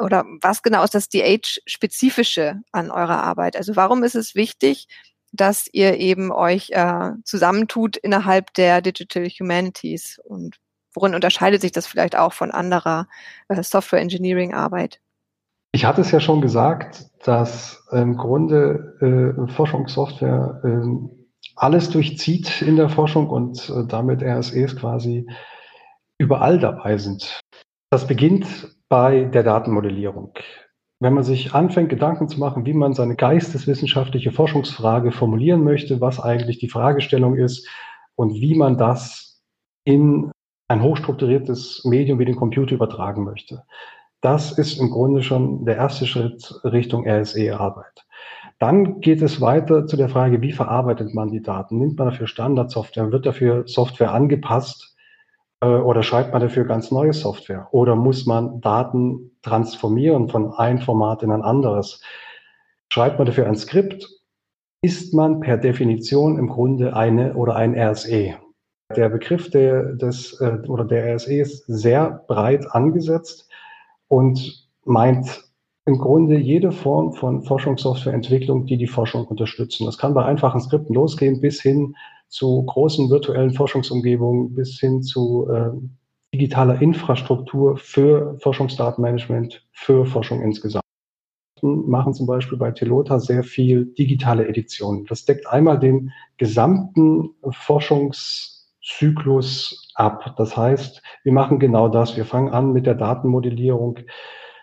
oder 0.00 0.24
was 0.40 0.62
genau 0.62 0.82
ist 0.82 0.94
das 0.94 1.08
DH-spezifische 1.08 2.60
an 2.72 2.90
eurer 2.90 3.22
Arbeit? 3.22 3.56
Also 3.56 3.76
warum 3.76 4.02
ist 4.02 4.14
es 4.14 4.34
wichtig, 4.34 4.88
dass 5.32 5.68
ihr 5.72 5.98
eben 5.98 6.32
euch 6.32 6.70
äh, 6.70 7.12
zusammentut 7.24 7.96
innerhalb 7.96 8.52
der 8.54 8.80
Digital 8.82 9.28
Humanities 9.28 10.20
und 10.24 10.56
worin 10.92 11.14
unterscheidet 11.14 11.60
sich 11.60 11.72
das 11.72 11.86
vielleicht 11.86 12.16
auch 12.16 12.32
von 12.32 12.50
anderer 12.50 13.06
äh, 13.48 13.62
Software 13.62 14.00
Engineering 14.00 14.54
Arbeit? 14.54 15.00
Ich 15.72 15.84
hatte 15.84 16.00
es 16.00 16.10
ja 16.10 16.18
schon 16.18 16.40
gesagt, 16.40 17.06
dass 17.22 17.86
im 17.92 18.16
Grunde 18.16 19.36
äh, 19.46 19.52
Forschungssoftware 19.52 20.60
äh, 20.64 21.20
alles 21.54 21.90
durchzieht 21.90 22.62
in 22.62 22.76
der 22.76 22.88
Forschung 22.88 23.28
und 23.28 23.70
äh, 23.70 23.86
damit 23.86 24.22
RSEs 24.22 24.76
quasi 24.76 25.28
überall 26.18 26.58
dabei 26.58 26.98
sind. 26.98 27.39
Das 27.90 28.06
beginnt 28.06 28.76
bei 28.88 29.24
der 29.24 29.42
Datenmodellierung. 29.42 30.32
Wenn 31.00 31.12
man 31.12 31.24
sich 31.24 31.54
anfängt, 31.54 31.88
Gedanken 31.88 32.28
zu 32.28 32.38
machen, 32.38 32.64
wie 32.64 32.72
man 32.72 32.94
seine 32.94 33.16
geisteswissenschaftliche 33.16 34.30
Forschungsfrage 34.30 35.10
formulieren 35.10 35.64
möchte, 35.64 36.00
was 36.00 36.20
eigentlich 36.20 36.58
die 36.58 36.68
Fragestellung 36.68 37.36
ist 37.36 37.68
und 38.14 38.34
wie 38.34 38.54
man 38.54 38.78
das 38.78 39.42
in 39.84 40.30
ein 40.68 40.82
hochstrukturiertes 40.82 41.84
Medium 41.84 42.20
wie 42.20 42.26
den 42.26 42.36
Computer 42.36 42.76
übertragen 42.76 43.24
möchte. 43.24 43.64
Das 44.20 44.56
ist 44.56 44.78
im 44.78 44.90
Grunde 44.90 45.24
schon 45.24 45.64
der 45.64 45.76
erste 45.76 46.06
Schritt 46.06 46.60
Richtung 46.62 47.08
RSE-Arbeit. 47.08 48.06
Dann 48.60 49.00
geht 49.00 49.20
es 49.20 49.40
weiter 49.40 49.86
zu 49.86 49.96
der 49.96 50.10
Frage, 50.10 50.42
wie 50.42 50.52
verarbeitet 50.52 51.12
man 51.14 51.32
die 51.32 51.42
Daten? 51.42 51.78
Nimmt 51.78 51.98
man 51.98 52.10
dafür 52.10 52.28
Standardsoftware? 52.28 53.10
Wird 53.10 53.26
dafür 53.26 53.64
Software 53.66 54.12
angepasst? 54.12 54.94
Äh, 55.60 55.66
oder 55.66 56.02
schreibt 56.02 56.32
man 56.32 56.42
dafür 56.42 56.64
ganz 56.64 56.90
neue 56.90 57.12
Software? 57.12 57.68
Oder 57.72 57.96
muss 57.96 58.26
man 58.26 58.60
Daten 58.60 59.36
transformieren 59.42 60.28
von 60.28 60.52
einem 60.54 60.80
Format 60.80 61.22
in 61.22 61.30
ein 61.30 61.42
anderes? 61.42 62.02
Schreibt 62.92 63.18
man 63.18 63.26
dafür 63.26 63.46
ein 63.46 63.56
Skript? 63.56 64.08
Ist 64.82 65.12
man 65.12 65.40
per 65.40 65.58
Definition 65.58 66.38
im 66.38 66.48
Grunde 66.48 66.96
eine 66.96 67.34
oder 67.34 67.56
ein 67.56 67.78
RSE? 67.78 68.36
Der 68.96 69.08
Begriff 69.08 69.50
der, 69.50 69.94
des, 69.94 70.40
äh, 70.40 70.58
oder 70.66 70.84
der 70.84 71.14
RSE 71.14 71.40
ist 71.40 71.64
sehr 71.66 72.24
breit 72.26 72.66
angesetzt 72.74 73.48
und 74.08 74.68
meint 74.84 75.44
im 75.86 75.98
Grunde 75.98 76.36
jede 76.36 76.72
Form 76.72 77.12
von 77.12 77.42
Forschungssoftwareentwicklung, 77.42 78.66
die 78.66 78.76
die 78.76 78.86
Forschung 78.86 79.26
unterstützen. 79.26 79.86
Das 79.86 79.98
kann 79.98 80.14
bei 80.14 80.24
einfachen 80.24 80.60
Skripten 80.60 80.94
losgehen 80.94 81.40
bis 81.40 81.60
hin 81.60 81.94
zu 82.30 82.64
großen 82.64 83.10
virtuellen 83.10 83.52
Forschungsumgebungen 83.52 84.54
bis 84.54 84.78
hin 84.78 85.02
zu 85.02 85.48
äh, 85.50 85.72
digitaler 86.32 86.80
Infrastruktur 86.80 87.76
für 87.76 88.38
Forschungsdatenmanagement, 88.38 89.66
für 89.72 90.06
Forschung 90.06 90.40
insgesamt. 90.40 90.84
Wir 91.60 91.70
machen 91.70 92.14
zum 92.14 92.26
Beispiel 92.26 92.56
bei 92.56 92.70
Telota 92.70 93.18
sehr 93.18 93.42
viel 93.42 93.84
digitale 93.84 94.48
Editionen. 94.48 95.04
Das 95.06 95.26
deckt 95.26 95.48
einmal 95.48 95.78
den 95.78 96.12
gesamten 96.38 97.34
Forschungszyklus 97.50 99.92
ab. 99.94 100.34
Das 100.38 100.56
heißt, 100.56 101.02
wir 101.24 101.32
machen 101.32 101.58
genau 101.58 101.88
das. 101.88 102.16
Wir 102.16 102.24
fangen 102.24 102.48
an 102.50 102.72
mit 102.72 102.86
der 102.86 102.94
Datenmodellierung, 102.94 103.98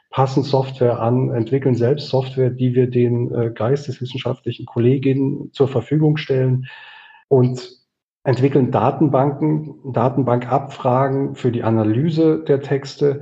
passen 0.10 0.42
Software 0.44 1.02
an, 1.02 1.32
entwickeln 1.32 1.76
selbst 1.76 2.08
Software, 2.08 2.50
die 2.50 2.74
wir 2.74 2.90
den 2.90 3.30
äh, 3.36 3.52
geisteswissenschaftlichen 3.54 4.66
Kolleginnen 4.66 5.52
zur 5.52 5.68
Verfügung 5.68 6.16
stellen 6.18 6.66
und 7.28 7.78
entwickeln 8.24 8.72
Datenbanken, 8.72 9.94
Datenbankabfragen 9.94 11.36
für 11.36 11.52
die 11.52 11.64
Analyse 11.64 12.44
der 12.44 12.62
Texte. 12.62 13.22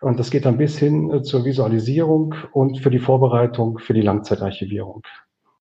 Und 0.00 0.18
das 0.18 0.30
geht 0.30 0.44
dann 0.44 0.58
bis 0.58 0.78
hin 0.78 1.12
äh, 1.12 1.22
zur 1.22 1.44
Visualisierung 1.44 2.34
und 2.52 2.80
für 2.80 2.90
die 2.90 2.98
Vorbereitung 2.98 3.78
für 3.78 3.94
die 3.94 4.00
Langzeitarchivierung. 4.00 5.02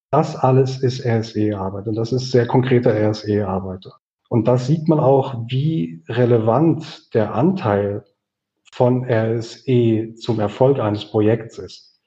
Das 0.10 0.36
alles 0.36 0.82
ist 0.82 1.06
RSE-Arbeit 1.06 1.88
und 1.88 1.96
das 1.96 2.12
ist 2.12 2.32
sehr 2.32 2.48
konkrete 2.48 2.89
RSE-Arbeit. 2.91 3.86
Und 4.30 4.48
das 4.48 4.65
sieht 4.65 4.88
man 4.88 5.00
auch, 5.00 5.44
wie 5.48 6.04
relevant 6.10 7.13
der 7.13 7.36
Anteil 7.36 8.04
von 8.72 9.06
RSE 9.06 10.15
zum 10.15 10.39
Erfolg 10.39 10.80
eines 10.80 11.06
Projekts 11.06 11.60
ist. 11.60 12.02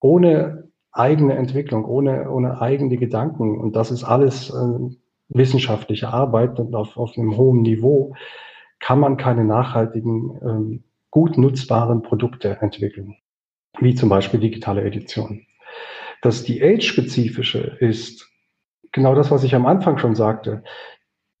Ohne 0.00 0.70
eigene 0.96 1.34
Entwicklung, 1.34 1.84
ohne, 1.84 2.30
ohne 2.30 2.60
eigene 2.60 2.96
Gedanken. 2.96 3.58
Und 3.58 3.76
das 3.76 3.90
ist 3.90 4.04
alles 4.04 4.50
äh, 4.50 4.96
wissenschaftliche 5.28 6.08
Arbeit 6.08 6.58
und 6.58 6.74
auf, 6.74 6.96
auf 6.96 7.16
einem 7.16 7.36
hohen 7.36 7.62
Niveau, 7.62 8.14
kann 8.78 9.00
man 9.00 9.16
keine 9.16 9.44
nachhaltigen, 9.44 10.38
ähm, 10.42 10.84
gut 11.10 11.38
nutzbaren 11.38 12.02
Produkte 12.02 12.58
entwickeln, 12.60 13.16
wie 13.78 13.94
zum 13.94 14.08
Beispiel 14.08 14.40
digitale 14.40 14.82
Edition. 14.82 15.46
Das 16.22 16.44
DH-spezifische 16.44 17.76
ist 17.80 18.30
genau 18.92 19.14
das, 19.14 19.30
was 19.30 19.44
ich 19.44 19.54
am 19.54 19.66
Anfang 19.66 19.98
schon 19.98 20.14
sagte, 20.14 20.62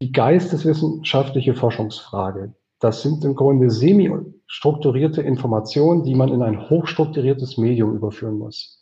die 0.00 0.12
geisteswissenschaftliche 0.12 1.54
Forschungsfrage. 1.54 2.54
Das 2.78 3.02
sind 3.02 3.24
im 3.24 3.34
Grunde 3.34 3.70
semi-strukturierte 3.70 5.22
Informationen, 5.22 6.02
die 6.02 6.14
man 6.14 6.28
in 6.28 6.42
ein 6.42 6.68
hochstrukturiertes 6.68 7.56
Medium 7.56 7.94
überführen 7.94 8.36
muss. 8.36 8.75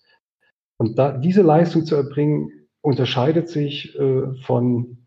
Und 0.77 0.99
da, 0.99 1.17
diese 1.17 1.43
Leistung 1.43 1.85
zu 1.85 1.95
erbringen, 1.97 2.51
unterscheidet 2.81 3.49
sich 3.49 3.99
äh, 3.99 4.35
von 4.43 4.99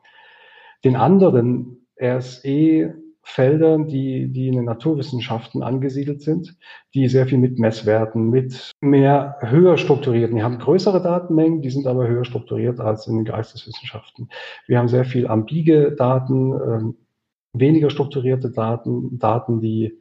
den 0.84 0.96
anderen 0.96 1.88
RSE-Feldern, 2.02 3.88
die, 3.88 4.32
die 4.32 4.48
in 4.48 4.56
den 4.56 4.66
Naturwissenschaften 4.66 5.64
angesiedelt 5.64 6.22
sind, 6.22 6.58
die 6.94 7.08
sehr 7.08 7.28
viel 7.28 7.38
mit 7.38 7.60
Messwerten, 7.60 8.30
mit 8.30 8.72
mehr 8.82 9.38
höher 9.42 9.78
strukturierten, 9.78 10.38
die 10.38 10.44
haben 10.44 10.60
größere 10.60 11.02
Datenmengen, 11.02 11.62
die 11.62 11.70
sind 11.70 11.88
aber 11.88 12.08
höher 12.08 12.26
strukturiert 12.26 12.80
als 12.80 13.08
in 13.08 13.18
den 13.18 13.26
Geisteswissenschaften. 13.26 14.30
Wir 14.68 14.80
haben 14.80 14.88
sehr 14.88 15.06
viel 15.06 15.28
ambige 15.28 15.92
Daten, 15.92 16.54
äh, 16.54 16.94
weniger 17.54 17.90
strukturierte 17.90 18.52
Daten, 18.52 19.18
Daten, 19.20 19.62
die 19.62 20.00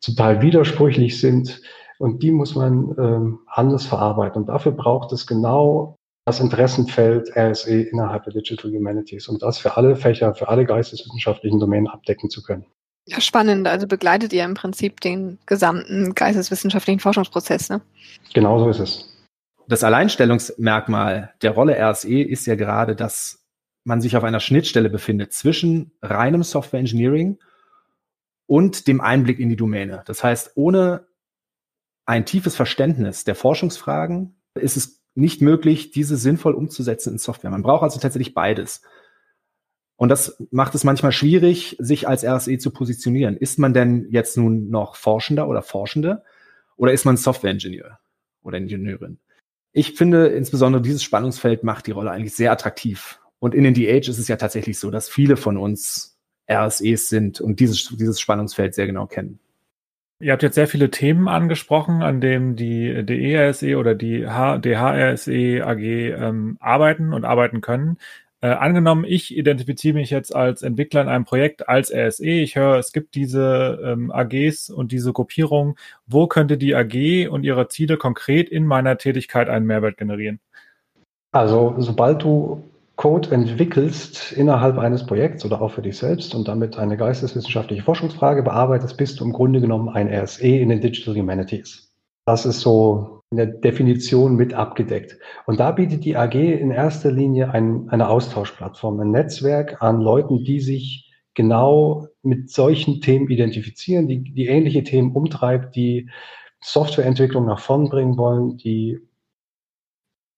zum 0.00 0.16
Teil 0.16 0.42
widersprüchlich 0.42 1.20
sind. 1.20 1.62
Und 2.02 2.20
die 2.20 2.32
muss 2.32 2.56
man 2.56 2.96
ähm, 2.98 3.38
anders 3.46 3.86
verarbeiten. 3.86 4.42
Und 4.42 4.48
dafür 4.48 4.72
braucht 4.72 5.12
es 5.12 5.24
genau 5.24 5.94
das 6.26 6.40
Interessenfeld 6.40 7.30
RSE 7.36 7.80
innerhalb 7.80 8.24
der 8.24 8.32
Digital 8.32 8.72
Humanities, 8.72 9.28
um 9.28 9.38
das 9.38 9.58
für 9.58 9.76
alle 9.76 9.94
Fächer, 9.94 10.34
für 10.34 10.48
alle 10.48 10.64
geisteswissenschaftlichen 10.64 11.60
Domänen 11.60 11.86
abdecken 11.86 12.28
zu 12.28 12.42
können. 12.42 12.66
Ja, 13.06 13.20
spannend. 13.20 13.68
Also 13.68 13.86
begleitet 13.86 14.32
ihr 14.32 14.42
im 14.42 14.54
Prinzip 14.54 15.00
den 15.00 15.38
gesamten 15.46 16.12
geisteswissenschaftlichen 16.16 16.98
Forschungsprozess, 16.98 17.70
ne? 17.70 17.82
Genau 18.34 18.58
so 18.58 18.68
ist 18.68 18.80
es. 18.80 19.08
Das 19.68 19.84
Alleinstellungsmerkmal 19.84 21.34
der 21.40 21.52
Rolle 21.52 21.76
RSE 21.78 22.20
ist 22.20 22.46
ja 22.46 22.56
gerade, 22.56 22.96
dass 22.96 23.46
man 23.84 24.00
sich 24.00 24.16
auf 24.16 24.24
einer 24.24 24.40
Schnittstelle 24.40 24.90
befindet 24.90 25.32
zwischen 25.34 25.92
reinem 26.02 26.42
Software 26.42 26.80
Engineering 26.80 27.38
und 28.46 28.88
dem 28.88 29.00
Einblick 29.00 29.38
in 29.38 29.50
die 29.50 29.56
Domäne. 29.56 30.02
Das 30.06 30.24
heißt, 30.24 30.56
ohne 30.56 31.06
ein 32.06 32.26
tiefes 32.26 32.56
Verständnis 32.56 33.24
der 33.24 33.34
Forschungsfragen 33.34 34.36
ist 34.54 34.76
es 34.76 35.02
nicht 35.14 35.42
möglich, 35.42 35.90
diese 35.90 36.16
sinnvoll 36.16 36.54
umzusetzen 36.54 37.14
in 37.14 37.18
Software. 37.18 37.50
Man 37.50 37.62
braucht 37.62 37.82
also 37.82 38.00
tatsächlich 38.00 38.34
beides. 38.34 38.82
Und 39.96 40.08
das 40.08 40.36
macht 40.50 40.74
es 40.74 40.84
manchmal 40.84 41.12
schwierig, 41.12 41.76
sich 41.78 42.08
als 42.08 42.24
RSE 42.24 42.58
zu 42.58 42.70
positionieren. 42.70 43.36
Ist 43.36 43.58
man 43.58 43.72
denn 43.72 44.06
jetzt 44.10 44.36
nun 44.36 44.68
noch 44.68 44.96
Forschender 44.96 45.48
oder 45.48 45.62
Forschende 45.62 46.24
oder 46.76 46.92
ist 46.92 47.04
man 47.04 47.16
Software-Ingenieur 47.16 48.00
oder 48.42 48.58
Ingenieurin? 48.58 49.18
Ich 49.72 49.92
finde 49.92 50.28
insbesondere 50.28 50.82
dieses 50.82 51.02
Spannungsfeld 51.02 51.62
macht 51.62 51.86
die 51.86 51.92
Rolle 51.92 52.10
eigentlich 52.10 52.34
sehr 52.34 52.52
attraktiv. 52.52 53.20
Und 53.38 53.54
in 53.54 53.64
den 53.64 53.74
DH 53.74 54.08
ist 54.08 54.18
es 54.18 54.28
ja 54.28 54.36
tatsächlich 54.36 54.78
so, 54.78 54.90
dass 54.90 55.08
viele 55.08 55.36
von 55.36 55.56
uns 55.56 56.18
RSEs 56.50 57.08
sind 57.08 57.40
und 57.40 57.60
dieses, 57.60 57.88
dieses 57.96 58.20
Spannungsfeld 58.20 58.74
sehr 58.74 58.86
genau 58.86 59.06
kennen. 59.06 59.38
Ihr 60.22 60.30
habt 60.30 60.44
jetzt 60.44 60.54
sehr 60.54 60.68
viele 60.68 60.88
Themen 60.88 61.26
angesprochen, 61.26 62.00
an 62.00 62.20
denen 62.20 62.54
die 62.54 63.04
DERSE 63.04 63.76
oder 63.76 63.96
die 63.96 64.20
DHRSE 64.20 65.66
AG 65.66 65.80
ähm, 65.80 66.56
arbeiten 66.60 67.12
und 67.12 67.24
arbeiten 67.24 67.60
können. 67.60 67.98
Äh, 68.40 68.50
angenommen, 68.50 69.04
ich 69.04 69.36
identifiziere 69.36 69.94
mich 69.94 70.10
jetzt 70.10 70.32
als 70.32 70.62
Entwickler 70.62 71.02
in 71.02 71.08
einem 71.08 71.24
Projekt 71.24 71.68
als 71.68 71.92
RSE. 71.92 72.24
Ich 72.24 72.54
höre, 72.54 72.78
es 72.78 72.92
gibt 72.92 73.16
diese 73.16 73.80
ähm, 73.84 74.12
AGs 74.12 74.70
und 74.70 74.92
diese 74.92 75.12
Gruppierung. 75.12 75.76
Wo 76.06 76.28
könnte 76.28 76.56
die 76.56 76.76
AG 76.76 77.28
und 77.28 77.42
ihre 77.42 77.66
Ziele 77.66 77.96
konkret 77.96 78.48
in 78.48 78.64
meiner 78.64 78.98
Tätigkeit 78.98 79.48
einen 79.48 79.66
Mehrwert 79.66 79.96
generieren? 79.96 80.38
Also 81.32 81.74
sobald 81.78 82.22
du 82.22 82.62
Code 82.96 83.30
entwickelst 83.30 84.32
innerhalb 84.32 84.78
eines 84.78 85.06
Projekts 85.06 85.44
oder 85.44 85.62
auch 85.62 85.72
für 85.72 85.82
dich 85.82 85.96
selbst 85.96 86.34
und 86.34 86.46
damit 86.46 86.78
eine 86.78 86.96
geisteswissenschaftliche 86.96 87.82
Forschungsfrage 87.82 88.42
bearbeitest, 88.42 88.96
bist 88.96 89.18
du 89.18 89.24
im 89.24 89.32
Grunde 89.32 89.60
genommen 89.60 89.88
ein 89.88 90.12
RSE 90.12 90.46
in 90.46 90.68
den 90.68 90.80
Digital 90.80 91.16
Humanities. 91.16 91.92
Das 92.26 92.46
ist 92.46 92.60
so 92.60 93.22
in 93.30 93.38
der 93.38 93.46
Definition 93.46 94.36
mit 94.36 94.54
abgedeckt. 94.54 95.18
Und 95.46 95.58
da 95.58 95.72
bietet 95.72 96.04
die 96.04 96.16
AG 96.16 96.34
in 96.34 96.70
erster 96.70 97.10
Linie 97.10 97.50
ein, 97.50 97.88
eine 97.88 98.08
Austauschplattform, 98.08 99.00
ein 99.00 99.10
Netzwerk 99.10 99.82
an 99.82 100.00
Leuten, 100.00 100.44
die 100.44 100.60
sich 100.60 101.10
genau 101.34 102.06
mit 102.22 102.50
solchen 102.50 103.00
Themen 103.00 103.28
identifizieren, 103.28 104.06
die, 104.06 104.22
die 104.22 104.46
ähnliche 104.46 104.84
Themen 104.84 105.12
umtreibt, 105.12 105.74
die 105.74 106.10
Softwareentwicklung 106.60 107.46
nach 107.46 107.58
vorn 107.58 107.88
bringen 107.88 108.16
wollen, 108.18 108.58
die 108.58 109.00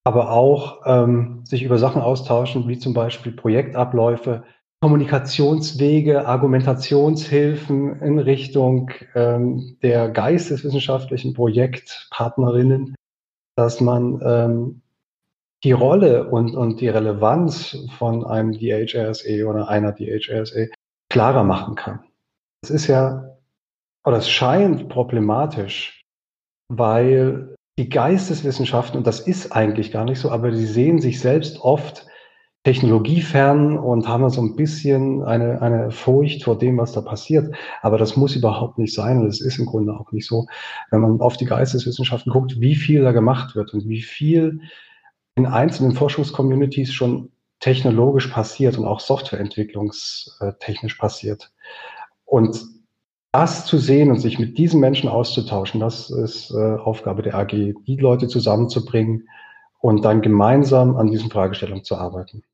aber 0.05 0.31
auch 0.31 0.83
ähm, 0.85 1.45
sich 1.45 1.63
über 1.63 1.79
Sachen 1.79 2.03
austauschen, 2.03 2.69
wie 2.69 2.79
zum 2.79 2.93
Beispiel 2.93 3.33
Projektabläufe, 3.33 4.45
Kommunikationswege, 4.83 6.27
Argumentationshilfen 6.27 8.03
in 8.03 8.19
Richtung 8.19 8.91
ähm, 9.15 9.79
der 9.83 10.11
geisteswissenschaftlichen 10.11 11.33
Projektpartnerinnen, 11.33 12.95
dass 13.57 13.81
man 13.81 14.21
ähm, 14.23 14.83
die 15.65 15.73
Rolle 15.73 16.29
und, 16.29 16.55
und 16.55 16.83
die 16.83 16.89
Relevanz 16.89 17.79
von 17.97 18.27
einem 18.27 18.53
DHRSE 18.53 19.47
oder 19.47 19.69
einer 19.69 19.93
DHRSE 19.93 20.69
klarer 21.11 21.45
machen 21.45 21.77
kann. 21.77 22.05
Es 22.63 22.69
ist 22.69 22.87
ja, 22.87 23.39
oder 24.05 24.19
es 24.19 24.29
scheint 24.29 24.91
problematisch, 24.91 26.03
weil 26.69 27.54
die 27.79 27.89
Geisteswissenschaften, 27.89 28.99
und 28.99 29.07
das 29.07 29.21
ist 29.21 29.53
eigentlich 29.53 29.91
gar 29.91 30.05
nicht 30.05 30.21
so, 30.21 30.31
aber 30.31 30.55
sie 30.55 30.67
sehen 30.67 31.01
sich 31.01 31.21
selbst 31.21 31.61
oft 31.61 32.07
technologiefern 32.63 33.79
und 33.79 34.09
haben 34.09 34.29
so 34.31 34.41
ein 34.41 34.57
bisschen 34.57 35.23
eine, 35.23 35.61
eine 35.61 35.91
Furcht 35.91 36.45
vor 36.45 36.57
dem, 36.59 36.79
was 36.79 36.93
da 36.93 37.03
passiert. 37.03 37.55
Aber 37.83 37.99
das 37.99 38.17
muss 38.17 38.37
überhaupt 38.37 38.79
nicht 38.79 38.95
sein 38.95 39.19
und 39.19 39.27
es 39.27 39.43
ist 39.43 39.59
im 39.59 39.67
Grunde 39.67 39.93
auch 39.93 40.13
nicht 40.13 40.27
so. 40.27 40.47
Wenn 40.91 41.01
man 41.01 41.21
auf 41.21 41.37
die 41.37 41.45
Geisteswissenschaften 41.45 42.33
guckt, 42.33 42.59
wie 42.61 42.75
viel 42.75 43.03
da 43.03 43.13
gemacht 43.13 43.55
wird 43.55 43.75
und 43.75 43.87
wie 43.87 44.01
viel 44.01 44.61
in 45.35 45.45
einzelnen 45.45 45.93
Forschungscommunities 45.93 46.93
schon 46.93 47.33
technologisch 47.61 48.29
passiert 48.29 48.79
und 48.79 48.87
auch 48.87 49.01
softwareentwicklungstechnisch 49.01 50.95
passiert. 50.95 51.53
Und 52.25 52.74
das 53.35 53.67
zu 53.67 53.79
sehen 53.79 54.13
und 54.13 54.21
sich 54.21 54.39
mit 54.39 54.59
diesen 54.59 54.79
Menschen 54.79 55.09
auszutauschen, 55.09 55.81
das 55.81 56.09
ist 56.09 56.53
äh, 56.53 56.77
Aufgabe 56.77 57.23
der 57.23 57.35
AG, 57.35 57.51
die 57.51 57.97
Leute 57.97 58.29
zusammenzubringen 58.29 59.29
und 59.81 60.05
dann 60.05 60.23
gemeinsam 60.23 60.97
an 60.97 61.11
diesen 61.11 61.31
Fragestellungen 61.31 61.83
zu 61.83 61.97
arbeiten. 61.97 62.45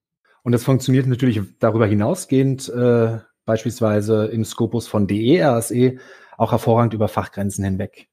Und 0.43 0.53
das 0.53 0.65
funktioniert 0.65 1.07
natürlich 1.07 1.39
darüber 1.59 1.87
hinausgehend, 1.87 2.71
äh, 2.71 3.19
beispielsweise 3.45 4.29
im 4.29 4.43
Skopus 4.43 4.89
von 4.89 5.07
DERSE, 5.07 5.99
auch 6.39 6.53
hervorragend 6.53 6.95
über 6.95 7.09
Fachgrenzen 7.09 7.63
hinweg. 7.63 8.09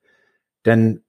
Denn 0.66 1.06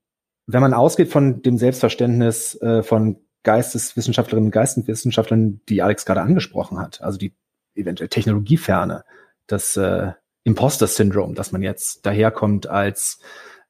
wenn 0.47 0.61
man 0.61 0.75
ausgeht 0.75 1.09
von 1.09 1.43
dem 1.43 1.59
Selbstverständnis 1.59 2.55
äh, 2.63 2.85
von 2.85 3.19
Geisteswissenschaftlerinnen 3.43 4.49
und 4.49 4.53
Geisteswissenschaftlern, 4.53 5.61
die 5.69 5.83
Alex 5.83 6.07
gerade 6.07 6.21
angesprochen 6.21 6.79
hat, 6.79 7.01
also 7.03 7.19
die 7.19 7.35
eventuell 7.75 8.11
Technologieferne, 8.11 9.03
das 9.49 9.77
äh, 9.77 10.13
Imposter-Syndrom, 10.45 11.35
dass 11.35 11.53
man 11.53 11.63
jetzt 11.63 12.07
daherkommt 12.07 12.67
als 12.67 13.21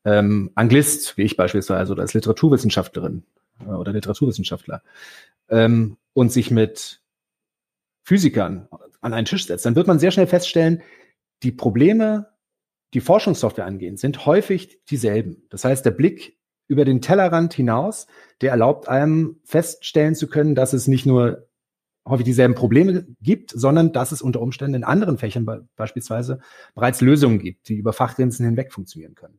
ähm, 0.04 0.50
Anglist, 0.54 1.16
wie 1.16 1.22
ich 1.22 1.36
beispielsweise, 1.36 1.92
oder 1.92 2.02
als 2.02 2.14
Literaturwissenschaftlerin 2.14 3.24
äh, 3.60 3.70
oder 3.70 3.92
Literaturwissenschaftler, 3.92 4.82
ähm, 5.48 5.96
und 6.12 6.32
sich 6.32 6.50
mit 6.50 7.00
Physikern 8.02 8.68
an 9.00 9.14
einen 9.14 9.26
Tisch 9.26 9.46
setzt, 9.46 9.66
dann 9.66 9.76
wird 9.76 9.86
man 9.86 9.98
sehr 9.98 10.10
schnell 10.10 10.26
feststellen, 10.26 10.82
die 11.42 11.52
Probleme, 11.52 12.28
die 12.94 13.00
Forschungssoftware 13.00 13.66
angehen, 13.66 13.96
sind 13.96 14.26
häufig 14.26 14.82
dieselben. 14.86 15.46
Das 15.50 15.64
heißt, 15.64 15.84
der 15.84 15.90
Blick 15.90 16.38
über 16.66 16.84
den 16.84 17.00
Tellerrand 17.00 17.54
hinaus, 17.54 18.06
der 18.40 18.50
erlaubt 18.50 18.88
einem 18.88 19.40
feststellen 19.44 20.14
zu 20.14 20.28
können, 20.28 20.54
dass 20.54 20.72
es 20.72 20.86
nicht 20.86 21.06
nur 21.06 21.47
häufig 22.08 22.24
dieselben 22.24 22.54
Probleme 22.54 23.06
gibt, 23.20 23.50
sondern 23.50 23.92
dass 23.92 24.12
es 24.12 24.22
unter 24.22 24.40
Umständen 24.40 24.74
in 24.74 24.84
anderen 24.84 25.18
Fächern 25.18 25.44
be 25.44 25.66
beispielsweise 25.76 26.40
bereits 26.74 27.00
Lösungen 27.00 27.38
gibt, 27.38 27.68
die 27.68 27.76
über 27.76 27.92
Fachgrenzen 27.92 28.44
hinweg 28.44 28.72
funktionieren 28.72 29.14
können. 29.14 29.38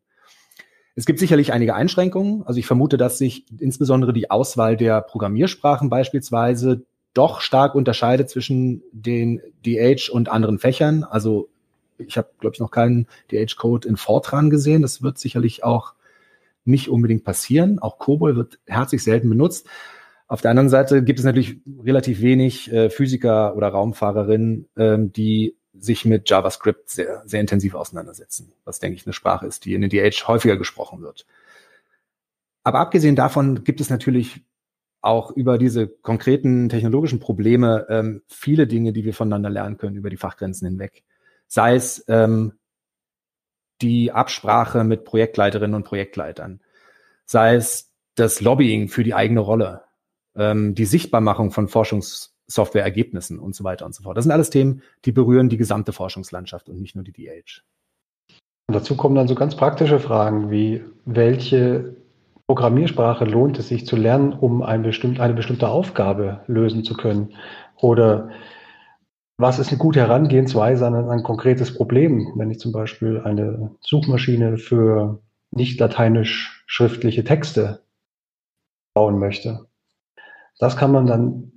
Es 0.95 1.05
gibt 1.05 1.19
sicherlich 1.19 1.53
einige 1.53 1.75
Einschränkungen. 1.75 2.43
Also 2.43 2.60
ich 2.60 2.65
vermute, 2.65 2.97
dass 2.97 3.17
sich 3.17 3.45
insbesondere 3.60 4.12
die 4.12 4.32
Auswahl 4.32 4.75
der 4.75 5.01
Programmiersprachen 5.01 5.89
beispielsweise 5.89 6.86
doch 7.13 7.41
stark 7.41 7.75
unterscheidet 7.75 8.29
zwischen 8.29 8.84
den 8.91 9.41
DH 9.65 10.12
und 10.12 10.29
anderen 10.29 10.60
Fächern. 10.60 11.03
Also 11.03 11.49
ich 11.97 12.17
habe, 12.17 12.29
glaube 12.39 12.55
ich, 12.55 12.60
noch 12.60 12.71
keinen 12.71 13.08
DH-Code 13.32 13.88
in 13.88 13.97
Fortran 13.97 14.49
gesehen. 14.49 14.82
Das 14.82 15.01
wird 15.01 15.17
sicherlich 15.17 15.63
auch 15.63 15.93
nicht 16.65 16.89
unbedingt 16.89 17.23
passieren. 17.23 17.79
Auch 17.79 17.97
COBOL 17.97 18.36
wird 18.36 18.60
herzlich 18.67 19.03
selten 19.03 19.29
benutzt. 19.29 19.67
Auf 20.29 20.41
der 20.41 20.51
anderen 20.51 20.69
Seite 20.69 21.03
gibt 21.03 21.17
es 21.17 21.25
natürlich 21.25 21.57
relativ 21.83 22.21
wenig 22.21 22.71
äh, 22.71 22.91
Physiker 22.91 23.55
oder 23.55 23.69
Raumfahrerinnen, 23.69 24.69
ähm, 24.77 25.11
die 25.11 25.57
sich 25.73 26.05
mit 26.05 26.29
JavaScript 26.29 26.87
sehr, 26.87 27.23
sehr 27.25 27.41
intensiv 27.41 27.73
auseinandersetzen, 27.73 28.53
was, 28.63 28.79
denke 28.79 28.95
ich, 28.95 29.07
eine 29.07 29.13
Sprache 29.13 29.47
ist, 29.47 29.65
die 29.65 29.73
in 29.73 29.81
den 29.81 29.89
DH 29.89 30.27
häufiger 30.27 30.55
gesprochen 30.55 31.01
wird. 31.01 31.25
Aber 32.63 32.79
abgesehen 32.79 33.15
davon 33.15 33.63
gibt 33.63 33.81
es 33.81 33.89
natürlich 33.89 34.45
auch 35.01 35.31
über 35.31 35.57
diese 35.57 35.87
konkreten 35.87 36.69
technologischen 36.69 37.19
Probleme 37.19 37.87
ähm, 37.89 38.21
viele 38.27 38.67
Dinge, 38.67 38.93
die 38.93 39.05
wir 39.05 39.15
voneinander 39.15 39.49
lernen 39.49 39.77
können 39.77 39.95
über 39.95 40.11
die 40.11 40.17
Fachgrenzen 40.17 40.67
hinweg. 40.67 41.03
Sei 41.47 41.73
es 41.73 42.05
ähm, 42.07 42.53
die 43.81 44.11
Absprache 44.11 44.83
mit 44.83 45.05
Projektleiterinnen 45.05 45.73
und 45.73 45.85
Projektleitern, 45.85 46.59
sei 47.25 47.55
es 47.55 47.91
das 48.13 48.41
Lobbying 48.41 48.89
für 48.89 49.03
die 49.03 49.15
eigene 49.15 49.39
Rolle, 49.39 49.88
ähm, 50.39 50.73
die 50.73 50.86
Sichtbarmachung 50.86 51.52
von 51.52 51.67
Forschungssoftware-Ergebnissen 51.67 53.38
und 53.38 53.56
so 53.56 53.63
weiter 53.63 53.86
und 53.86 53.93
so 53.93 54.04
fort. 54.04 54.17
Das 54.17 54.23
sind 54.23 54.32
alles 54.32 54.49
Themen, 54.49 54.82
die 55.06 55.12
berühren 55.12 55.49
die 55.49 55.58
gesamte 55.58 55.91
Forschungslandschaft 55.91 56.69
und 56.69 56.82
nicht 56.82 56.95
nur 56.95 57.04
die 57.04 57.12
DH. 57.12 57.62
Und 58.67 58.75
dazu 58.75 58.95
kommen 58.95 59.15
dann 59.15 59.28
so 59.28 59.36
ganz 59.36 59.56
praktische 59.56 59.99
Fragen 59.99 60.49
wie, 60.52 60.84
welche 61.06 61.95
Programmiersprache 62.47 63.25
lohnt 63.25 63.60
es 63.60 63.67
sich 63.67 63.86
zu 63.86 63.95
lernen, 63.95 64.34
um 64.34 64.63
ein 64.63 64.82
bestimmt, 64.82 65.19
eine 65.19 65.36
bestimmte 65.36 65.67
Aufgabe 65.69 66.41
lösen 66.47 66.84
zu 66.84 66.95
können? 66.95 67.36
Oder 67.75 68.30
was 69.38 69.60
ist 69.60 69.69
eine 69.69 69.78
gute 69.78 69.99
Herangehensweise 69.99 70.86
an 70.86 70.95
ein, 70.95 71.10
ein 71.10 71.23
konkretes 71.23 71.73
Problem, 71.73 72.34
wenn 72.36 72.52
ich 72.52 72.60
zum 72.60 72.71
Beispiel 72.71 73.21
eine 73.21 73.71
Suchmaschine 73.82 74.58
für 74.58 75.21
nicht 75.52 75.80
lateinisch 75.80 76.63
schriftliche 76.67 77.23
Texte 77.23 77.84
bauen 78.93 79.17
möchte? 79.17 79.68
Das 80.60 80.78
kann 80.78 80.91
man 80.91 81.08
dann 81.08 81.52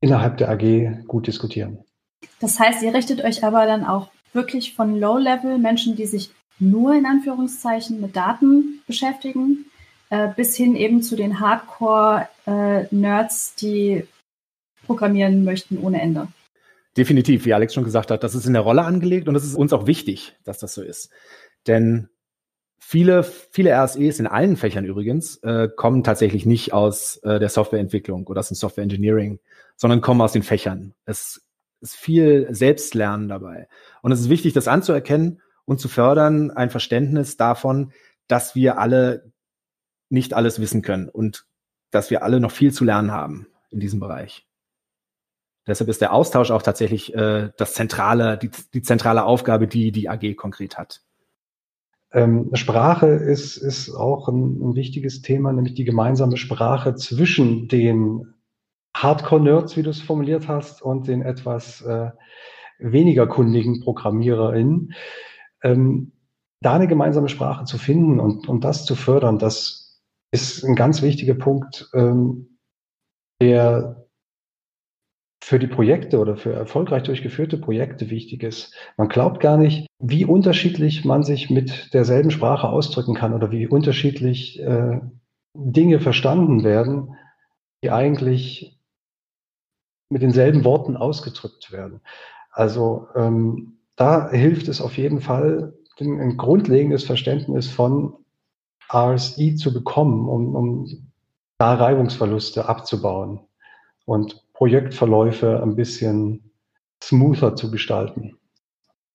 innerhalb 0.00 0.38
der 0.38 0.48
AG 0.48 1.04
gut 1.06 1.26
diskutieren. 1.26 1.84
Das 2.40 2.58
heißt, 2.58 2.82
ihr 2.82 2.94
richtet 2.94 3.22
euch 3.22 3.44
aber 3.44 3.66
dann 3.66 3.84
auch 3.84 4.08
wirklich 4.32 4.74
von 4.74 4.98
Low-Level 4.98 5.58
Menschen, 5.58 5.96
die 5.96 6.06
sich 6.06 6.30
nur 6.58 6.94
in 6.94 7.04
Anführungszeichen 7.04 8.00
mit 8.00 8.16
Daten 8.16 8.80
beschäftigen, 8.86 9.66
äh, 10.10 10.28
bis 10.34 10.56
hin 10.56 10.74
eben 10.76 11.02
zu 11.02 11.16
den 11.16 11.40
Hardcore-Nerds, 11.40 13.52
äh, 13.56 13.60
die 13.60 14.06
programmieren 14.86 15.44
möchten 15.44 15.76
ohne 15.78 16.00
Ende. 16.00 16.28
Definitiv, 16.96 17.44
wie 17.44 17.52
Alex 17.52 17.74
schon 17.74 17.84
gesagt 17.84 18.10
hat, 18.10 18.24
das 18.24 18.34
ist 18.34 18.46
in 18.46 18.54
der 18.54 18.62
Rolle 18.62 18.84
angelegt 18.84 19.28
und 19.28 19.34
es 19.34 19.44
ist 19.44 19.54
uns 19.54 19.74
auch 19.74 19.86
wichtig, 19.86 20.34
dass 20.44 20.56
das 20.58 20.72
so 20.72 20.82
ist. 20.82 21.10
Denn 21.66 22.08
Viele, 22.88 23.24
viele 23.24 23.72
RSEs 23.76 24.20
in 24.20 24.28
allen 24.28 24.56
Fächern 24.56 24.84
übrigens 24.84 25.38
äh, 25.38 25.68
kommen 25.74 26.04
tatsächlich 26.04 26.46
nicht 26.46 26.72
aus 26.72 27.16
äh, 27.24 27.40
der 27.40 27.48
Softwareentwicklung 27.48 28.28
oder 28.28 28.38
aus 28.38 28.46
dem 28.46 28.54
Software 28.54 28.84
Engineering, 28.84 29.40
sondern 29.74 30.00
kommen 30.00 30.20
aus 30.20 30.30
den 30.30 30.44
Fächern. 30.44 30.94
Es 31.04 31.44
ist 31.80 31.96
viel 31.96 32.46
Selbstlernen 32.54 33.28
dabei. 33.28 33.66
Und 34.02 34.12
es 34.12 34.20
ist 34.20 34.28
wichtig, 34.28 34.52
das 34.52 34.68
anzuerkennen 34.68 35.42
und 35.64 35.80
zu 35.80 35.88
fördern, 35.88 36.52
ein 36.52 36.70
Verständnis 36.70 37.36
davon, 37.36 37.90
dass 38.28 38.54
wir 38.54 38.78
alle 38.78 39.32
nicht 40.08 40.32
alles 40.32 40.60
wissen 40.60 40.82
können 40.82 41.08
und 41.08 41.44
dass 41.90 42.12
wir 42.12 42.22
alle 42.22 42.38
noch 42.38 42.52
viel 42.52 42.72
zu 42.72 42.84
lernen 42.84 43.10
haben 43.10 43.48
in 43.70 43.80
diesem 43.80 43.98
Bereich. 43.98 44.46
Deshalb 45.66 45.90
ist 45.90 46.02
der 46.02 46.12
Austausch 46.12 46.52
auch 46.52 46.62
tatsächlich 46.62 47.12
äh, 47.16 47.50
das 47.56 47.74
zentrale, 47.74 48.38
die, 48.38 48.52
die 48.74 48.82
zentrale 48.82 49.24
Aufgabe, 49.24 49.66
die 49.66 49.90
die 49.90 50.08
AG 50.08 50.36
konkret 50.36 50.78
hat. 50.78 51.02
Ähm, 52.16 52.48
Sprache 52.54 53.08
ist, 53.08 53.58
ist 53.58 53.94
auch 53.94 54.28
ein, 54.28 54.70
ein 54.70 54.74
wichtiges 54.74 55.20
Thema, 55.20 55.52
nämlich 55.52 55.74
die 55.74 55.84
gemeinsame 55.84 56.38
Sprache 56.38 56.94
zwischen 56.94 57.68
den 57.68 58.34
Hardcore-Nerds, 58.96 59.76
wie 59.76 59.82
du 59.82 59.90
es 59.90 60.00
formuliert 60.00 60.48
hast, 60.48 60.80
und 60.80 61.08
den 61.08 61.20
etwas 61.20 61.82
äh, 61.82 62.10
weniger 62.78 63.26
kundigen 63.26 63.80
ProgrammiererInnen, 63.80 64.94
ähm, 65.62 66.12
da 66.62 66.74
eine 66.74 66.88
gemeinsame 66.88 67.28
Sprache 67.28 67.66
zu 67.66 67.76
finden 67.76 68.18
und, 68.18 68.48
und 68.48 68.64
das 68.64 68.86
zu 68.86 68.94
fördern, 68.94 69.38
das 69.38 70.00
ist 70.30 70.64
ein 70.64 70.74
ganz 70.74 71.02
wichtiger 71.02 71.34
Punkt, 71.34 71.90
ähm, 71.92 72.58
der 73.42 74.05
für 75.46 75.60
die 75.60 75.68
Projekte 75.68 76.18
oder 76.18 76.36
für 76.36 76.52
erfolgreich 76.52 77.04
durchgeführte 77.04 77.56
Projekte 77.56 78.10
wichtig 78.10 78.42
ist. 78.42 78.74
Man 78.96 79.06
glaubt 79.06 79.38
gar 79.38 79.56
nicht, 79.56 79.86
wie 80.00 80.24
unterschiedlich 80.24 81.04
man 81.04 81.22
sich 81.22 81.50
mit 81.50 81.94
derselben 81.94 82.32
Sprache 82.32 82.68
ausdrücken 82.68 83.14
kann 83.14 83.32
oder 83.32 83.52
wie 83.52 83.68
unterschiedlich 83.68 84.60
äh, 84.60 84.98
Dinge 85.54 86.00
verstanden 86.00 86.64
werden, 86.64 87.14
die 87.84 87.92
eigentlich 87.92 88.76
mit 90.08 90.22
denselben 90.22 90.64
Worten 90.64 90.96
ausgedrückt 90.96 91.70
werden. 91.70 92.00
Also 92.50 93.06
ähm, 93.14 93.78
da 93.94 94.28
hilft 94.28 94.66
es 94.66 94.80
auf 94.80 94.96
jeden 94.96 95.20
Fall, 95.20 95.74
ein 96.00 96.36
grundlegendes 96.36 97.04
Verständnis 97.04 97.70
von 97.70 98.14
RSI 98.92 99.54
zu 99.54 99.72
bekommen, 99.72 100.28
um, 100.28 100.56
um 100.56 101.12
da 101.58 101.74
Reibungsverluste 101.74 102.68
abzubauen 102.68 103.46
und 104.06 104.45
Projektverläufe 104.56 105.62
ein 105.62 105.76
bisschen 105.76 106.50
smoother 107.02 107.56
zu 107.56 107.70
gestalten. 107.70 108.38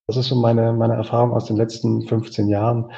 Das 0.07 0.17
ist 0.17 0.27
so 0.27 0.35
meine, 0.35 0.73
meine 0.73 0.95
Erfahrung 0.95 1.33
aus 1.33 1.45
den 1.45 1.57
letzten 1.57 2.07
15 2.07 2.47
Jahren. 2.47 2.91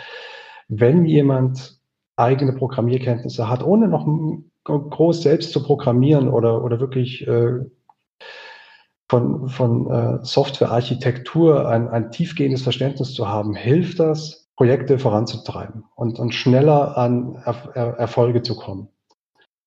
Wenn 0.67 1.05
jemand 1.05 1.79
eigene 2.15 2.53
Programmierkenntnisse 2.53 3.49
hat, 3.49 3.63
ohne 3.63 3.87
noch 3.87 4.07
groß 4.65 5.21
selbst 5.21 5.51
zu 5.51 5.63
programmieren 5.63 6.27
oder, 6.27 6.63
oder 6.63 6.79
wirklich 6.79 7.27
äh, 7.27 7.59
von, 9.09 9.47
von 9.47 9.89
äh, 9.89 10.19
Softwarearchitektur 10.23 11.67
ein, 11.67 11.87
ein 11.89 12.11
tiefgehendes 12.11 12.63
Verständnis 12.63 13.13
zu 13.13 13.27
haben, 13.27 13.55
hilft 13.55 13.99
das, 13.99 14.43
Projekte 14.55 14.99
voranzutreiben 14.99 15.85
und, 15.95 16.19
und 16.19 16.35
schneller 16.35 16.95
an 16.95 17.41
er 17.73 17.97
Erfolge 17.97 18.43
zu 18.43 18.55
kommen. 18.55 18.87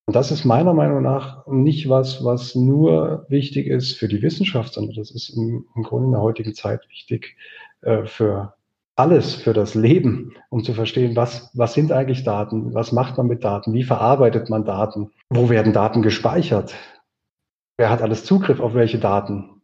Und 0.06 0.14
das 0.14 0.30
ist 0.30 0.44
meiner 0.44 0.72
Meinung 0.72 1.02
nach 1.02 1.46
nicht 1.48 1.88
was, 1.88 2.24
was 2.24 2.54
nur 2.54 3.26
wichtig 3.28 3.66
ist 3.66 3.96
für 3.96 4.06
die 4.06 4.22
Wissenschaft, 4.22 4.72
sondern 4.72 4.94
das 4.94 5.10
ist 5.10 5.30
im, 5.30 5.66
im 5.74 5.82
Grunde 5.82 6.06
in 6.06 6.12
der 6.12 6.22
heutigen 6.22 6.54
Zeit 6.54 6.88
wichtig 6.88 7.36
äh, 7.82 8.04
für 8.04 8.54
alles, 8.94 9.34
für 9.34 9.52
das 9.52 9.74
Leben, 9.74 10.34
um 10.48 10.62
zu 10.62 10.74
verstehen, 10.74 11.16
was, 11.16 11.50
was 11.54 11.74
sind 11.74 11.90
eigentlich 11.90 12.22
Daten, 12.22 12.72
was 12.72 12.92
macht 12.92 13.18
man 13.18 13.26
mit 13.26 13.42
Daten, 13.44 13.74
wie 13.74 13.82
verarbeitet 13.82 14.48
man 14.48 14.64
Daten, 14.64 15.10
wo 15.28 15.50
werden 15.50 15.72
Daten 15.72 16.02
gespeichert, 16.02 16.74
wer 17.76 17.90
hat 17.90 18.00
alles 18.00 18.24
Zugriff 18.24 18.60
auf 18.60 18.74
welche 18.74 18.98
Daten. 18.98 19.60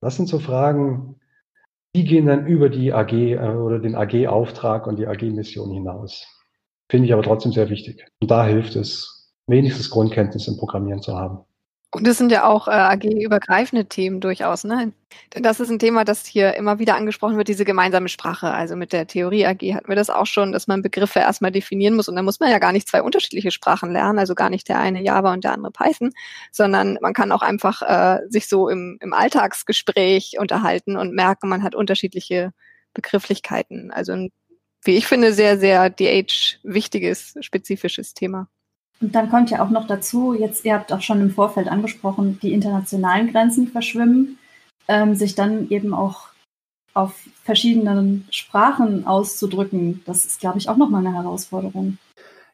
Das 0.00 0.16
sind 0.16 0.26
so 0.26 0.38
Fragen, 0.38 1.20
die 1.94 2.04
gehen 2.04 2.26
dann 2.26 2.46
über 2.46 2.70
die 2.70 2.94
AG 2.94 3.12
äh, 3.12 3.36
oder 3.36 3.78
den 3.78 3.94
AG-Auftrag 3.94 4.86
und 4.86 4.98
die 4.98 5.06
AG-Mission 5.06 5.70
hinaus. 5.70 6.26
Finde 6.88 7.06
ich 7.06 7.12
aber 7.12 7.22
trotzdem 7.22 7.52
sehr 7.52 7.68
wichtig. 7.68 8.06
Und 8.20 8.30
da 8.30 8.46
hilft 8.46 8.74
es, 8.74 9.19
wenigstens 9.50 9.90
Grundkenntnis 9.90 10.48
im 10.48 10.56
Programmieren 10.56 11.02
zu 11.02 11.16
haben. 11.16 11.40
Und 11.92 12.06
das 12.06 12.18
sind 12.18 12.30
ja 12.30 12.44
auch 12.44 12.68
äh, 12.68 12.70
AG-übergreifende 12.70 13.86
Themen 13.86 14.20
durchaus, 14.20 14.62
ne? 14.62 14.92
Denn 15.34 15.42
das 15.42 15.58
ist 15.58 15.70
ein 15.70 15.80
Thema, 15.80 16.04
das 16.04 16.24
hier 16.24 16.54
immer 16.54 16.78
wieder 16.78 16.94
angesprochen 16.94 17.36
wird, 17.36 17.48
diese 17.48 17.64
gemeinsame 17.64 18.08
Sprache. 18.08 18.52
Also 18.52 18.76
mit 18.76 18.92
der 18.92 19.08
Theorie 19.08 19.44
AG 19.44 19.74
hatten 19.74 19.88
wir 19.88 19.96
das 19.96 20.08
auch 20.08 20.26
schon, 20.26 20.52
dass 20.52 20.68
man 20.68 20.82
Begriffe 20.82 21.18
erstmal 21.18 21.50
definieren 21.50 21.96
muss. 21.96 22.08
Und 22.08 22.14
da 22.14 22.22
muss 22.22 22.38
man 22.38 22.48
ja 22.48 22.60
gar 22.60 22.70
nicht 22.70 22.88
zwei 22.88 23.02
unterschiedliche 23.02 23.50
Sprachen 23.50 23.90
lernen, 23.92 24.20
also 24.20 24.36
gar 24.36 24.50
nicht 24.50 24.68
der 24.68 24.78
eine 24.78 25.02
Java 25.02 25.32
und 25.32 25.42
der 25.42 25.52
andere 25.52 25.72
Python, 25.72 26.12
sondern 26.52 26.96
man 27.00 27.12
kann 27.12 27.32
auch 27.32 27.42
einfach 27.42 27.82
äh, 27.82 28.20
sich 28.28 28.48
so 28.48 28.68
im, 28.68 28.96
im 29.00 29.12
Alltagsgespräch 29.12 30.36
unterhalten 30.38 30.96
und 30.96 31.12
merken, 31.12 31.48
man 31.48 31.64
hat 31.64 31.74
unterschiedliche 31.74 32.52
Begrifflichkeiten. 32.94 33.90
Also 33.90 34.12
ein, 34.12 34.30
wie 34.84 34.96
ich 34.96 35.08
finde, 35.08 35.32
sehr, 35.32 35.58
sehr 35.58 35.90
DH 35.90 36.60
wichtiges, 36.62 37.34
spezifisches 37.40 38.14
Thema. 38.14 38.48
Und 39.00 39.14
dann 39.14 39.30
kommt 39.30 39.50
ja 39.50 39.64
auch 39.64 39.70
noch 39.70 39.86
dazu, 39.86 40.34
jetzt, 40.34 40.64
ihr 40.64 40.74
habt 40.74 40.92
auch 40.92 41.00
schon 41.00 41.20
im 41.20 41.30
Vorfeld 41.30 41.68
angesprochen, 41.68 42.38
die 42.42 42.52
internationalen 42.52 43.32
Grenzen 43.32 43.68
verschwimmen, 43.68 44.38
ähm, 44.88 45.14
sich 45.14 45.34
dann 45.34 45.70
eben 45.70 45.94
auch 45.94 46.28
auf 46.92 47.14
verschiedenen 47.44 48.26
Sprachen 48.30 49.06
auszudrücken. 49.06 50.02
Das 50.04 50.26
ist, 50.26 50.40
glaube 50.40 50.58
ich, 50.58 50.68
auch 50.68 50.76
nochmal 50.76 51.06
eine 51.06 51.16
Herausforderung. 51.16 51.98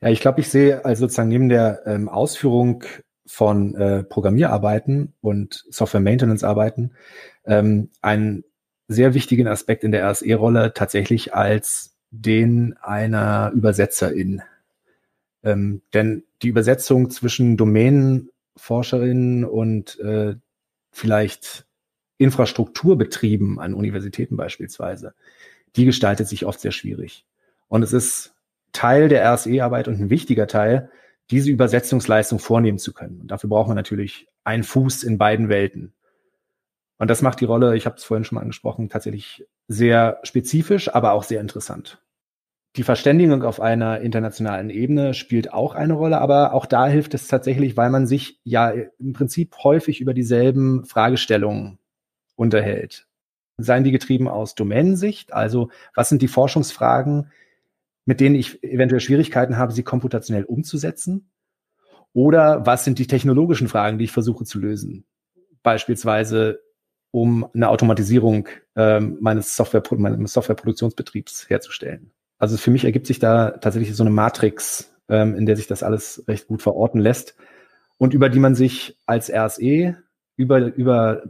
Ja, 0.01 0.11
ich 0.11 0.21
glaube, 0.21 0.41
ich 0.41 0.49
sehe 0.49 0.85
also 0.85 1.01
sozusagen 1.01 1.31
neben 1.31 1.49
der 1.49 1.83
ähm, 1.87 2.09
Ausführung 2.09 2.85
von 3.27 3.75
äh, 3.75 4.05
Programmierarbeiten 4.05 5.15
und 5.21 5.65
Software-Maintenance-Arbeiten 5.71 6.93
ähm, 7.45 7.91
einen 8.03 8.45
sehr 8.89 9.15
wichtigen 9.15 9.49
Aspekt 9.49 9.83
in 9.83 9.91
der 9.91 10.09
RSE-Rolle 10.09 10.75
tatsächlich 10.75 11.35
als 11.35 11.97
den 12.11 12.77
einer 12.81 13.51
Übersetzerin. 13.53 14.43
Ähm, 15.43 15.83
denn 15.93 16.23
die 16.42 16.49
Übersetzung 16.49 17.11
zwischen 17.11 17.57
Domänenforscherinnen 17.57 19.44
und 19.44 19.99
äh, 20.01 20.37
vielleicht 20.90 21.66
Infrastrukturbetrieben 22.18 23.59
an 23.59 23.75
Universitäten 23.75 24.37
beispielsweise, 24.37 25.14
die 25.77 25.85
gestaltet 25.85 26.29
sich 26.29 26.46
oft 26.46 26.61
sehr 26.61 26.72
schwierig. 26.72 27.27
Und 27.68 27.83
es 27.83 27.92
ist 27.92 28.35
Teil 28.72 29.09
der 29.09 29.33
RSE-Arbeit 29.35 29.88
und 29.88 30.01
ein 30.01 30.11
wichtiger 30.11 30.46
Teil, 30.46 30.90
diese 31.31 31.51
Übersetzungsleistung 31.51 32.38
vornehmen 32.38 32.79
zu 32.79 32.92
können. 32.92 33.20
Und 33.20 33.31
dafür 33.31 33.51
braucht 33.51 33.68
man 33.68 33.77
natürlich 33.77 34.29
einen 34.44 34.64
Fuß 34.64 35.03
in 35.03 35.18
beiden 35.18 35.49
Welten. 35.49 35.92
Und 36.99 37.11
das 37.11 37.20
macht 37.20 37.40
die 37.40 37.44
Rolle, 37.44 37.77
ich 37.77 37.85
habe 37.85 37.96
es 37.96 38.05
vorhin 38.05 38.25
schon 38.25 38.37
mal 38.37 38.42
angesprochen, 38.42 38.88
tatsächlich 38.88 39.46
sehr 39.68 40.20
spezifisch, 40.22 40.94
aber 40.94 41.12
auch 41.12 41.25
sehr 41.25 41.40
interessant. 41.40 42.01
Die 42.77 42.83
Verständigung 42.83 43.43
auf 43.43 43.59
einer 43.59 44.01
internationalen 44.01 44.69
Ebene 44.69 45.15
spielt 45.15 45.51
auch 45.51 45.75
eine 45.75 45.95
Rolle, 45.95 46.21
aber 46.21 46.53
auch 46.53 46.67
da 46.67 46.87
hilft 46.87 47.15
es 47.15 47.27
tatsächlich, 47.27 47.77
weil 47.79 47.89
man 47.89 48.07
sich 48.07 48.39
ja 48.45 48.69
im 48.69 49.15
Prinzip 49.15 49.57
häufig 49.65 50.03
über 50.03 50.12
dieselben 50.12 50.85
Fragestellungen 50.85 51.79
unterhält. 52.35 53.07
Seien 53.57 53.85
die 53.85 53.93
getrieben 53.93 54.29
aus 54.29 54.55
Domänensicht, 54.55 55.33
also 55.33 55.71
was 55.95 56.11
sind 56.11 56.21
die 56.21 56.29
Forschungsfragen, 56.29 57.31
mit 58.05 58.21
denen 58.21 58.35
ich 58.35 58.62
eventuell 58.62 59.01
Schwierigkeiten 59.01 59.57
habe, 59.57 59.73
sie 59.73 59.83
komputationell 59.83 60.45
umzusetzen? 60.45 61.31
Oder 62.12 62.67
was 62.67 62.85
sind 62.85 62.99
die 62.99 63.07
technologischen 63.07 63.69
Fragen, 63.69 63.97
die 63.97 64.05
ich 64.05 64.12
versuche 64.12 64.45
zu 64.45 64.59
lösen? 64.59 65.07
Beispielsweise 65.62 66.61
um 67.11 67.49
eine 67.55 67.71
Automatisierung 67.71 68.49
ähm, 68.77 69.17
meines 69.23 69.57
Software, 69.57 69.83
meines 69.93 70.35
Softwareproduktionsbetriebs 70.35 71.49
herzustellen. 71.49 72.12
Also 72.38 72.57
für 72.57 72.70
mich 72.70 72.85
ergibt 72.85 73.07
sich 73.07 73.18
da 73.18 73.51
tatsächlich 73.53 73.94
so 73.96 74.03
eine 74.03 74.11
Matrix, 74.11 74.92
ähm, 75.09 75.35
in 75.35 75.46
der 75.46 75.57
sich 75.57 75.66
das 75.66 75.83
alles 75.83 76.25
recht 76.29 76.49
gut 76.49 76.62
verorten 76.62 77.01
lässt 77.01 77.35
und 77.99 78.14
über 78.14 78.29
die 78.29 78.38
man 78.38 78.55
sich 78.55 78.99
als 79.07 79.31
RSE 79.33 79.96
über, 80.37 80.59
über 80.59 81.22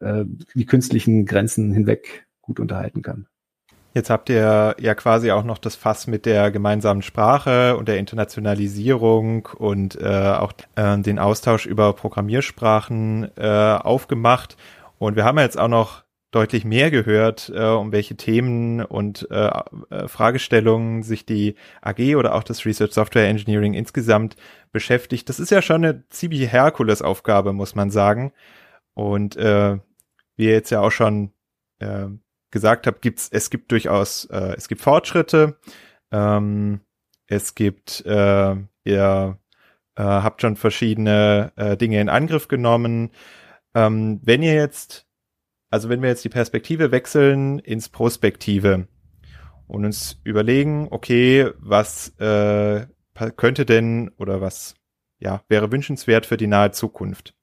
äh, 0.00 0.24
die 0.54 0.66
künstlichen 0.66 1.24
Grenzen 1.24 1.72
hinweg 1.72 2.26
gut 2.42 2.60
unterhalten 2.60 3.02
kann. 3.02 3.26
Jetzt 3.94 4.10
habt 4.10 4.28
ihr 4.28 4.76
ja 4.78 4.94
quasi 4.94 5.30
auch 5.30 5.42
noch 5.42 5.56
das 5.56 5.74
Fass 5.74 6.06
mit 6.06 6.26
der 6.26 6.50
gemeinsamen 6.50 7.00
Sprache 7.00 7.78
und 7.78 7.88
der 7.88 7.96
Internationalisierung 7.96 9.48
und 9.56 9.98
äh, 9.98 10.34
auch 10.38 10.52
äh, 10.74 10.98
den 10.98 11.18
Austausch 11.18 11.64
über 11.64 11.94
Programmiersprachen 11.94 13.30
äh, 13.38 13.78
aufgemacht. 13.80 14.58
Und 14.98 15.16
wir 15.16 15.24
haben 15.24 15.38
jetzt 15.38 15.58
auch 15.58 15.68
noch 15.68 16.04
deutlich 16.36 16.66
mehr 16.66 16.90
gehört, 16.90 17.50
äh, 17.54 17.64
um 17.64 17.92
welche 17.92 18.14
Themen 18.14 18.84
und 18.84 19.26
äh, 19.30 19.50
äh, 19.88 20.06
Fragestellungen 20.06 21.02
sich 21.02 21.24
die 21.24 21.54
AG 21.80 22.14
oder 22.16 22.34
auch 22.34 22.44
das 22.44 22.66
Research 22.66 22.92
Software 22.92 23.26
Engineering 23.26 23.72
insgesamt 23.72 24.36
beschäftigt. 24.70 25.30
Das 25.30 25.40
ist 25.40 25.50
ja 25.50 25.62
schon 25.62 25.82
eine 25.82 26.06
ziemliche 26.10 26.46
Herkulesaufgabe, 26.46 27.54
muss 27.54 27.74
man 27.74 27.90
sagen. 27.90 28.34
Und 28.92 29.36
äh, 29.36 29.78
wie 30.36 30.44
ihr 30.44 30.52
jetzt 30.52 30.68
ja 30.68 30.80
auch 30.82 30.92
schon 30.92 31.32
äh, 31.78 32.08
gesagt 32.50 32.86
habt, 32.86 33.00
gibt's 33.00 33.30
es 33.32 33.48
gibt 33.48 33.72
durchaus 33.72 34.26
äh, 34.26 34.54
es 34.58 34.68
gibt 34.68 34.82
Fortschritte. 34.82 35.58
Ähm, 36.12 36.80
es 37.28 37.54
gibt 37.54 38.04
äh, 38.04 38.56
ihr 38.84 39.38
äh, 39.96 40.02
habt 40.02 40.42
schon 40.42 40.56
verschiedene 40.56 41.52
äh, 41.56 41.78
Dinge 41.78 41.98
in 41.98 42.10
Angriff 42.10 42.46
genommen. 42.46 43.10
Ähm, 43.74 44.20
wenn 44.22 44.42
ihr 44.42 44.54
jetzt 44.54 45.05
also 45.70 45.88
wenn 45.88 46.02
wir 46.02 46.08
jetzt 46.08 46.24
die 46.24 46.30
Perspektive 46.30 46.92
wechseln 46.92 47.58
ins 47.58 47.88
Prospektive 47.88 48.88
und 49.66 49.84
uns 49.84 50.20
überlegen, 50.24 50.88
okay, 50.90 51.50
was 51.58 52.10
äh, 52.18 52.86
könnte 53.36 53.66
denn 53.66 54.10
oder 54.18 54.40
was 54.40 54.74
ja 55.18 55.42
wäre 55.48 55.72
wünschenswert 55.72 56.26
für 56.26 56.36
die 56.36 56.46
nahe 56.46 56.70
Zukunft? 56.70 57.34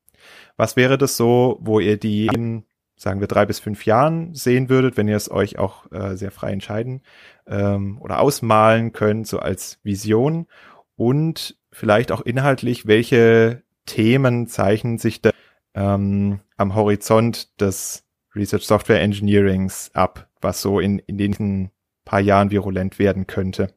Was 0.55 0.75
wäre 0.75 0.97
das 0.97 1.17
so, 1.17 1.57
wo 1.61 1.79
ihr 1.79 1.97
die 1.97 2.27
in, 2.27 2.65
sagen 2.95 3.19
wir 3.19 3.27
drei 3.27 3.45
bis 3.45 3.59
fünf 3.59 3.85
Jahren 3.85 4.33
sehen 4.33 4.69
würdet, 4.69 4.95
wenn 4.95 5.07
ihr 5.07 5.17
es 5.17 5.29
euch 5.29 5.57
auch 5.57 5.91
äh, 5.91 6.15
sehr 6.15 6.31
frei 6.31 6.51
entscheiden 6.51 7.01
ähm, 7.47 7.99
oder 8.01 8.19
ausmalen 8.19 8.93
könnt, 8.93 9.27
so 9.27 9.39
als 9.39 9.79
Vision 9.83 10.47
und 10.95 11.57
vielleicht 11.71 12.11
auch 12.11 12.21
inhaltlich, 12.21 12.87
welche 12.87 13.63
Themen 13.85 14.47
zeichnen 14.47 14.97
sich 14.97 15.21
da 15.21 15.31
ähm, 15.73 16.39
am 16.55 16.75
Horizont 16.75 17.59
des 17.59 18.05
Research 18.35 18.65
Software 18.65 19.01
Engineerings 19.01 19.91
ab, 19.93 20.29
was 20.41 20.61
so 20.61 20.79
in, 20.79 20.99
in 20.99 21.17
den 21.17 21.31
nächsten 21.31 21.71
paar 22.05 22.19
Jahren 22.19 22.51
virulent 22.51 22.99
werden 22.99 23.27
könnte? 23.27 23.73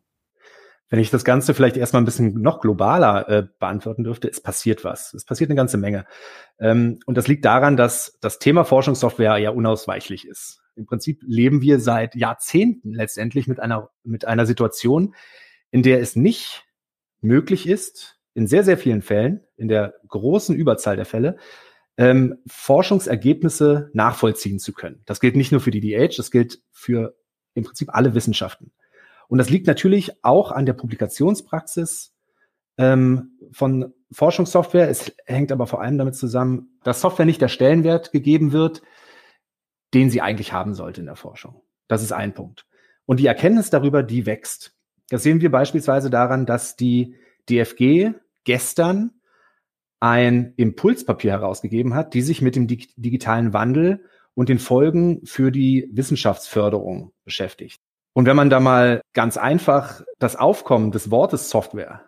Wenn 0.89 1.01
ich 1.01 1.11
das 1.11 1.25
Ganze 1.25 1.53
vielleicht 1.53 1.77
erstmal 1.77 2.03
ein 2.03 2.05
bisschen 2.05 2.41
noch 2.41 2.61
globaler 2.61 3.29
äh, 3.29 3.47
beantworten 3.59 4.05
dürfte, 4.05 4.29
es 4.29 4.41
passiert 4.41 4.85
was. 4.85 5.15
Es 5.15 5.25
passiert 5.25 5.51
eine 5.51 5.57
ganze 5.57 5.79
Menge. 5.79 6.07
Ähm, 6.61 7.01
und 7.07 7.17
das 7.17 7.27
liegt 7.27 7.45
daran, 7.45 7.77
dass 7.77 8.17
das 8.21 8.39
Thema 8.39 8.65
Forschungssoftware 8.65 9.39
ja 9.39 9.51
unausweichlich 9.51 10.27
ist. 10.29 10.61
Im 10.77 10.87
Prinzip 10.87 11.23
leben 11.27 11.61
wir 11.61 11.81
seit 11.81 12.15
Jahrzehnten 12.15 12.93
letztendlich 12.93 13.49
mit 13.49 13.59
einer, 13.59 13.91
mit 14.05 14.27
einer 14.27 14.47
Situation, 14.47 15.15
in 15.71 15.83
der 15.83 16.01
es 16.01 16.15
nicht 16.15 16.65
möglich 17.21 17.69
ist, 17.69 18.21
in 18.35 18.47
sehr, 18.47 18.63
sehr 18.63 18.79
vielen 18.79 19.03
Fällen, 19.03 19.41
in 19.57 19.67
der 19.67 19.95
großen 20.07 20.55
Überzahl 20.55 20.95
der 20.95 21.07
Fälle, 21.07 21.37
ähm, 21.97 22.39
Forschungsergebnisse 22.47 23.91
nachvollziehen 23.95 24.59
zu 24.59 24.73
können. 24.73 25.03
Das 25.07 25.21
gilt 25.21 25.37
nicht 25.37 25.53
nur 25.53 25.61
für 25.61 25.71
die 25.71 25.81
DH, 25.81 26.17
das 26.17 26.31
gilt 26.31 26.61
für 26.73 27.17
im 27.55 27.65
Prinzip 27.65 27.89
alle 27.95 28.15
Wissenschaften. 28.15 28.73
Und 29.29 29.39
das 29.39 29.51
liegt 29.51 29.67
natürlich 29.67 30.13
auch 30.23 30.53
an 30.53 30.67
der 30.67 30.75
Publikationspraxis 30.75 32.13
ähm, 32.79 33.39
von 33.51 33.95
Forschungssoftware. 34.13 34.89
Es 34.89 35.13
hängt 35.25 35.51
aber 35.51 35.67
vor 35.67 35.81
allem 35.81 35.99
damit 35.99 36.15
zusammen, 36.15 36.79
dass 36.85 37.01
Software 37.01 37.27
nicht 37.27 37.41
der 37.41 37.49
Stellenwert 37.49 38.13
gegeben 38.13 38.53
wird, 38.53 38.83
den 39.95 40.11
sie 40.11 40.21
eigentlich 40.21 40.53
haben 40.53 40.75
sollte 40.75 41.01
in 41.01 41.07
der 41.07 41.17
Forschung. 41.17 41.63
Das 41.89 42.03
ist 42.03 42.13
ein 42.13 42.35
Punkt. 42.35 42.67
Und 43.07 43.21
die 43.21 43.27
Erkenntnis 43.27 43.71
darüber, 43.71 44.03
die 44.03 44.27
wächst. 44.27 44.75
Das 45.09 45.23
sehen 45.23 45.41
wir 45.41 45.51
beispielsweise 45.51 46.11
daran, 46.11 46.47
dass 46.47 46.77
die 46.77 47.15
DFG 47.49 48.13
gestern 48.45 49.13
ein 50.01 50.53
Impulspapier 50.57 51.33
herausgegeben 51.33 51.95
hat, 51.95 52.15
die 52.15 52.23
sich 52.23 52.43
mit 52.43 52.57
dem 52.57 52.67
digitalen 52.67 53.53
Wandel 53.53 54.05
und 54.35 54.49
den 54.49 54.59
Folgen 54.59 55.25
für 55.25 55.51
die 55.51 55.89
Wissenschaftsförderung 55.93 57.13
beschäftigt. 57.25 57.81
Und 58.13 58.27
wenn 58.27 58.37
man 58.37 58.51
da 58.51 58.61
mal 58.61 59.01
ganz 59.13 59.37
einfach 59.37 60.03
das 60.19 60.37
Aufkommen 60.37 60.91
des 60.91 61.11
Wortes 61.11 61.51
Software 61.51 62.03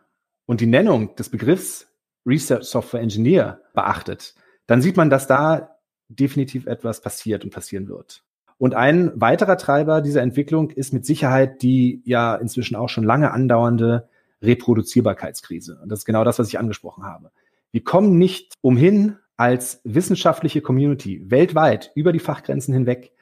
und 0.46 0.60
die 0.60 0.66
Nennung 0.66 1.14
des 1.16 1.28
Begriffs 1.28 1.86
Research 2.26 2.64
Software 2.64 3.00
Engineer 3.00 3.60
beachtet, 3.74 4.34
dann 4.66 4.82
sieht 4.82 4.96
man, 4.96 5.10
dass 5.10 5.26
da 5.26 5.76
definitiv 6.08 6.66
etwas 6.66 7.00
passiert 7.00 7.44
und 7.44 7.52
passieren 7.52 7.88
wird. 7.88 8.22
Und 8.58 8.74
ein 8.74 9.12
weiterer 9.14 9.56
Treiber 9.56 10.00
dieser 10.02 10.22
Entwicklung 10.22 10.70
ist 10.70 10.92
mit 10.92 11.06
Sicherheit 11.06 11.62
die 11.62 12.02
ja 12.04 12.34
inzwischen 12.34 12.74
auch 12.74 12.88
schon 12.88 13.04
lange 13.04 13.30
andauernde 13.30 14.08
Reproduzierbarkeitskrise. 14.42 15.78
Und 15.82 15.90
das 15.90 16.00
ist 16.00 16.04
genau 16.04 16.24
das, 16.24 16.38
was 16.38 16.48
ich 16.48 16.58
angesprochen 16.58 17.04
habe. 17.04 17.30
Wir 17.72 17.84
kommen 17.84 18.18
nicht 18.18 18.54
umhin, 18.60 19.18
als 19.36 19.80
wissenschaftliche 19.84 20.60
Community 20.60 21.22
weltweit 21.30 21.92
über 21.94 22.12
die 22.12 22.18
Fachgrenzen 22.18 22.74
hinweg 22.74 23.12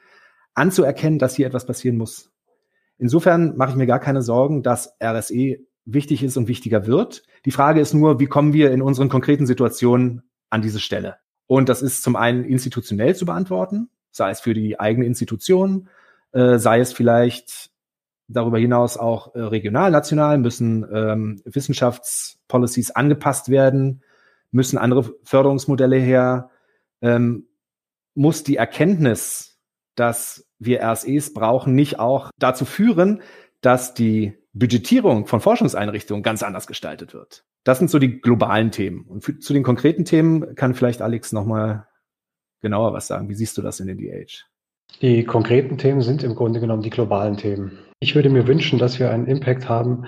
anzuerkennen, 0.55 1.19
dass 1.19 1.35
hier 1.35 1.45
etwas 1.45 1.65
passieren 1.65 1.97
muss. 1.97 2.31
Insofern 2.97 3.55
mache 3.55 3.71
ich 3.71 3.75
mir 3.75 3.85
gar 3.85 3.99
keine 3.99 4.23
Sorgen, 4.23 4.63
dass 4.63 4.95
RSE 5.01 5.59
wichtig 5.85 6.23
ist 6.23 6.35
und 6.35 6.47
wichtiger 6.47 6.87
wird. 6.87 7.23
Die 7.45 7.51
Frage 7.51 7.79
ist 7.79 7.93
nur, 7.93 8.19
wie 8.19 8.25
kommen 8.25 8.53
wir 8.53 8.71
in 8.71 8.81
unseren 8.81 9.09
konkreten 9.09 9.45
Situationen 9.45 10.23
an 10.49 10.63
diese 10.63 10.79
Stelle? 10.79 11.17
Und 11.45 11.69
das 11.69 11.83
ist 11.83 12.01
zum 12.01 12.15
einen 12.15 12.43
institutionell 12.43 13.15
zu 13.15 13.25
beantworten, 13.25 13.89
sei 14.11 14.31
es 14.31 14.41
für 14.41 14.55
die 14.55 14.79
eigene 14.79 15.05
Institution, 15.05 15.87
äh, 16.31 16.57
sei 16.57 16.79
es 16.79 16.91
vielleicht 16.91 17.69
darüber 18.27 18.57
hinaus 18.57 18.97
auch 18.97 19.35
äh, 19.35 19.39
regional, 19.39 19.91
national, 19.91 20.39
müssen 20.39 20.85
ähm, 20.91 21.41
Wissenschaftspolicies 21.45 22.91
angepasst 22.91 23.49
werden, 23.49 24.01
müssen 24.57 24.77
andere 24.77 25.13
Förderungsmodelle 25.23 25.95
her, 25.95 26.49
ähm, 27.01 27.47
muss 28.13 28.43
die 28.43 28.57
Erkenntnis, 28.57 29.59
dass 29.95 30.49
wir 30.59 30.81
RSEs 30.83 31.33
brauchen, 31.33 31.75
nicht 31.75 31.99
auch 31.99 32.31
dazu 32.37 32.65
führen, 32.65 33.21
dass 33.61 33.93
die 33.93 34.33
Budgetierung 34.53 35.27
von 35.27 35.39
Forschungseinrichtungen 35.39 36.23
ganz 36.23 36.43
anders 36.43 36.67
gestaltet 36.67 37.13
wird. 37.13 37.45
Das 37.63 37.77
sind 37.77 37.89
so 37.89 37.99
die 37.99 38.19
globalen 38.19 38.71
Themen. 38.71 39.05
Und 39.07 39.23
für, 39.23 39.37
zu 39.39 39.53
den 39.53 39.63
konkreten 39.63 40.03
Themen 40.03 40.55
kann 40.55 40.73
vielleicht 40.73 41.01
Alex 41.01 41.31
nochmal 41.31 41.87
genauer 42.61 42.93
was 42.93 43.07
sagen. 43.07 43.29
Wie 43.29 43.35
siehst 43.35 43.57
du 43.57 43.61
das 43.61 43.79
in 43.79 43.87
den 43.87 43.97
DH? 43.97 44.45
Die 45.01 45.23
konkreten 45.25 45.77
Themen 45.77 46.01
sind 46.01 46.23
im 46.23 46.33
Grunde 46.33 46.59
genommen 46.59 46.81
die 46.81 46.89
globalen 46.89 47.37
Themen. 47.37 47.77
Ich 47.99 48.15
würde 48.15 48.29
mir 48.29 48.47
wünschen, 48.47 48.79
dass 48.79 48.99
wir 48.99 49.11
einen 49.11 49.27
Impact 49.27 49.69
haben, 49.69 50.05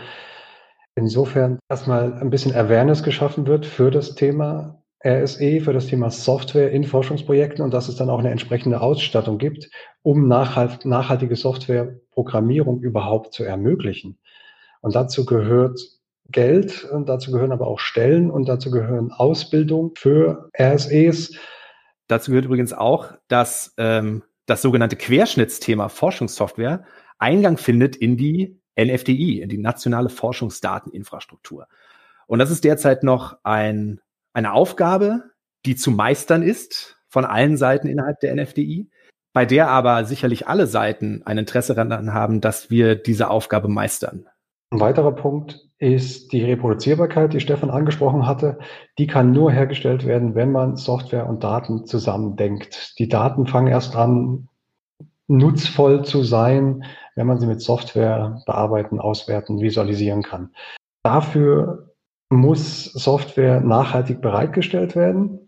insofern 0.96 1.60
erstmal 1.70 2.14
ein 2.14 2.30
bisschen 2.30 2.56
Awareness 2.56 3.04
geschaffen 3.04 3.48
wird 3.48 3.66
für 3.66 3.92
das 3.92 4.16
Thema 4.16 4.80
RSE 5.06 5.62
für 5.62 5.72
das 5.72 5.88
Thema 5.88 6.12
Software 6.12 6.72
in 6.72 6.84
Forschungsprojekten 6.84 7.64
und 7.64 7.74
dass 7.74 7.88
es 7.88 7.96
dann 7.96 8.10
auch 8.10 8.20
eine 8.20 8.32
entsprechende 8.32 8.82
Ausstattung 8.82 9.38
gibt, 9.38 9.70
um 10.02 10.28
nachhalt, 10.28 10.86
nachhaltige 10.86 11.36
Softwareprogrammierung 11.36 12.82
überhaupt 12.82 13.34
zu 13.34 13.44
ermöglichen. 13.44 14.18
Und 14.82 14.96
dazu 14.96 15.26
gehört 15.26 15.80
Geld 16.32 16.84
und 16.84 17.08
dazu 17.08 17.32
gehören 17.32 17.54
aber 17.54 17.68
auch 17.68 17.80
Stellen 17.80 18.30
und 18.30 18.50
dazu 18.50 18.72
gehören 18.72 19.12
Ausbildung 19.12 19.94
für 19.96 20.50
RSEs. 20.60 21.36
Dazu 22.08 22.32
gehört 22.32 22.46
übrigens 22.46 22.74
auch, 22.74 23.14
dass 23.30 23.74
ähm, 23.78 24.24
das 24.48 24.62
sogenannte 24.62 24.98
Querschnittsthema 24.98 25.88
Forschungssoftware 25.88 26.84
Eingang 27.20 27.58
findet 27.58 27.96
in 27.96 28.18
die 28.18 28.59
NFDI, 28.86 29.48
die 29.48 29.58
nationale 29.58 30.10
Forschungsdateninfrastruktur. 30.10 31.68
Und 32.28 32.40
das 32.40 32.52
ist 32.52 32.64
derzeit 32.64 33.04
noch 33.04 33.38
ein 33.44 34.02
eine 34.34 34.54
Aufgabe, 34.54 35.24
die 35.66 35.76
zu 35.76 35.92
meistern 35.92 36.44
ist 36.44 36.98
von 37.08 37.26
allen 37.26 37.58
Seiten 37.58 37.88
innerhalb 37.88 38.20
der 38.20 38.36
NFDI, 38.36 38.90
bei 39.34 39.46
der 39.46 39.70
aber 39.70 40.06
sicherlich 40.06 40.48
alle 40.48 40.68
Seiten 40.68 41.24
ein 41.26 41.38
Interesse 41.38 41.76
daran 41.76 42.14
haben, 42.14 42.42
dass 42.42 42.70
wir 42.70 42.96
diese 42.96 43.30
Aufgabe 43.30 43.68
meistern. 43.68 44.28
Ein 44.72 44.80
weiterer 44.80 45.14
Punkt 45.14 45.68
ist 45.80 46.32
die 46.32 46.44
Reproduzierbarkeit, 46.44 47.34
die 47.34 47.40
Stefan 47.40 47.72
angesprochen 47.72 48.28
hatte. 48.28 48.60
Die 49.00 49.08
kann 49.08 49.32
nur 49.32 49.52
hergestellt 49.52 50.06
werden, 50.06 50.36
wenn 50.36 50.52
man 50.52 50.76
Software 50.76 51.28
und 51.28 51.44
Daten 51.44 51.86
zusammendenkt. 51.86 53.00
Die 53.00 53.08
Daten 53.08 53.48
fangen 53.48 53.68
erst 53.68 53.96
an, 53.96 54.49
nutzvoll 55.30 56.04
zu 56.04 56.24
sein, 56.24 56.84
wenn 57.16 57.28
man 57.28 57.40
sie 57.40 57.48
mit 57.48 57.62
Software 57.62 58.42
bearbeiten, 58.46 59.00
auswerten, 59.00 59.62
visualisieren 59.62 60.24
kann. 60.24 60.52
Dafür 61.04 61.94
muss 62.30 62.86
Software 62.86 63.62
nachhaltig 63.62 64.22
bereitgestellt 64.22 64.96
werden 64.96 65.48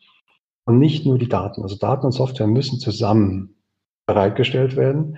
und 0.65 0.79
nicht 0.79 1.05
nur 1.05 1.17
die 1.17 1.29
Daten. 1.29 1.63
Also 1.63 1.75
Daten 1.75 2.05
und 2.05 2.11
Software 2.11 2.47
müssen 2.47 2.79
zusammen 2.79 3.61
bereitgestellt 4.07 4.75
werden. 4.75 5.17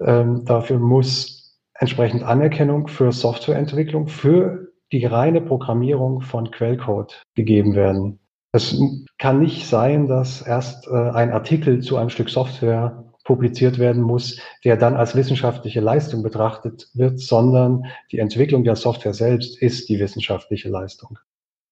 Ähm, 0.00 0.44
dafür 0.44 0.78
muss 0.78 1.60
entsprechend 1.74 2.22
Anerkennung 2.22 2.88
für 2.88 3.12
Softwareentwicklung, 3.12 4.08
für 4.08 4.68
die 4.92 5.04
reine 5.04 5.40
Programmierung 5.40 6.20
von 6.20 6.50
Quellcode 6.50 7.22
gegeben 7.34 7.74
werden. 7.74 8.20
Es 8.52 8.78
kann 9.18 9.38
nicht 9.38 9.66
sein, 9.66 10.08
dass 10.08 10.42
erst 10.42 10.86
äh, 10.86 10.90
ein 10.90 11.32
Artikel 11.32 11.80
zu 11.80 11.96
einem 11.96 12.10
Stück 12.10 12.28
Software 12.28 13.11
publiziert 13.24 13.78
werden 13.78 14.02
muss, 14.02 14.40
der 14.64 14.76
dann 14.76 14.96
als 14.96 15.14
wissenschaftliche 15.14 15.80
Leistung 15.80 16.22
betrachtet 16.22 16.88
wird, 16.94 17.20
sondern 17.20 17.84
die 18.10 18.18
Entwicklung 18.18 18.64
der 18.64 18.76
Software 18.76 19.14
selbst 19.14 19.60
ist 19.60 19.88
die 19.88 20.00
wissenschaftliche 20.00 20.68
Leistung. 20.68 21.18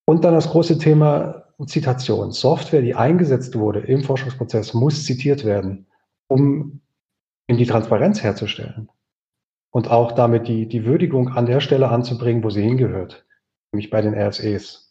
Und 0.05 0.25
dann 0.25 0.35
das 0.35 0.51
große 0.51 0.79
Thema 0.79 1.45
Zitation. 1.67 2.33
Software, 2.33 2.83
die 2.83 2.95
eingesetzt 2.95 3.57
wurde 3.59 3.81
im 3.81 4.03
Forschungsprozess, 4.03 4.75
muss 4.75 5.05
zitiert 5.05 5.45
werden, 5.45 5.87
um 6.29 6.81
in 7.47 7.59
die 7.59 7.67
Transparenz 7.67 8.23
herzustellen 8.23 8.89
und 9.71 9.91
auch 9.91 10.13
damit 10.13 10.49
die, 10.49 10.67
die 10.67 10.85
Würdigung 10.85 11.29
an 11.29 11.47
der 11.47 11.61
Stelle 11.61 11.89
anzubringen, 11.89 12.43
wo 12.45 12.51
sie 12.51 12.63
hingehört, 12.63 13.27
nämlich 13.73 13.91
bei 13.91 14.01
den 14.01 14.15
RSEs. 14.15 14.90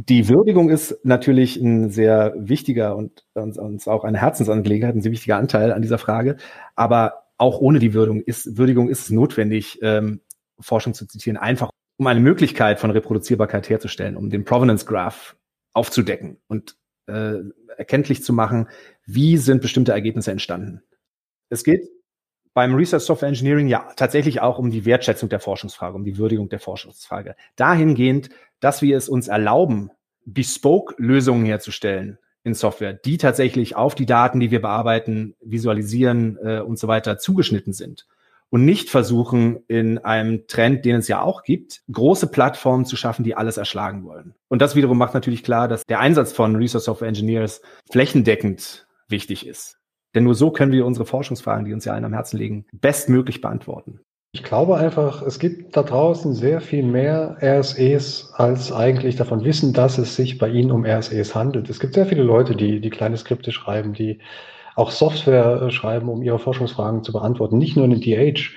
Die 0.00 0.28
Würdigung 0.28 0.70
ist 0.70 0.96
natürlich 1.02 1.56
ein 1.56 1.90
sehr 1.90 2.32
wichtiger 2.38 2.94
und 2.94 3.24
uns 3.34 3.88
auch 3.88 4.04
eine 4.04 4.18
Herzensangelegenheit, 4.18 4.94
ein 4.94 5.02
sehr 5.02 5.10
wichtiger 5.10 5.36
Anteil 5.36 5.72
an 5.72 5.82
dieser 5.82 5.98
Frage. 5.98 6.36
Aber 6.76 7.24
auch 7.36 7.58
ohne 7.60 7.80
die 7.80 7.94
Würdigung 7.94 8.20
ist, 8.22 8.56
Würdigung 8.56 8.88
ist 8.88 9.02
es 9.02 9.10
notwendig, 9.10 9.80
ähm, 9.82 10.20
Forschung 10.60 10.94
zu 10.94 11.06
zitieren, 11.06 11.36
einfach 11.36 11.70
um 11.96 12.06
eine 12.06 12.20
Möglichkeit 12.20 12.78
von 12.78 12.92
Reproduzierbarkeit 12.92 13.68
herzustellen, 13.68 14.16
um 14.16 14.30
den 14.30 14.44
Provenance 14.44 14.86
Graph 14.86 15.36
aufzudecken 15.72 16.38
und 16.46 16.76
äh, 17.06 17.38
erkenntlich 17.76 18.22
zu 18.22 18.32
machen, 18.32 18.68
wie 19.04 19.36
sind 19.36 19.62
bestimmte 19.62 19.92
Ergebnisse 19.92 20.30
entstanden. 20.30 20.80
Es 21.48 21.64
geht 21.64 21.88
beim 22.54 22.74
Research 22.74 23.04
Software 23.04 23.28
Engineering 23.28 23.68
ja 23.68 23.92
tatsächlich 23.96 24.40
auch 24.40 24.58
um 24.58 24.70
die 24.70 24.84
Wertschätzung 24.84 25.28
der 25.28 25.40
Forschungsfrage, 25.40 25.94
um 25.94 26.04
die 26.04 26.18
Würdigung 26.18 26.48
der 26.48 26.60
Forschungsfrage. 26.60 27.36
Dahingehend, 27.56 28.30
dass 28.60 28.82
wir 28.82 28.96
es 28.96 29.08
uns 29.08 29.28
erlauben, 29.28 29.90
Bespoke-Lösungen 30.24 31.46
herzustellen 31.46 32.18
in 32.44 32.54
Software, 32.54 32.92
die 32.92 33.18
tatsächlich 33.18 33.76
auf 33.76 33.94
die 33.94 34.06
Daten, 34.06 34.40
die 34.40 34.50
wir 34.50 34.60
bearbeiten, 34.60 35.34
visualisieren 35.40 36.38
äh, 36.42 36.60
und 36.60 36.78
so 36.78 36.88
weiter 36.88 37.18
zugeschnitten 37.18 37.72
sind 37.72 38.06
und 38.50 38.64
nicht 38.64 38.88
versuchen, 38.88 39.58
in 39.68 39.98
einem 39.98 40.46
Trend, 40.46 40.84
den 40.84 40.96
es 40.96 41.08
ja 41.08 41.20
auch 41.20 41.42
gibt, 41.42 41.82
große 41.92 42.28
Plattformen 42.28 42.86
zu 42.86 42.96
schaffen, 42.96 43.24
die 43.24 43.34
alles 43.34 43.56
erschlagen 43.56 44.04
wollen. 44.04 44.34
Und 44.48 44.62
das 44.62 44.74
wiederum 44.74 44.98
macht 44.98 45.14
natürlich 45.14 45.44
klar, 45.44 45.68
dass 45.68 45.84
der 45.84 46.00
Einsatz 46.00 46.32
von 46.32 46.56
Resource 46.56 46.84
Software 46.84 47.08
Engineers 47.08 47.60
flächendeckend 47.90 48.86
wichtig 49.08 49.46
ist. 49.46 49.78
Denn 50.14 50.24
nur 50.24 50.34
so 50.34 50.50
können 50.50 50.72
wir 50.72 50.86
unsere 50.86 51.06
Forschungsfragen, 51.06 51.66
die 51.66 51.74
uns 51.74 51.84
ja 51.84 51.92
allen 51.92 52.04
am 52.04 52.14
Herzen 52.14 52.38
liegen, 52.38 52.66
bestmöglich 52.72 53.40
beantworten. 53.40 54.00
Ich 54.32 54.42
glaube 54.42 54.76
einfach, 54.76 55.22
es 55.22 55.38
gibt 55.38 55.74
da 55.74 55.82
draußen 55.82 56.34
sehr 56.34 56.60
viel 56.60 56.82
mehr 56.82 57.38
RSEs, 57.40 58.32
als 58.34 58.72
eigentlich 58.72 59.16
davon 59.16 59.42
wissen, 59.42 59.72
dass 59.72 59.96
es 59.96 60.16
sich 60.16 60.36
bei 60.36 60.48
ihnen 60.48 60.70
um 60.70 60.84
RSEs 60.84 61.34
handelt. 61.34 61.70
Es 61.70 61.80
gibt 61.80 61.94
sehr 61.94 62.04
viele 62.06 62.22
Leute, 62.22 62.54
die, 62.54 62.80
die 62.80 62.90
kleine 62.90 63.16
Skripte 63.16 63.52
schreiben, 63.52 63.94
die 63.94 64.20
auch 64.76 64.90
Software 64.90 65.62
äh, 65.62 65.70
schreiben, 65.70 66.08
um 66.08 66.22
ihre 66.22 66.38
Forschungsfragen 66.38 67.02
zu 67.02 67.12
beantworten, 67.12 67.58
nicht 67.58 67.76
nur 67.76 67.86
in 67.86 68.00
DH, 68.00 68.50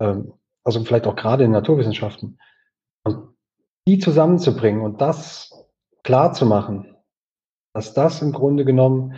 ähm, 0.00 0.34
also 0.64 0.84
vielleicht 0.84 1.06
auch 1.06 1.16
gerade 1.16 1.44
in 1.44 1.52
Naturwissenschaften. 1.52 2.38
Und 3.04 3.34
die 3.86 3.98
zusammenzubringen 3.98 4.82
und 4.82 5.00
das 5.00 5.68
klar 6.02 6.32
zu 6.32 6.44
machen, 6.44 6.96
dass 7.72 7.94
das 7.94 8.20
im 8.20 8.32
Grunde 8.32 8.64
genommen 8.64 9.14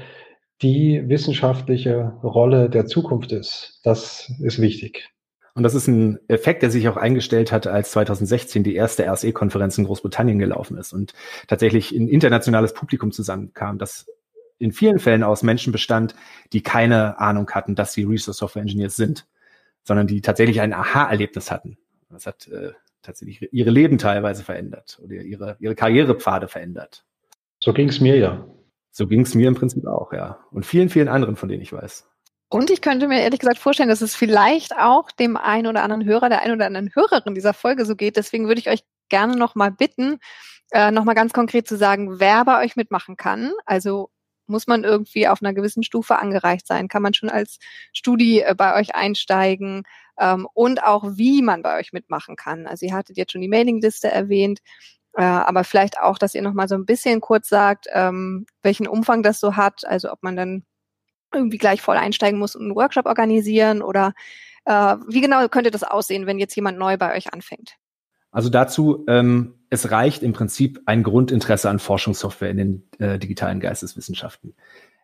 die 0.60 1.08
wissenschaftliche 1.08 2.12
Rolle 2.22 2.70
der 2.70 2.86
Zukunft 2.86 3.32
ist, 3.32 3.80
das 3.82 4.30
ist 4.40 4.60
wichtig. 4.60 5.12
Und 5.54 5.64
das 5.64 5.74
ist 5.74 5.86
ein 5.86 6.18
Effekt, 6.28 6.62
der 6.62 6.70
sich 6.70 6.88
auch 6.88 6.96
eingestellt 6.96 7.52
hat, 7.52 7.66
als 7.66 7.90
2016 7.92 8.64
die 8.64 8.74
erste 8.74 9.04
RSE-Konferenz 9.04 9.76
in 9.76 9.84
Großbritannien 9.84 10.38
gelaufen 10.38 10.78
ist 10.78 10.92
und 10.92 11.12
tatsächlich 11.46 11.92
ein 11.92 12.08
internationales 12.08 12.72
Publikum 12.72 13.12
zusammenkam, 13.12 13.78
das 13.78 14.06
in 14.58 14.72
vielen 14.72 14.98
Fällen 14.98 15.24
aus 15.24 15.42
Menschen 15.42 15.72
bestand, 15.72 16.14
die 16.52 16.62
keine 16.62 17.18
Ahnung 17.18 17.50
hatten, 17.50 17.74
dass 17.74 17.92
sie 17.92 18.04
Resource 18.04 18.38
Software 18.38 18.62
Engineers 18.62 18.96
sind, 18.96 19.26
sondern 19.82 20.06
die 20.06 20.22
tatsächlich 20.22 20.60
ein 20.60 20.72
Aha-Erlebnis 20.72 21.50
hatten. 21.50 21.76
Das 22.08 22.26
hat 22.26 22.48
äh, 22.48 22.72
tatsächlich 23.02 23.52
ihre 23.52 23.70
Leben 23.70 23.98
teilweise 23.98 24.44
verändert 24.44 25.00
oder 25.02 25.16
ihre, 25.16 25.56
ihre 25.58 25.74
Karrierepfade 25.74 26.48
verändert. 26.48 27.04
So 27.62 27.72
ging 27.72 27.88
es 27.88 28.00
mir 28.00 28.16
ja. 28.16 28.46
So 28.90 29.06
ging 29.06 29.22
es 29.22 29.34
mir 29.34 29.48
im 29.48 29.54
Prinzip 29.54 29.86
auch, 29.86 30.12
ja. 30.12 30.38
Und 30.50 30.64
vielen, 30.64 30.88
vielen 30.88 31.08
anderen, 31.08 31.36
von 31.36 31.48
denen 31.48 31.62
ich 31.62 31.72
weiß. 31.72 32.08
Und 32.52 32.68
ich 32.68 32.82
könnte 32.82 33.08
mir 33.08 33.22
ehrlich 33.22 33.40
gesagt 33.40 33.58
vorstellen, 33.58 33.88
dass 33.88 34.02
es 34.02 34.14
vielleicht 34.14 34.76
auch 34.76 35.10
dem 35.10 35.38
einen 35.38 35.66
oder 35.68 35.82
anderen 35.82 36.04
Hörer, 36.04 36.28
der 36.28 36.42
einen 36.42 36.56
oder 36.56 36.66
anderen 36.66 36.94
Hörerin 36.94 37.34
dieser 37.34 37.54
Folge 37.54 37.86
so 37.86 37.96
geht. 37.96 38.18
Deswegen 38.18 38.46
würde 38.46 38.60
ich 38.60 38.68
euch 38.68 38.84
gerne 39.08 39.36
nochmal 39.36 39.70
bitten, 39.70 40.18
äh, 40.70 40.90
nochmal 40.90 41.14
ganz 41.14 41.32
konkret 41.32 41.66
zu 41.66 41.78
sagen, 41.78 42.20
wer 42.20 42.44
bei 42.44 42.62
euch 42.62 42.76
mitmachen 42.76 43.16
kann. 43.16 43.52
Also 43.64 44.10
muss 44.46 44.66
man 44.66 44.84
irgendwie 44.84 45.28
auf 45.28 45.40
einer 45.40 45.54
gewissen 45.54 45.82
Stufe 45.82 46.18
angereicht 46.18 46.66
sein? 46.66 46.88
Kann 46.88 47.00
man 47.00 47.14
schon 47.14 47.30
als 47.30 47.58
Studi 47.94 48.40
äh, 48.40 48.54
bei 48.54 48.78
euch 48.78 48.94
einsteigen? 48.94 49.84
Ähm, 50.20 50.46
und 50.52 50.84
auch, 50.84 51.04
wie 51.16 51.40
man 51.40 51.62
bei 51.62 51.78
euch 51.80 51.94
mitmachen 51.94 52.36
kann. 52.36 52.66
Also 52.66 52.84
ihr 52.84 52.92
hattet 52.92 53.16
jetzt 53.16 53.32
schon 53.32 53.40
die 53.40 53.48
Mailingliste 53.48 54.10
erwähnt, 54.10 54.60
äh, 55.14 55.22
aber 55.22 55.64
vielleicht 55.64 55.98
auch, 55.98 56.18
dass 56.18 56.34
ihr 56.34 56.42
nochmal 56.42 56.68
so 56.68 56.74
ein 56.74 56.84
bisschen 56.84 57.22
kurz 57.22 57.48
sagt, 57.48 57.86
ähm, 57.94 58.44
welchen 58.62 58.86
Umfang 58.86 59.22
das 59.22 59.40
so 59.40 59.56
hat. 59.56 59.86
Also 59.86 60.12
ob 60.12 60.22
man 60.22 60.36
dann 60.36 60.66
irgendwie 61.32 61.58
gleich 61.58 61.80
voll 61.82 61.96
einsteigen 61.96 62.38
muss 62.38 62.56
und 62.56 62.62
einen 62.62 62.74
Workshop 62.74 63.06
organisieren 63.06 63.82
oder 63.82 64.14
äh, 64.64 64.96
wie 65.08 65.20
genau 65.20 65.46
könnte 65.48 65.70
das 65.70 65.82
aussehen, 65.82 66.26
wenn 66.26 66.38
jetzt 66.38 66.54
jemand 66.54 66.78
neu 66.78 66.96
bei 66.96 67.16
euch 67.16 67.32
anfängt? 67.32 67.76
Also 68.30 68.48
dazu, 68.48 69.04
ähm, 69.08 69.54
es 69.68 69.90
reicht 69.90 70.22
im 70.22 70.32
Prinzip 70.32 70.80
ein 70.86 71.02
Grundinteresse 71.02 71.68
an 71.68 71.78
Forschungssoftware 71.78 72.50
in 72.50 72.56
den 72.56 72.88
äh, 72.98 73.18
digitalen 73.18 73.60
Geisteswissenschaften. 73.60 74.54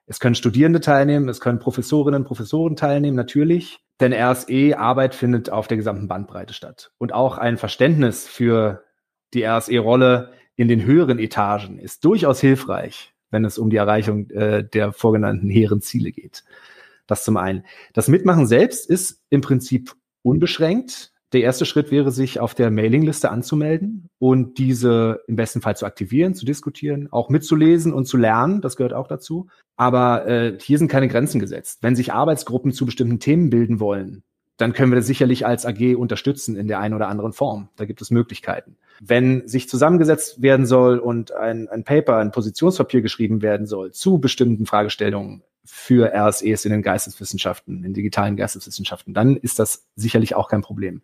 Es 0.07 0.21
können 0.21 0.35
Studierende 0.35 0.81
teilnehmen, 0.81 1.29
es 1.29 1.41
können 1.41 1.59
Professorinnen 1.59 2.23
und 2.23 2.27
Professoren 2.27 2.77
teilnehmen, 2.77 3.17
natürlich, 3.17 3.81
denn 4.01 4.15
RSE-Arbeit 4.15 5.15
findet 5.15 5.51
auf 5.51 5.69
der 5.69 5.77
gesamten 5.77 6.09
Bandbreite 6.09 6.55
statt. 6.55 6.93
Und 6.97 7.13
auch 7.13 7.37
ein 7.37 7.59
Verständnis 7.59 8.27
für 8.27 8.85
die 9.35 9.45
RSE-Rolle 9.45 10.33
in 10.57 10.69
den 10.69 10.83
höheren 10.85 11.19
Etagen 11.19 11.79
ist 11.79 12.05
durchaus 12.05 12.41
hilfreich, 12.41 13.13
wenn 13.31 13.45
es 13.45 13.59
um 13.59 13.71
die 13.71 13.77
Erreichung 13.77 14.31
äh, 14.31 14.65
der 14.65 14.93
vorgenannten 14.93 15.49
hehren 15.49 15.81
Ziele 15.81 16.13
geht. 16.13 16.45
Das 17.07 17.25
zum 17.25 17.37
einen. 17.37 17.65
Das 17.95 18.09
Mitmachen 18.09 18.47
selbst 18.47 18.89
ist 18.89 19.23
im 19.31 19.41
Prinzip 19.41 19.95
unbeschränkt. 20.23 21.13
Der 21.33 21.43
erste 21.43 21.67
Schritt 21.67 21.91
wäre, 21.91 22.11
sich 22.11 22.41
auf 22.41 22.55
der 22.55 22.71
Mailingliste 22.71 23.31
anzumelden 23.31 24.09
und 24.19 24.57
diese 24.57 25.21
im 25.27 25.37
besten 25.37 25.61
Fall 25.61 25.77
zu 25.77 25.85
aktivieren, 25.85 26.35
zu 26.35 26.47
diskutieren, 26.47 27.09
auch 27.11 27.29
mitzulesen 27.29 27.93
und 27.93 28.07
zu 28.07 28.17
lernen. 28.17 28.63
Das 28.63 28.77
gehört 28.77 28.95
auch 28.95 29.09
dazu. 29.09 29.49
Aber 29.77 30.27
äh, 30.27 30.59
hier 30.61 30.79
sind 30.79 30.89
keine 30.89 31.09
Grenzen 31.09 31.39
gesetzt. 31.39 31.83
Wenn 31.83 31.97
sich 31.97 32.13
Arbeitsgruppen 32.13 32.73
zu 32.73 32.87
bestimmten 32.87 33.21
Themen 33.21 33.51
bilden 33.51 33.79
wollen, 33.79 34.23
dann 34.57 34.73
können 34.73 34.91
wir 34.91 34.97
das 34.97 35.07
sicherlich 35.07 35.47
als 35.47 35.67
AG 35.67 35.97
unterstützen 35.97 36.57
in 36.57 36.67
der 36.67 36.81
einen 36.81 36.95
oder 36.95 37.09
anderen 37.09 37.33
Form. 37.33 37.69
Da 37.77 37.85
gibt 37.85 38.01
es 38.01 38.11
Möglichkeiten. 38.11 38.77
Wenn 39.01 39.47
sich 39.47 39.69
zusammengesetzt 39.69 40.43
werden 40.43 40.67
soll 40.67 40.99
und 40.99 41.33
ein, 41.33 41.69
ein 41.69 41.85
Paper, 41.85 42.17
ein 42.17 42.33
Positionspapier 42.33 43.01
geschrieben 43.01 43.43
werden 43.43 43.67
soll 43.67 43.93
zu 43.93 44.19
bestimmten 44.19 44.67
Fragestellungen, 44.67 45.43
für 45.71 46.15
RSEs 46.15 46.65
in 46.65 46.73
den 46.73 46.83
Geisteswissenschaften, 46.83 47.85
in 47.85 47.93
digitalen 47.93 48.37
Geisteswissenschaften, 48.37 49.13
dann 49.13 49.37
ist 49.37 49.59
das 49.59 49.87
sicherlich 49.97 50.35
auch 50.35 50.49
kein 50.49 50.63
Problem. 50.63 51.03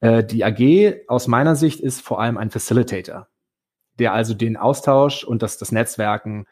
Äh, 0.00 0.24
die 0.24 0.44
AG 0.44 1.08
aus 1.08 1.26
meiner 1.26 1.56
Sicht 1.56 1.80
ist 1.80 2.02
vor 2.02 2.20
allem 2.20 2.36
ein 2.36 2.50
Facilitator, 2.50 3.28
der 3.98 4.12
also 4.12 4.34
den 4.34 4.58
Austausch 4.58 5.24
und 5.24 5.42
das, 5.42 5.56
das 5.56 5.72
Netzwerken 5.72 6.44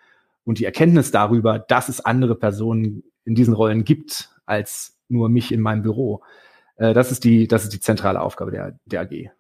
und 0.45 0.59
die 0.59 0.65
Erkenntnis 0.65 1.11
darüber, 1.11 1.59
dass 1.59 1.91
es 1.91 2.03
andere 2.03 2.37
Personen 2.37 3.03
in 3.27 3.35
diesen 3.35 3.53
Rollen 3.53 3.85
gibt, 3.85 4.31
als 4.47 4.99
nur 5.09 5.29
mich 5.29 5.53
in 5.53 5.61
meinem 5.61 5.83
Büro. 5.83 6.23
Äh, 6.77 6.95
das 6.95 7.13
ist 7.13 7.25
die, 7.25 7.49
das 7.49 7.65
ist 7.65 7.75
die 7.75 7.81
zentrale 7.81 8.23
Aufgabe 8.23 8.51
der, 8.51 8.79
der 8.87 9.03
AG. 9.03 9.31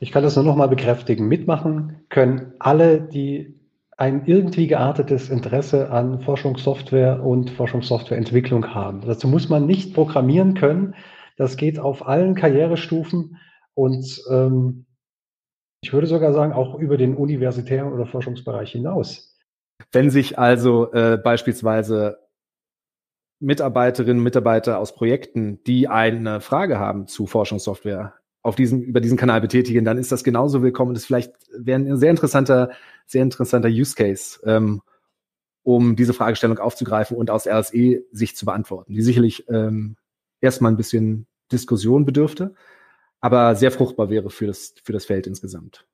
Ich 0.00 0.12
kann 0.12 0.22
das 0.22 0.36
nur 0.36 0.44
noch 0.44 0.56
mal 0.56 0.68
bekräftigen. 0.68 1.28
Mitmachen 1.28 2.04
können 2.08 2.52
alle, 2.58 3.00
die 3.00 3.58
ein 3.96 4.26
irgendwie 4.26 4.68
geartetes 4.68 5.28
Interesse 5.28 5.90
an 5.90 6.20
Forschungssoftware 6.20 7.24
und 7.24 7.50
Forschungssoftwareentwicklung 7.50 8.72
haben. 8.72 9.00
Dazu 9.00 9.26
muss 9.26 9.48
man 9.48 9.66
nicht 9.66 9.92
programmieren 9.92 10.54
können. 10.54 10.94
Das 11.36 11.56
geht 11.56 11.80
auf 11.80 12.06
allen 12.06 12.36
Karrierestufen 12.36 13.38
und 13.74 14.22
ähm, 14.30 14.86
ich 15.82 15.92
würde 15.92 16.06
sogar 16.06 16.32
sagen, 16.32 16.52
auch 16.52 16.78
über 16.78 16.96
den 16.96 17.16
universitären 17.16 17.92
oder 17.92 18.06
Forschungsbereich 18.06 18.72
hinaus. 18.72 19.36
Wenn 19.92 20.10
sich 20.10 20.38
also 20.38 20.92
äh, 20.92 21.16
beispielsweise 21.16 22.18
Mitarbeiterinnen 23.40 24.18
und 24.18 24.24
Mitarbeiter 24.24 24.78
aus 24.78 24.94
Projekten, 24.94 25.62
die 25.64 25.88
eine 25.88 26.40
Frage 26.40 26.78
haben 26.78 27.06
zu 27.06 27.26
Forschungssoftware, 27.26 28.14
auf 28.42 28.56
diesem, 28.56 28.82
über 28.82 29.00
diesen 29.00 29.18
Kanal 29.18 29.40
betätigen, 29.40 29.84
dann 29.84 29.98
ist 29.98 30.12
das 30.12 30.24
genauso 30.24 30.62
willkommen. 30.62 30.94
Das 30.94 31.04
vielleicht 31.04 31.32
wäre 31.56 31.78
ein 31.78 31.96
sehr 31.96 32.10
interessanter, 32.10 32.70
sehr 33.06 33.22
interessanter 33.22 33.68
Use 33.68 33.94
Case, 33.94 34.40
ähm, 34.44 34.82
um 35.62 35.96
diese 35.96 36.14
Fragestellung 36.14 36.58
aufzugreifen 36.58 37.16
und 37.16 37.30
aus 37.30 37.46
RSE 37.46 38.04
sich 38.12 38.36
zu 38.36 38.46
beantworten, 38.46 38.94
die 38.94 39.02
sicherlich 39.02 39.48
ähm, 39.48 39.96
erstmal 40.40 40.72
ein 40.72 40.76
bisschen 40.76 41.26
Diskussion 41.50 42.04
bedürfte, 42.04 42.54
aber 43.20 43.54
sehr 43.54 43.70
fruchtbar 43.70 44.10
wäre 44.10 44.30
für 44.30 44.46
das, 44.46 44.74
für 44.82 44.92
das 44.92 45.04
Feld 45.04 45.26
insgesamt. 45.26 45.84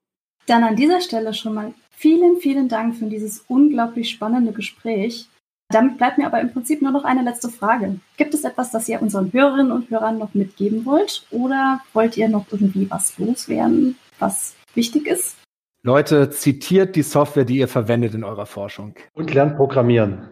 Dann 0.45 0.63
an 0.63 0.75
dieser 0.75 1.01
Stelle 1.01 1.33
schon 1.33 1.55
mal 1.55 1.73
vielen, 1.91 2.37
vielen 2.37 2.69
Dank 2.69 2.95
für 2.95 3.05
dieses 3.05 3.43
unglaublich 3.47 4.11
spannende 4.11 4.51
Gespräch. 4.51 5.27
Damit 5.69 5.97
bleibt 5.97 6.17
mir 6.17 6.27
aber 6.27 6.39
im 6.41 6.53
Prinzip 6.53 6.81
nur 6.81 6.91
noch 6.91 7.03
eine 7.03 7.23
letzte 7.23 7.49
Frage. 7.49 7.99
Gibt 8.17 8.33
es 8.33 8.43
etwas, 8.43 8.71
das 8.71 8.87
ihr 8.87 9.01
unseren 9.01 9.33
Hörerinnen 9.33 9.71
und 9.71 9.89
Hörern 9.89 10.17
noch 10.17 10.33
mitgeben 10.33 10.85
wollt? 10.85 11.25
Oder 11.31 11.81
wollt 11.93 12.17
ihr 12.17 12.29
noch 12.29 12.45
irgendwie 12.51 12.89
was 12.89 13.17
loswerden, 13.17 13.97
was 14.19 14.55
wichtig 14.75 15.07
ist? 15.07 15.37
Leute, 15.81 16.29
zitiert 16.29 16.95
die 16.95 17.03
Software, 17.03 17.45
die 17.45 17.57
ihr 17.57 17.67
verwendet 17.67 18.13
in 18.13 18.23
eurer 18.23 18.45
Forschung. 18.45 18.95
Und 19.13 19.33
lernt 19.33 19.55
Programmieren. 19.55 20.29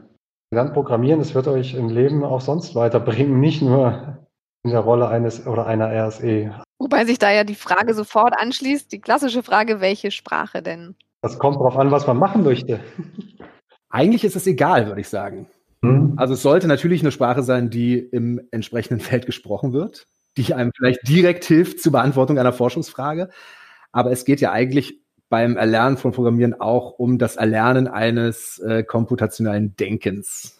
Lernt 0.51 0.73
Programmieren, 0.73 1.19
das 1.19 1.35
wird 1.35 1.47
euch 1.47 1.73
im 1.73 1.89
Leben 1.89 2.23
auch 2.23 2.41
sonst 2.41 2.75
weiterbringen, 2.75 3.39
nicht 3.39 3.61
nur 3.61 4.27
in 4.63 4.71
der 4.71 4.79
Rolle 4.79 5.09
eines 5.09 5.45
oder 5.45 5.65
einer 5.65 5.91
RSE. 6.07 6.55
Wobei 6.79 7.05
sich 7.05 7.19
da 7.19 7.31
ja 7.31 7.43
die 7.43 7.55
Frage 7.55 7.93
sofort 7.93 8.33
anschließt, 8.39 8.91
die 8.91 8.99
klassische 8.99 9.43
Frage, 9.43 9.79
welche 9.79 10.11
Sprache 10.11 10.61
denn? 10.61 10.95
Das 11.21 11.39
kommt 11.39 11.57
darauf 11.57 11.77
an, 11.77 11.91
was 11.91 12.07
man 12.07 12.17
machen 12.17 12.43
möchte. 12.43 12.79
Eigentlich 13.93 14.23
ist 14.23 14.35
es 14.35 14.47
egal, 14.47 14.87
würde 14.87 15.01
ich 15.01 15.07
sagen. 15.07 15.45
Mhm. 15.81 16.13
Also 16.17 16.33
es 16.33 16.41
sollte 16.41 16.67
natürlich 16.67 17.01
eine 17.01 17.11
Sprache 17.11 17.43
sein, 17.43 17.69
die 17.69 17.99
im 17.99 18.41
entsprechenden 18.49 18.99
Feld 18.99 19.27
gesprochen 19.27 19.71
wird, 19.71 20.07
die 20.35 20.51
einem 20.55 20.71
vielleicht 20.75 21.07
direkt 21.07 21.45
hilft 21.45 21.79
zur 21.79 21.91
Beantwortung 21.91 22.39
einer 22.39 22.53
Forschungsfrage. 22.53 23.29
Aber 23.91 24.11
es 24.11 24.25
geht 24.25 24.41
ja 24.41 24.51
eigentlich 24.51 24.99
beim 25.29 25.57
Erlernen 25.57 25.97
von 25.97 26.11
Programmieren 26.11 26.59
auch 26.59 26.97
um 26.97 27.19
das 27.19 27.35
Erlernen 27.35 27.87
eines 27.87 28.57
äh, 28.57 28.83
komputationalen 28.83 29.75
Denkens. 29.75 30.59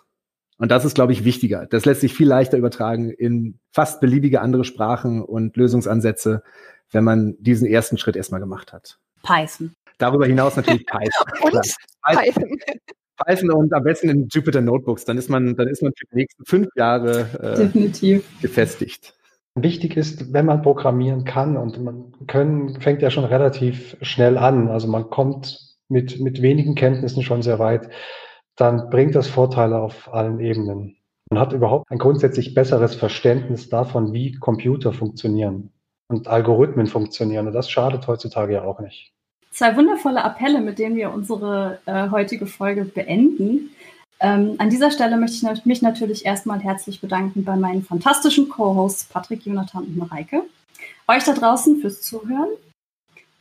Und 0.60 0.72
das 0.72 0.86
ist, 0.86 0.94
glaube 0.94 1.12
ich, 1.12 1.26
wichtiger. 1.26 1.66
Das 1.66 1.86
lässt 1.86 2.02
sich 2.02 2.14
viel 2.14 2.28
leichter 2.28 2.60
übertragen 2.60 3.10
in 3.10 3.60
fast 3.72 4.00
beliebige 4.00 4.42
andere 4.42 4.64
Sprachen 4.64 5.24
und 5.24 5.58
Lösungsansätze, 5.58 6.44
wenn 6.92 7.04
man 7.04 7.36
diesen 7.40 7.68
ersten 7.68 7.98
Schritt 7.98 8.16
erstmal 8.16 8.40
gemacht 8.40 8.74
hat. 8.74 9.00
Python. 9.24 9.74
Darüber 9.98 10.28
hinaus 10.28 10.56
natürlich 10.56 10.86
Python. 10.86 11.52
und 11.52 11.76
Python. 12.04 12.60
Python 13.18 13.52
und 13.52 13.74
am 13.74 13.84
besten 13.84 14.10
in 14.10 14.28
Jupyter 14.32 14.62
Notebooks. 14.62 15.06
Dann 15.06 15.18
ist 15.18 15.30
man, 15.30 15.56
dann 15.56 15.68
ist 15.68 15.82
man 15.82 15.94
für 15.98 16.06
die 16.12 16.16
nächsten 16.16 16.46
fünf 16.46 16.70
Jahre 16.76 17.28
äh, 17.42 17.58
Definitiv. 17.58 18.26
gefestigt. 18.42 19.14
Wichtig 19.56 19.98
ist, 19.98 20.34
wenn 20.34 20.48
man 20.48 20.64
programmieren 20.64 21.26
kann 21.26 21.58
und 21.58 21.82
man 21.84 22.12
können, 22.28 22.82
fängt 22.82 23.02
ja 23.02 23.12
schon 23.12 23.26
relativ 23.26 23.96
schnell 24.02 24.38
an. 24.38 24.68
Also 24.68 24.88
man 24.88 25.10
kommt 25.10 25.78
mit, 25.90 26.20
mit 26.20 26.42
wenigen 26.42 26.74
Kenntnissen 26.74 27.22
schon 27.22 27.44
sehr 27.44 27.60
weit. 27.60 27.90
Dann 28.56 28.90
bringt 28.90 29.16
das 29.16 29.28
Vorteile 29.28 29.80
auf 29.80 30.12
allen 30.12 30.40
Ebenen. 30.40 30.98
Man 31.30 31.40
hat 31.40 31.54
überhaupt 31.54 31.90
ein 31.92 32.00
grundsätzlich 32.00 32.54
besseres 32.54 32.96
Verständnis 32.96 33.70
davon, 33.70 34.14
wie 34.14 34.34
Computer 34.34 34.92
funktionieren 34.92 35.72
und 36.08 36.28
Algorithmen 36.28 36.88
funktionieren. 36.88 37.48
Und 37.48 37.54
das 37.54 37.70
schadet 37.70 38.08
heutzutage 38.08 38.54
ja 38.54 38.64
auch 38.64 38.80
nicht. 38.80 39.14
Zwei 39.54 39.78
wundervolle 39.78 40.24
Appelle, 40.24 40.62
mit 40.62 40.80
denen 40.80 40.96
wir 40.96 41.14
unsere 41.14 41.80
äh, 41.86 42.10
heutige 42.10 42.48
Folge 42.48 42.86
beenden. 42.86 43.70
Ähm, 44.20 44.56
an 44.58 44.72
dieser 44.72 44.90
Stelle 44.90 45.16
möchte 45.16 45.48
ich 45.54 45.66
mich 45.66 45.84
natürlich 45.84 46.26
erstmal 46.26 46.60
herzlich 46.60 47.00
bedanken 47.00 47.44
bei 47.44 47.56
meinen 47.56 47.84
fantastischen 47.84 48.50
Co-Hosts 48.50 49.06
Patrick, 49.06 49.46
Jonathan 49.46 49.84
und 49.84 49.96
Mareike. 49.96 50.42
Euch 51.08 51.24
da 51.24 51.34
draußen 51.34 51.82
fürs 51.82 52.02
Zuhören 52.02 52.50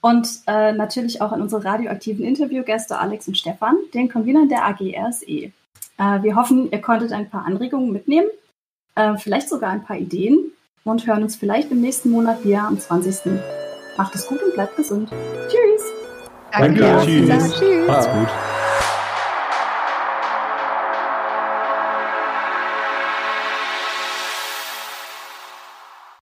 und 0.02 0.28
äh, 0.46 0.72
natürlich 0.72 1.22
auch 1.22 1.32
an 1.32 1.40
unsere 1.40 1.64
radioaktiven 1.64 2.26
Interviewgäste 2.26 2.98
Alex 2.98 3.26
und 3.28 3.38
Stefan, 3.38 3.76
den 3.94 4.10
Convenern 4.10 4.50
der 4.50 4.66
AG 4.66 4.80
RSE. 4.80 5.24
Äh, 5.24 5.52
wir 5.96 6.36
hoffen, 6.36 6.70
ihr 6.70 6.82
konntet 6.82 7.12
ein 7.12 7.30
paar 7.30 7.46
Anregungen 7.46 7.90
mitnehmen, 7.90 8.28
äh, 8.96 9.16
vielleicht 9.16 9.48
sogar 9.48 9.70
ein 9.70 9.84
paar 9.84 9.96
Ideen 9.96 10.52
und 10.84 11.06
hören 11.06 11.22
uns 11.22 11.36
vielleicht 11.36 11.70
im 11.70 11.80
nächsten 11.80 12.10
Monat 12.10 12.44
wieder 12.44 12.64
am 12.64 12.78
20. 12.78 13.32
Macht 13.96 14.14
es 14.14 14.26
gut 14.26 14.42
und 14.42 14.52
bleibt 14.52 14.76
gesund. 14.76 15.08
Tschüss! 15.48 15.71
Danke. 16.52 16.80
Danke. 16.80 17.04
Tschüss. 17.04 17.58
Tschüss. 17.58 17.86
Macht's 17.86 18.08
gut. 18.08 18.28